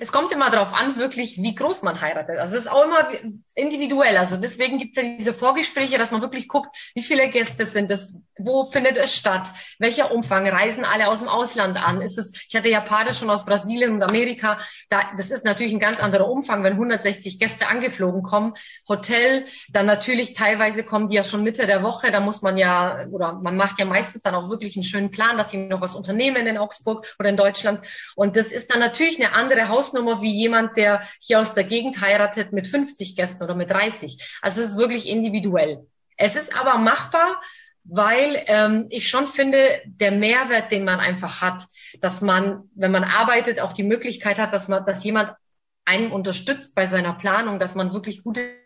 es 0.00 0.12
kommt 0.12 0.32
immer 0.32 0.50
darauf 0.50 0.72
an, 0.72 0.98
wirklich, 0.98 1.36
wie 1.36 1.54
groß 1.54 1.82
man 1.82 2.00
heiratet. 2.00 2.38
Also 2.38 2.56
es 2.56 2.62
ist 2.62 2.70
auch 2.70 2.84
immer 2.84 3.06
individuell. 3.54 4.16
Also 4.16 4.36
deswegen 4.36 4.78
gibt 4.78 4.96
es 4.96 5.02
ja 5.02 5.16
diese 5.18 5.34
Vorgespräche, 5.34 5.98
dass 5.98 6.12
man 6.12 6.22
wirklich 6.22 6.48
guckt, 6.48 6.74
wie 6.94 7.02
viele 7.02 7.28
Gäste 7.28 7.64
sind 7.64 7.90
es, 7.90 8.18
wo 8.38 8.64
findet 8.66 8.96
es 8.96 9.14
statt, 9.14 9.52
welcher 9.78 10.12
Umfang, 10.12 10.48
reisen 10.48 10.84
alle 10.84 11.08
aus 11.08 11.18
dem 11.18 11.28
Ausland 11.28 11.84
an. 11.84 12.00
Ist 12.00 12.16
es, 12.16 12.32
ich 12.48 12.54
hatte 12.54 12.68
ja 12.68 12.80
Paare 12.80 13.12
schon 13.12 13.28
aus 13.28 13.44
Brasilien 13.44 13.92
und 13.92 14.02
Amerika, 14.02 14.58
da, 14.88 15.00
das 15.16 15.30
ist 15.30 15.44
natürlich 15.44 15.72
ein 15.72 15.80
ganz 15.80 16.00
anderer 16.00 16.28
Umfang, 16.28 16.62
wenn 16.62 16.74
160 16.74 17.38
Gäste 17.38 17.66
angeflogen 17.66 18.22
kommen. 18.22 18.54
Hotel, 18.88 19.46
dann 19.70 19.86
natürlich 19.86 20.34
teilweise 20.34 20.84
kommen 20.84 21.08
die 21.08 21.16
ja 21.16 21.24
schon 21.24 21.42
Mitte 21.42 21.66
der 21.66 21.82
Woche, 21.82 22.10
da 22.10 22.20
muss 22.20 22.42
man 22.42 22.56
ja, 22.56 23.06
oder 23.10 23.34
man 23.34 23.56
macht 23.56 23.78
ja 23.78 23.84
meistens 23.84 24.22
dann 24.22 24.34
auch 24.34 24.48
wirklich 24.48 24.76
einen 24.76 24.84
schönen 24.84 25.10
Plan, 25.10 25.36
dass 25.36 25.50
sie 25.50 25.58
noch 25.66 25.80
was 25.80 25.94
unternehmen 25.94 26.46
in 26.46 26.56
Augsburg 26.56 27.06
oder 27.18 27.28
in 27.28 27.36
Deutschland. 27.36 27.84
Und 28.14 28.36
das 28.36 28.46
ist 28.46 28.72
dann 28.72 28.80
natürlich 28.80 29.22
eine 29.22 29.34
andere 29.34 29.68
Haus 29.68 29.80
Hausnummer 29.80 30.20
wie 30.20 30.30
jemand, 30.30 30.76
der 30.76 31.02
hier 31.20 31.40
aus 31.40 31.54
der 31.54 31.64
Gegend 31.64 32.02
heiratet 32.02 32.52
mit 32.52 32.68
50 32.68 33.16
Gästen 33.16 33.39
oder 33.42 33.54
mit 33.54 33.70
30. 33.70 34.38
Also 34.42 34.62
es 34.62 34.70
ist 34.70 34.76
wirklich 34.78 35.08
individuell. 35.08 35.86
Es 36.16 36.36
ist 36.36 36.54
aber 36.54 36.78
machbar, 36.78 37.40
weil 37.84 38.42
ähm, 38.46 38.86
ich 38.90 39.08
schon 39.08 39.26
finde, 39.28 39.80
der 39.86 40.12
Mehrwert, 40.12 40.70
den 40.70 40.84
man 40.84 41.00
einfach 41.00 41.40
hat, 41.40 41.66
dass 42.00 42.20
man, 42.20 42.68
wenn 42.74 42.90
man 42.90 43.04
arbeitet, 43.04 43.60
auch 43.60 43.72
die 43.72 43.82
Möglichkeit 43.82 44.38
hat, 44.38 44.52
dass 44.52 44.68
man, 44.68 44.84
dass 44.84 45.02
jemand 45.02 45.34
einen 45.84 46.12
unterstützt 46.12 46.74
bei 46.74 46.86
seiner 46.86 47.14
Planung, 47.14 47.58
dass 47.58 47.74
man 47.74 47.92
wirklich 47.92 48.22
gute 48.22 48.60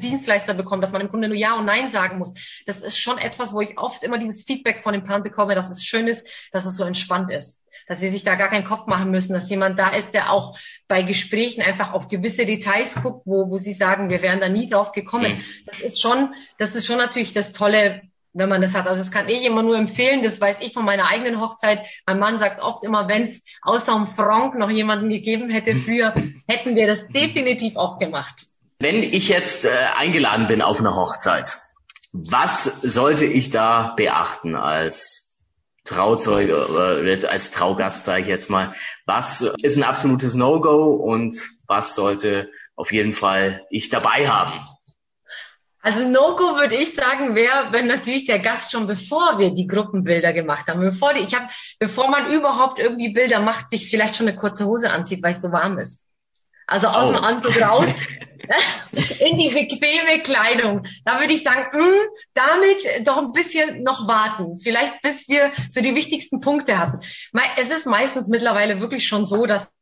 Dienstleister 0.00 0.54
bekommt, 0.54 0.82
dass 0.82 0.92
man 0.92 1.00
im 1.00 1.08
Grunde 1.08 1.28
nur 1.28 1.36
Ja 1.36 1.56
und 1.56 1.66
Nein 1.66 1.88
sagen 1.88 2.18
muss. 2.18 2.34
Das 2.66 2.82
ist 2.82 2.98
schon 2.98 3.18
etwas, 3.18 3.52
wo 3.52 3.60
ich 3.60 3.78
oft 3.78 4.02
immer 4.04 4.18
dieses 4.18 4.44
Feedback 4.44 4.80
von 4.80 4.92
dem 4.92 5.04
Paaren 5.04 5.22
bekomme, 5.22 5.54
dass 5.54 5.70
es 5.70 5.84
schön 5.84 6.08
ist, 6.08 6.26
dass 6.52 6.64
es 6.64 6.76
so 6.76 6.84
entspannt 6.84 7.30
ist 7.30 7.60
dass 7.86 8.00
sie 8.00 8.08
sich 8.08 8.24
da 8.24 8.34
gar 8.34 8.48
keinen 8.48 8.64
Kopf 8.64 8.86
machen 8.86 9.10
müssen, 9.10 9.32
dass 9.32 9.50
jemand 9.50 9.78
da 9.78 9.90
ist, 9.90 10.14
der 10.14 10.30
auch 10.30 10.56
bei 10.88 11.02
Gesprächen 11.02 11.62
einfach 11.62 11.92
auf 11.92 12.08
gewisse 12.08 12.46
Details 12.46 12.94
guckt, 13.02 13.26
wo, 13.26 13.50
wo 13.50 13.56
sie 13.58 13.72
sagen, 13.72 14.10
wir 14.10 14.22
wären 14.22 14.40
da 14.40 14.48
nie 14.48 14.68
drauf 14.68 14.92
gekommen. 14.92 15.44
Das 15.66 15.80
ist 15.80 16.00
schon, 16.00 16.34
das 16.58 16.74
ist 16.74 16.86
schon 16.86 16.98
natürlich 16.98 17.32
das 17.32 17.52
Tolle, 17.52 18.02
wenn 18.32 18.48
man 18.48 18.62
das 18.62 18.74
hat. 18.74 18.86
Also 18.86 19.00
das 19.00 19.10
kann 19.10 19.28
ich 19.28 19.44
immer 19.44 19.62
nur 19.62 19.76
empfehlen, 19.76 20.22
das 20.22 20.40
weiß 20.40 20.58
ich 20.60 20.72
von 20.72 20.84
meiner 20.84 21.08
eigenen 21.08 21.40
Hochzeit. 21.40 21.86
Mein 22.06 22.18
Mann 22.18 22.38
sagt 22.38 22.60
oft 22.60 22.84
immer, 22.84 23.08
wenn 23.08 23.24
es 23.24 23.44
außer 23.62 23.94
dem 23.94 24.06
Frank 24.06 24.58
noch 24.58 24.70
jemanden 24.70 25.08
gegeben 25.08 25.50
hätte 25.50 25.74
früher, 25.74 26.14
hätten 26.48 26.76
wir 26.76 26.86
das 26.86 27.08
definitiv 27.08 27.76
auch 27.76 27.98
gemacht. 27.98 28.46
Wenn 28.78 29.02
ich 29.02 29.28
jetzt 29.28 29.64
äh, 29.64 29.70
eingeladen 29.96 30.46
bin 30.46 30.62
auf 30.62 30.80
eine 30.80 30.94
Hochzeit, 30.94 31.58
was 32.12 32.64
sollte 32.82 33.24
ich 33.24 33.50
da 33.50 33.94
beachten 33.96 34.56
als 34.56 35.40
Trauzeuge 35.84 36.68
oder 36.68 37.02
jetzt 37.04 37.26
als 37.26 37.50
Traugast 37.50 38.04
sage 38.04 38.22
ich 38.22 38.28
jetzt 38.28 38.50
mal, 38.50 38.74
was 39.04 39.42
ist 39.62 39.76
ein 39.76 39.82
absolutes 39.82 40.34
No-Go 40.34 40.94
und 40.94 41.36
was 41.66 41.94
sollte 41.94 42.50
auf 42.74 42.92
jeden 42.92 43.12
Fall 43.12 43.66
ich 43.70 43.90
dabei 43.90 44.28
haben? 44.28 44.52
Also 45.82 46.00
No-Go 46.00 46.56
würde 46.56 46.76
ich 46.76 46.94
sagen, 46.94 47.34
wäre, 47.34 47.72
wenn 47.72 47.86
natürlich 47.86 48.24
der 48.24 48.38
Gast 48.38 48.72
schon 48.72 48.86
bevor 48.86 49.38
wir 49.38 49.50
die 49.50 49.66
Gruppenbilder 49.66 50.32
gemacht 50.32 50.66
haben, 50.66 50.80
bevor 50.80 51.12
die, 51.12 51.20
ich 51.20 51.34
habe, 51.34 51.48
bevor 51.78 52.08
man 52.08 52.32
überhaupt 52.32 52.78
irgendwie 52.78 53.12
Bilder 53.12 53.40
macht, 53.40 53.68
sich 53.68 53.90
vielleicht 53.90 54.16
schon 54.16 54.26
eine 54.26 54.36
kurze 54.36 54.64
Hose 54.64 54.90
anzieht, 54.90 55.22
weil 55.22 55.32
es 55.32 55.42
so 55.42 55.52
warm 55.52 55.78
ist. 55.78 56.00
Also 56.66 56.86
aus 56.86 57.08
oh. 57.08 57.12
dem 57.12 57.22
Anzug 57.22 57.60
raus 57.60 57.92
in 59.20 59.38
die 59.38 59.50
bequeme 59.50 60.22
Kleidung. 60.22 60.86
Da 61.04 61.20
würde 61.20 61.34
ich 61.34 61.42
sagen, 61.42 61.66
mh, 61.72 61.84
hm, 61.84 62.08
damit 62.34 63.06
doch 63.06 63.18
ein 63.18 63.32
bisschen 63.32 63.82
noch 63.82 64.06
warten. 64.06 64.56
Vielleicht 64.56 65.02
bis 65.02 65.28
wir 65.28 65.52
so 65.68 65.80
die 65.80 65.94
wichtigsten 65.94 66.40
Punkte 66.40 66.78
hatten. 66.78 66.98
Es 67.56 67.70
ist 67.70 67.86
meistens 67.86 68.28
mittlerweile 68.28 68.80
wirklich 68.80 69.06
schon 69.06 69.24
so, 69.24 69.46
dass 69.46 69.72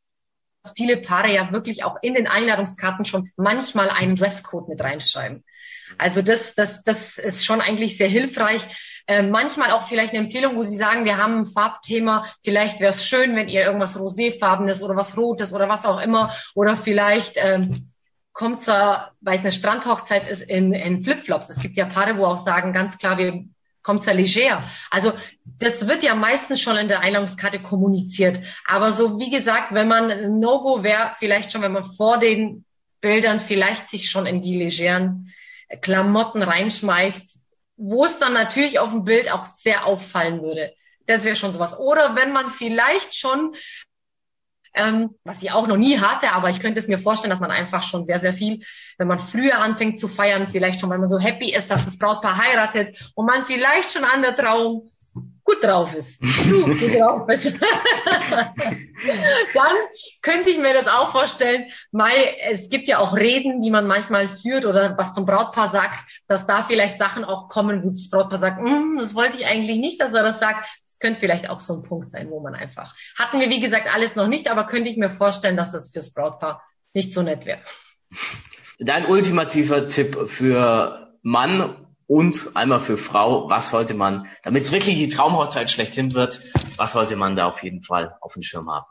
viele 0.75 0.97
Paare 0.97 1.33
ja 1.33 1.51
wirklich 1.51 1.83
auch 1.83 1.97
in 2.01 2.13
den 2.13 2.27
Einladungskarten 2.27 3.05
schon 3.05 3.29
manchmal 3.35 3.89
einen 3.89 4.15
Dresscode 4.15 4.69
mit 4.69 4.81
reinschreiben. 4.81 5.43
Also 5.97 6.21
das, 6.21 6.55
das, 6.55 6.83
das 6.83 7.17
ist 7.17 7.45
schon 7.45 7.61
eigentlich 7.61 7.97
sehr 7.97 8.07
hilfreich. 8.07 8.65
Äh, 9.05 9.23
manchmal 9.23 9.71
auch 9.71 9.87
vielleicht 9.87 10.13
eine 10.13 10.23
Empfehlung, 10.23 10.55
wo 10.55 10.61
Sie 10.61 10.77
sagen, 10.77 11.03
wir 11.03 11.17
haben 11.17 11.39
ein 11.39 11.45
Farbthema, 11.45 12.25
vielleicht 12.43 12.79
wäre 12.79 12.91
es 12.91 13.05
schön, 13.05 13.35
wenn 13.35 13.49
ihr 13.49 13.63
irgendwas 13.63 13.99
roséfarbenes 13.99 14.81
oder 14.81 14.95
was 14.95 15.17
rotes 15.17 15.53
oder 15.53 15.67
was 15.67 15.85
auch 15.85 15.99
immer 15.99 16.33
oder 16.55 16.77
vielleicht 16.77 17.33
ähm, 17.35 17.89
kommt 18.33 18.61
zwar, 18.61 19.13
weil 19.21 19.35
es 19.35 19.41
eine 19.41 19.51
Strandhochzeit 19.51 20.27
ist, 20.27 20.41
in, 20.41 20.73
in 20.73 21.03
Flipflops. 21.03 21.49
Es 21.49 21.59
gibt 21.59 21.77
ja 21.77 21.85
Paare, 21.85 22.17
wo 22.17 22.25
auch 22.25 22.39
sagen, 22.39 22.73
ganz 22.73 22.97
klar, 22.97 23.17
wir 23.17 23.45
kommt 23.83 24.03
sehr 24.03 24.15
leger. 24.15 24.63
Also 24.89 25.13
das 25.59 25.87
wird 25.87 26.03
ja 26.03 26.15
meistens 26.15 26.61
schon 26.61 26.77
in 26.77 26.87
der 26.87 27.01
Einladungskarte 27.01 27.61
kommuniziert. 27.61 28.39
Aber 28.65 28.91
so 28.91 29.19
wie 29.19 29.29
gesagt, 29.29 29.73
wenn 29.73 29.87
man 29.87 30.39
No-Go 30.39 30.83
wäre, 30.83 31.11
vielleicht 31.19 31.51
schon, 31.51 31.61
wenn 31.61 31.73
man 31.73 31.85
vor 31.85 32.17
den 32.17 32.65
Bildern 33.01 33.39
vielleicht 33.39 33.89
sich 33.89 34.09
schon 34.09 34.25
in 34.25 34.39
die 34.39 34.57
legeren 34.57 35.31
Klamotten 35.81 36.41
reinschmeißt, 36.41 37.39
wo 37.75 38.05
es 38.05 38.17
dann 38.19 38.33
natürlich 38.33 38.79
auf 38.79 38.91
dem 38.91 39.03
Bild 39.03 39.31
auch 39.31 39.45
sehr 39.45 39.85
auffallen 39.85 40.41
würde. 40.41 40.73
Das 41.05 41.25
wäre 41.25 41.35
schon 41.35 41.51
sowas. 41.51 41.77
Oder 41.77 42.15
wenn 42.15 42.31
man 42.31 42.47
vielleicht 42.47 43.13
schon 43.15 43.55
ähm, 44.73 45.11
was 45.23 45.43
ich 45.43 45.51
auch 45.51 45.67
noch 45.67 45.77
nie 45.77 45.99
hatte, 45.99 46.31
aber 46.31 46.49
ich 46.49 46.59
könnte 46.59 46.79
es 46.79 46.87
mir 46.87 46.97
vorstellen, 46.97 47.29
dass 47.29 47.39
man 47.39 47.51
einfach 47.51 47.83
schon 47.83 48.03
sehr, 48.03 48.19
sehr 48.19 48.33
viel, 48.33 48.61
wenn 48.97 49.07
man 49.07 49.19
früher 49.19 49.59
anfängt 49.59 49.99
zu 49.99 50.07
feiern, 50.07 50.47
vielleicht 50.47 50.79
schon, 50.79 50.89
weil 50.89 50.97
man 50.97 51.07
so 51.07 51.19
happy 51.19 51.53
ist, 51.53 51.69
dass 51.69 51.85
das 51.85 51.97
Brautpaar 51.97 52.37
heiratet 52.37 53.11
und 53.15 53.25
man 53.25 53.45
vielleicht 53.45 53.91
schon 53.91 54.03
an 54.03 54.21
der 54.21 54.35
Trauung 54.35 54.89
gut 55.53 55.63
drauf 55.63 55.93
ist. 55.93 56.19
gut 56.21 56.95
drauf 56.95 57.29
ist. 57.29 57.45
Dann 59.53 59.75
könnte 60.21 60.49
ich 60.49 60.57
mir 60.57 60.73
das 60.73 60.87
auch 60.87 61.11
vorstellen, 61.11 61.65
weil 61.91 62.35
es 62.49 62.69
gibt 62.69 62.87
ja 62.87 62.99
auch 62.99 63.15
Reden, 63.15 63.61
die 63.61 63.69
man 63.71 63.87
manchmal 63.87 64.27
führt 64.27 64.65
oder 64.65 64.97
was 64.97 65.13
zum 65.13 65.25
Brautpaar 65.25 65.69
sagt, 65.69 65.99
dass 66.27 66.45
da 66.45 66.63
vielleicht 66.63 66.97
Sachen 66.99 67.23
auch 67.25 67.49
kommen, 67.49 67.83
wo 67.83 67.89
das 67.89 68.09
Brautpaar 68.09 68.39
sagt, 68.39 68.61
mm, 68.61 68.97
das 68.99 69.15
wollte 69.15 69.37
ich 69.37 69.45
eigentlich 69.45 69.79
nicht, 69.79 70.01
dass 70.01 70.13
er 70.13 70.23
das 70.23 70.39
sagt. 70.39 70.65
Das 70.85 70.99
könnte 70.99 71.19
vielleicht 71.19 71.49
auch 71.49 71.59
so 71.59 71.73
ein 71.75 71.83
Punkt 71.83 72.09
sein, 72.11 72.29
wo 72.29 72.39
man 72.39 72.55
einfach, 72.55 72.93
hatten 73.17 73.39
wir 73.39 73.49
wie 73.49 73.59
gesagt 73.59 73.87
alles 73.93 74.15
noch 74.15 74.27
nicht, 74.27 74.49
aber 74.49 74.65
könnte 74.65 74.89
ich 74.89 74.97
mir 74.97 75.09
vorstellen, 75.09 75.57
dass 75.57 75.71
das 75.71 75.89
fürs 75.91 76.13
Brautpaar 76.13 76.63
nicht 76.93 77.13
so 77.13 77.21
nett 77.21 77.45
wäre. 77.45 77.61
Dein 78.79 79.05
ultimativer 79.05 79.87
Tipp 79.87 80.29
für 80.29 81.13
Mann 81.21 81.82
und 82.07 82.55
einmal 82.55 82.79
für 82.79 82.97
Frau, 82.97 83.49
was 83.49 83.69
sollte 83.69 83.93
man, 83.93 84.27
damit 84.43 84.63
es 84.63 84.71
wirklich 84.71 84.95
die 84.95 85.09
Traumhochzeit 85.09 85.69
schlechthin 85.69 86.13
wird, 86.13 86.39
was 86.77 86.93
sollte 86.93 87.15
man 87.15 87.35
da 87.35 87.47
auf 87.47 87.63
jeden 87.63 87.81
Fall 87.81 88.15
auf 88.21 88.33
dem 88.33 88.41
Schirm 88.41 88.69
haben? 88.69 88.85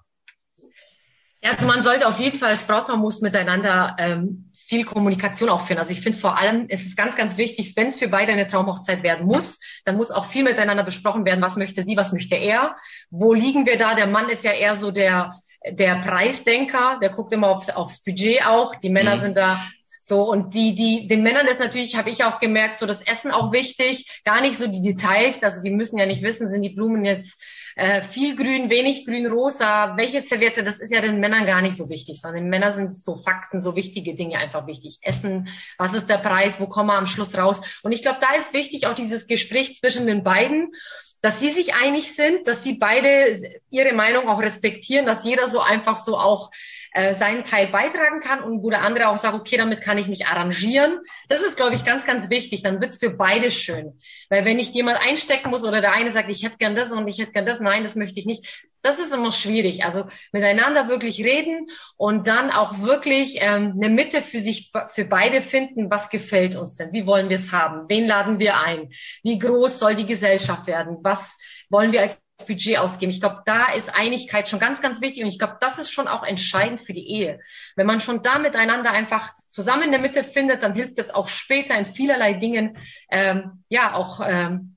Ja, 1.45 1.51
also 1.51 1.67
man 1.67 1.83
sollte 1.83 2.07
auf 2.07 2.21
jeden 2.21 2.39
Fall, 2.39 2.53
das 2.53 2.63
Brautpaar 2.63 2.97
muss 2.97 3.21
miteinander 3.21 3.97
ähm, 3.99 4.53
viel 4.55 4.85
Kommunikation 4.85 5.49
auch 5.49 5.67
führen. 5.67 5.81
Also 5.81 5.93
ich 5.93 6.01
finde 6.01 6.19
vor 6.19 6.39
allem 6.39 6.69
ist 6.69 6.87
es 6.87 6.95
ganz, 6.95 7.17
ganz 7.17 7.37
wichtig, 7.37 7.75
wenn 7.75 7.89
es 7.89 7.99
für 7.99 8.07
beide 8.07 8.31
eine 8.31 8.47
Traumhochzeit 8.47 9.03
werden 9.03 9.27
muss, 9.27 9.59
dann 9.85 9.97
muss 9.97 10.13
auch 10.13 10.27
viel 10.27 10.45
miteinander 10.45 10.85
besprochen 10.85 11.25
werden, 11.25 11.43
was 11.43 11.57
möchte 11.57 11.83
sie, 11.83 11.97
was 11.97 12.13
möchte 12.13 12.37
er, 12.37 12.77
wo 13.11 13.35
liegen 13.35 13.67
wir 13.67 13.77
da? 13.77 13.97
Der 13.97 14.07
Mann 14.07 14.29
ist 14.29 14.45
ja 14.45 14.53
eher 14.53 14.77
so 14.77 14.93
der, 14.93 15.35
der 15.69 15.97
Preisdenker, 15.97 17.01
der 17.03 17.11
guckt 17.11 17.33
immer 17.33 17.49
aufs, 17.49 17.71
aufs 17.71 18.05
Budget 18.05 18.47
auch. 18.47 18.77
Die 18.77 18.91
Männer 18.91 19.17
mhm. 19.17 19.21
sind 19.21 19.37
da 19.37 19.65
so, 20.05 20.29
und 20.29 20.53
die, 20.53 20.75
die, 20.75 21.07
den 21.07 21.23
Männern 21.23 21.47
ist 21.47 21.61
natürlich, 21.61 21.95
habe 21.95 22.11
ich 22.11 22.25
auch 22.25 22.41
gemerkt, 22.41 22.79
so 22.79 22.87
das 22.87 23.07
Essen 23.07 23.31
auch 23.31 23.53
wichtig, 23.53 24.21
gar 24.25 24.41
nicht 24.41 24.57
so 24.57 24.67
die 24.67 24.83
Details, 24.83 25.41
also 25.45 25.63
die 25.63 25.71
müssen 25.71 25.97
ja 25.97 26.07
nicht 26.07 26.23
wissen, 26.23 26.49
sind 26.49 26.63
die 26.63 26.71
Blumen 26.71 27.05
jetzt 27.05 27.41
äh, 27.77 28.03
viel 28.03 28.35
grün, 28.35 28.69
wenig 28.69 29.07
grün, 29.07 29.29
rosa, 29.29 29.97
welche 29.97 30.21
Serviette, 30.21 30.65
das 30.65 30.81
ist 30.81 30.93
ja 30.93 31.01
den 31.01 31.21
Männern 31.21 31.47
gar 31.47 31.63
nicht 31.63 31.77
so 31.77 31.89
wichtig, 31.89 32.21
sondern 32.21 32.43
den 32.43 32.51
Männern 32.51 32.73
sind 32.73 32.99
so 32.99 33.15
Fakten, 33.15 33.61
so 33.61 33.77
wichtige 33.77 34.17
Dinge 34.17 34.39
einfach 34.39 34.67
wichtig. 34.67 34.99
Essen, 35.03 35.49
was 35.79 35.95
ist 35.95 36.11
der 36.11 36.19
Preis, 36.19 36.59
wo 36.59 36.67
kommen 36.67 36.89
wir 36.89 36.99
am 36.99 37.07
Schluss 37.07 37.39
raus? 37.39 37.61
Und 37.85 37.93
ich 37.93 38.03
glaube, 38.03 38.19
da 38.21 38.35
ist 38.35 38.53
wichtig 38.53 38.89
auch 38.89 38.97
dieses 38.97 39.29
Gespräch 39.29 39.77
zwischen 39.77 40.09
den 40.09 40.25
beiden, 40.25 40.73
dass 41.21 41.39
sie 41.39 41.51
sich 41.51 41.75
einig 41.75 42.17
sind, 42.17 42.49
dass 42.49 42.65
sie 42.65 42.73
beide 42.73 43.41
ihre 43.71 43.93
Meinung 43.93 44.29
auch 44.29 44.43
respektieren, 44.43 45.07
dass 45.07 45.23
jeder 45.23 45.47
so 45.47 45.61
einfach 45.61 45.97
so 45.97 46.19
auch 46.19 46.51
äh, 46.95 47.15
seinen 47.15 47.45
Teil 47.45 47.69
beitragen 47.69 48.21
kann 48.21 48.43
und 48.43 48.63
wo 48.63 48.71
der 48.71 48.83
andere 48.83 49.09
auch 49.09 49.17
sagt, 49.17 49.35
okay, 49.35 49.57
damit 49.57 49.81
kann 49.81 49.99
ich 49.99 50.09
mich 50.09 50.27
arrangieren. 50.27 51.01
Das 51.29 51.43
ist, 51.43 51.57
glaube 51.57 51.75
ich, 51.75 51.85
ganz, 51.85 52.07
ganz 52.07 52.31
wichtig. 52.31 52.63
Dann 52.63 52.81
wird's 52.81 52.99
für 52.99 53.11
beide 53.11 53.51
schön. 53.51 53.99
Weil 54.29 54.45
wenn 54.45 54.59
ich 54.59 54.73
jemand 54.73 54.99
einstecken 54.99 55.51
muss 55.51 55.65
oder 55.65 55.81
der 55.81 55.93
eine 55.93 56.13
sagt, 56.13 56.31
ich 56.31 56.45
hätte 56.45 56.59
gern 56.59 56.77
das 56.77 56.93
und 56.93 57.09
ich 57.09 57.19
hätte 57.19 57.33
gern 57.33 57.47
das, 57.47 57.61
nein, 57.61 57.83
das 57.83 57.97
möchte 57.97 58.21
ich 58.21 58.27
nicht, 58.27 58.47
das 58.83 58.99
ist 58.99 59.15
immer 59.15 59.33
schwierig. 59.33 59.85
Also 59.85 60.07
miteinander 60.33 60.89
wirklich 60.89 61.25
reden 61.25 61.69
und 61.97 62.27
dann 62.27 62.51
auch 62.51 62.81
wirklich 62.81 63.39
ähm, 63.41 63.75
eine 63.77 63.89
Mitte 63.89 64.21
für 64.21 64.41
sich, 64.41 64.73
für 64.89 65.05
beide 65.05 65.41
finden, 65.41 65.91
was 65.91 66.11
gefällt 66.11 66.57
uns 66.57 66.77
denn? 66.77 66.93
Wie 66.93 67.07
wollen 67.07 67.29
wir 67.29 67.37
es 67.37 67.53
haben? 67.53 67.89
Wen 67.89 68.07
laden 68.07 68.39
wir 68.39 68.59
ein? 68.59 68.91
Wie 69.23 69.39
groß 69.39 69.79
soll 69.79 69.95
die 69.95 70.07
Gesellschaft 70.07 70.67
werden? 70.67 70.99
Was 71.03 71.39
wollen 71.71 71.93
wir 71.93 72.03
als 72.03 72.22
Budget 72.47 72.79
ausgeben. 72.79 73.11
Ich 73.11 73.21
glaube, 73.21 73.43
da 73.47 73.73
ist 73.73 73.95
Einigkeit 73.95 74.49
schon 74.49 74.59
ganz, 74.59 74.81
ganz 74.81 75.01
wichtig 75.01 75.23
und 75.23 75.29
ich 75.29 75.39
glaube, 75.39 75.57
das 75.61 75.79
ist 75.79 75.91
schon 75.91 76.09
auch 76.09 76.23
entscheidend 76.23 76.81
für 76.81 76.93
die 76.93 77.09
Ehe. 77.09 77.41
Wenn 77.77 77.87
man 77.87 78.01
schon 78.01 78.23
da 78.23 78.39
miteinander 78.39 78.91
einfach 78.91 79.33
zusammen 79.49 79.85
in 79.85 79.91
der 79.91 80.01
Mitte 80.01 80.25
findet, 80.25 80.63
dann 80.63 80.75
hilft 80.75 80.99
es 80.99 81.11
auch 81.11 81.29
später 81.29 81.77
in 81.77 81.87
vielerlei 81.87 82.35
Dingen, 82.35 82.79
ähm, 83.11 83.65
ja, 83.69 83.95
auch 83.95 84.21
ähm, 84.25 84.77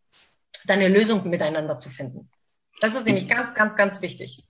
dann 0.66 0.80
eine 0.80 0.90
Lösung 0.90 1.30
miteinander 1.30 1.78
zu 1.78 1.90
finden. 1.90 2.30
Das 2.82 2.94
ist 2.94 3.06
nämlich 3.06 3.28
ganz, 3.30 3.54
ganz, 3.54 3.76
ganz 3.76 4.02
wichtig. 4.02 4.44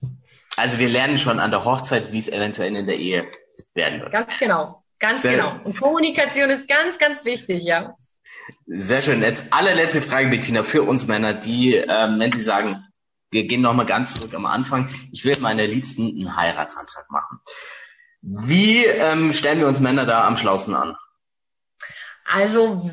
Also 0.56 0.78
wir 0.78 0.88
lernen 0.88 1.18
schon 1.18 1.38
an 1.38 1.50
der 1.50 1.64
Hochzeit, 1.64 2.12
wie 2.12 2.18
es 2.18 2.28
eventuell 2.28 2.74
in 2.74 2.86
der 2.86 2.96
Ehe 2.96 3.30
werden 3.74 4.00
wird. 4.00 4.12
Ganz 4.12 4.38
genau, 4.38 4.82
ganz 4.98 5.22
Sehr 5.22 5.36
genau. 5.36 5.60
Und 5.62 5.78
Kommunikation 5.78 6.50
ist 6.50 6.66
ganz, 6.66 6.98
ganz 6.98 7.24
wichtig, 7.24 7.62
ja. 7.62 7.94
Sehr 8.66 9.02
schön. 9.02 9.22
Jetzt 9.22 9.52
allerletzte 9.52 10.00
Frage, 10.00 10.28
Bettina, 10.28 10.62
für 10.62 10.82
uns 10.82 11.06
Männer, 11.06 11.34
die, 11.34 11.74
ähm, 11.74 12.18
wenn 12.18 12.32
Sie 12.32 12.42
sagen, 12.42 12.84
wir 13.30 13.46
gehen 13.46 13.60
nochmal 13.60 13.86
ganz 13.86 14.14
zurück 14.14 14.34
am 14.34 14.46
Anfang. 14.46 14.88
Ich 15.12 15.24
will 15.24 15.36
meiner 15.40 15.66
Liebsten 15.66 16.08
einen 16.08 16.36
Heiratsantrag 16.36 17.10
machen. 17.10 17.40
Wie 18.22 18.84
ähm, 18.84 19.32
stellen 19.32 19.60
wir 19.60 19.68
uns 19.68 19.80
Männer 19.80 20.06
da 20.06 20.26
am 20.26 20.36
schlausten 20.36 20.74
an? 20.74 20.96
Also 22.28 22.90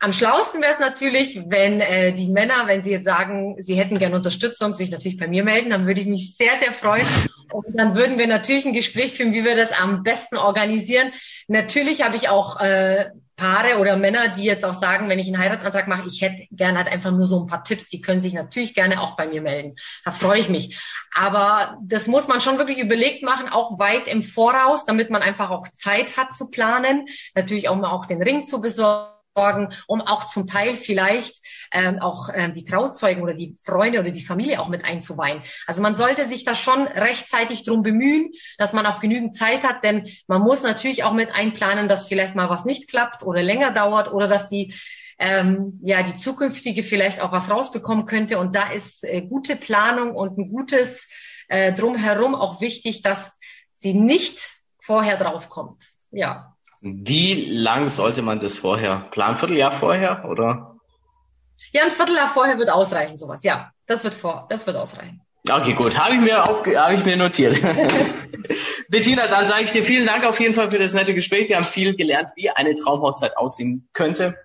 am 0.00 0.12
schlausten 0.12 0.60
wäre 0.60 0.72
es 0.72 0.80
natürlich, 0.80 1.40
wenn 1.46 1.80
äh, 1.80 2.12
die 2.14 2.28
Männer, 2.28 2.66
wenn 2.66 2.82
sie 2.82 2.90
jetzt 2.90 3.04
sagen, 3.04 3.56
sie 3.60 3.76
hätten 3.76 3.98
gerne 3.98 4.16
Unterstützung, 4.16 4.72
sich 4.72 4.90
natürlich 4.90 5.18
bei 5.18 5.28
mir 5.28 5.44
melden, 5.44 5.70
dann 5.70 5.86
würde 5.86 6.00
ich 6.00 6.08
mich 6.08 6.36
sehr, 6.36 6.56
sehr 6.58 6.72
freuen. 6.72 7.06
Und 7.52 7.78
dann 7.78 7.94
würden 7.94 8.18
wir 8.18 8.26
natürlich 8.26 8.64
ein 8.64 8.72
Gespräch 8.72 9.12
führen, 9.12 9.34
wie 9.34 9.44
wir 9.44 9.54
das 9.54 9.72
am 9.72 10.02
besten 10.02 10.36
organisieren. 10.36 11.12
Natürlich 11.46 12.02
habe 12.02 12.16
ich 12.16 12.28
auch 12.28 12.60
äh, 12.60 13.10
Paare 13.36 13.78
oder 13.78 13.96
Männer, 13.96 14.28
die 14.28 14.44
jetzt 14.44 14.64
auch 14.64 14.74
sagen, 14.74 15.08
wenn 15.08 15.18
ich 15.18 15.26
einen 15.26 15.38
Heiratsantrag 15.38 15.88
mache, 15.88 16.06
ich 16.06 16.20
hätte 16.20 16.46
gerne 16.50 16.78
halt 16.78 16.88
einfach 16.88 17.10
nur 17.10 17.26
so 17.26 17.40
ein 17.40 17.46
paar 17.46 17.64
Tipps, 17.64 17.88
die 17.88 18.00
können 18.00 18.22
sich 18.22 18.34
natürlich 18.34 18.74
gerne 18.74 19.00
auch 19.00 19.16
bei 19.16 19.26
mir 19.26 19.42
melden. 19.42 19.76
Da 20.04 20.12
freue 20.12 20.38
ich 20.38 20.48
mich. 20.48 20.80
Aber 21.14 21.78
das 21.82 22.06
muss 22.06 22.28
man 22.28 22.40
schon 22.40 22.58
wirklich 22.58 22.78
überlegt 22.78 23.22
machen, 23.22 23.48
auch 23.48 23.78
weit 23.78 24.06
im 24.06 24.22
Voraus, 24.22 24.84
damit 24.84 25.10
man 25.10 25.22
einfach 25.22 25.50
auch 25.50 25.68
Zeit 25.68 26.16
hat 26.16 26.34
zu 26.34 26.50
planen. 26.50 27.06
Natürlich 27.34 27.68
auch 27.68 27.76
mal 27.76 27.90
auch 27.90 28.06
den 28.06 28.22
Ring 28.22 28.44
zu 28.44 28.60
besorgen 28.60 29.12
um 29.86 30.00
auch 30.02 30.26
zum 30.26 30.46
Teil 30.46 30.76
vielleicht 30.76 31.41
ähm, 31.72 32.00
auch 32.00 32.28
ähm, 32.32 32.52
die 32.54 32.64
Trauzeugen 32.64 33.22
oder 33.22 33.34
die 33.34 33.56
Freunde 33.64 34.00
oder 34.00 34.10
die 34.10 34.24
Familie 34.24 34.60
auch 34.60 34.68
mit 34.68 34.84
einzuweihen. 34.84 35.42
Also 35.66 35.82
man 35.82 35.94
sollte 35.94 36.24
sich 36.24 36.44
da 36.44 36.54
schon 36.54 36.86
rechtzeitig 36.86 37.64
drum 37.64 37.82
bemühen, 37.82 38.32
dass 38.58 38.72
man 38.72 38.86
auch 38.86 39.00
genügend 39.00 39.34
Zeit 39.34 39.64
hat, 39.64 39.82
denn 39.82 40.08
man 40.26 40.42
muss 40.42 40.62
natürlich 40.62 41.04
auch 41.04 41.12
mit 41.12 41.30
einplanen, 41.30 41.88
dass 41.88 42.06
vielleicht 42.06 42.34
mal 42.34 42.50
was 42.50 42.64
nicht 42.64 42.88
klappt 42.88 43.22
oder 43.22 43.42
länger 43.42 43.72
dauert 43.72 44.12
oder 44.12 44.28
dass 44.28 44.48
die 44.48 44.74
ähm, 45.18 45.78
ja 45.82 46.02
die 46.02 46.14
zukünftige 46.14 46.82
vielleicht 46.82 47.20
auch 47.20 47.32
was 47.32 47.50
rausbekommen 47.50 48.06
könnte. 48.06 48.38
Und 48.38 48.56
da 48.56 48.70
ist 48.70 49.04
äh, 49.04 49.22
gute 49.22 49.56
Planung 49.56 50.14
und 50.14 50.38
ein 50.38 50.50
gutes 50.50 51.08
äh, 51.48 51.72
drumherum 51.74 52.34
auch 52.34 52.60
wichtig, 52.60 53.02
dass 53.02 53.32
sie 53.74 53.94
nicht 53.94 54.40
vorher 54.80 55.16
draufkommt. 55.16 55.92
Ja. 56.10 56.56
Wie 56.80 57.46
lang 57.50 57.88
sollte 57.88 58.22
man 58.22 58.40
das 58.40 58.58
vorher 58.58 59.06
planen? 59.12 59.36
Vierteljahr 59.36 59.70
vorher 59.70 60.24
oder? 60.28 60.71
Ja, 61.72 61.84
ein 61.84 61.90
Vierteljahr 61.90 62.32
vorher 62.32 62.58
wird 62.58 62.70
ausreichen, 62.70 63.16
sowas. 63.16 63.42
Ja, 63.42 63.70
das 63.86 64.04
wird 64.04 64.14
vor, 64.14 64.46
das 64.50 64.66
wird 64.66 64.76
ausreichen. 64.76 65.20
Okay, 65.48 65.72
gut. 65.74 65.98
Habe 65.98 66.14
ich 66.14 66.20
mir 66.20 66.44
auf, 66.44 66.64
habe 66.66 66.94
ich 66.94 67.04
mir 67.04 67.16
notiert. 67.16 67.60
Bettina, 68.88 69.26
dann 69.26 69.48
sage 69.48 69.64
ich 69.64 69.72
dir 69.72 69.82
vielen 69.82 70.06
Dank 70.06 70.24
auf 70.24 70.38
jeden 70.38 70.54
Fall 70.54 70.70
für 70.70 70.78
das 70.78 70.92
nette 70.92 71.14
Gespräch. 71.14 71.48
Wir 71.48 71.56
haben 71.56 71.64
viel 71.64 71.96
gelernt, 71.96 72.30
wie 72.36 72.50
eine 72.50 72.74
Traumhochzeit 72.74 73.36
aussehen 73.36 73.88
könnte, 73.92 74.36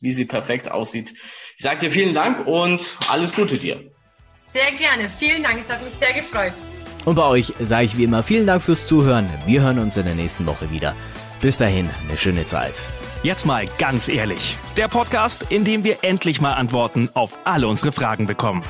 wie 0.00 0.12
sie 0.12 0.26
perfekt 0.26 0.70
aussieht. 0.70 1.14
Ich 1.56 1.64
sage 1.64 1.80
dir 1.80 1.92
vielen 1.92 2.14
Dank 2.14 2.46
und 2.46 2.98
alles 3.10 3.34
Gute 3.34 3.56
dir. 3.56 3.80
Sehr 4.52 4.72
gerne. 4.72 5.08
Vielen 5.08 5.42
Dank. 5.42 5.60
Es 5.60 5.68
hat 5.70 5.82
mich 5.82 5.94
sehr 5.94 6.12
gefreut. 6.12 6.52
Und 7.04 7.14
bei 7.14 7.24
euch 7.24 7.54
sage 7.60 7.84
ich 7.84 7.96
wie 7.96 8.04
immer 8.04 8.22
vielen 8.22 8.46
Dank 8.46 8.62
fürs 8.62 8.86
Zuhören. 8.86 9.30
Wir 9.46 9.62
hören 9.62 9.78
uns 9.78 9.96
in 9.96 10.04
der 10.04 10.14
nächsten 10.14 10.44
Woche 10.46 10.70
wieder. 10.70 10.94
Bis 11.40 11.56
dahin, 11.56 11.88
eine 12.06 12.16
schöne 12.16 12.46
Zeit. 12.46 12.82
Jetzt 13.24 13.46
mal 13.46 13.66
ganz 13.78 14.08
ehrlich. 14.08 14.56
Der 14.76 14.86
Podcast, 14.86 15.46
in 15.50 15.64
dem 15.64 15.82
wir 15.82 15.98
endlich 16.02 16.40
mal 16.40 16.52
Antworten 16.52 17.10
auf 17.14 17.36
alle 17.44 17.66
unsere 17.66 17.90
Fragen 17.90 18.26
bekommen. 18.26 18.62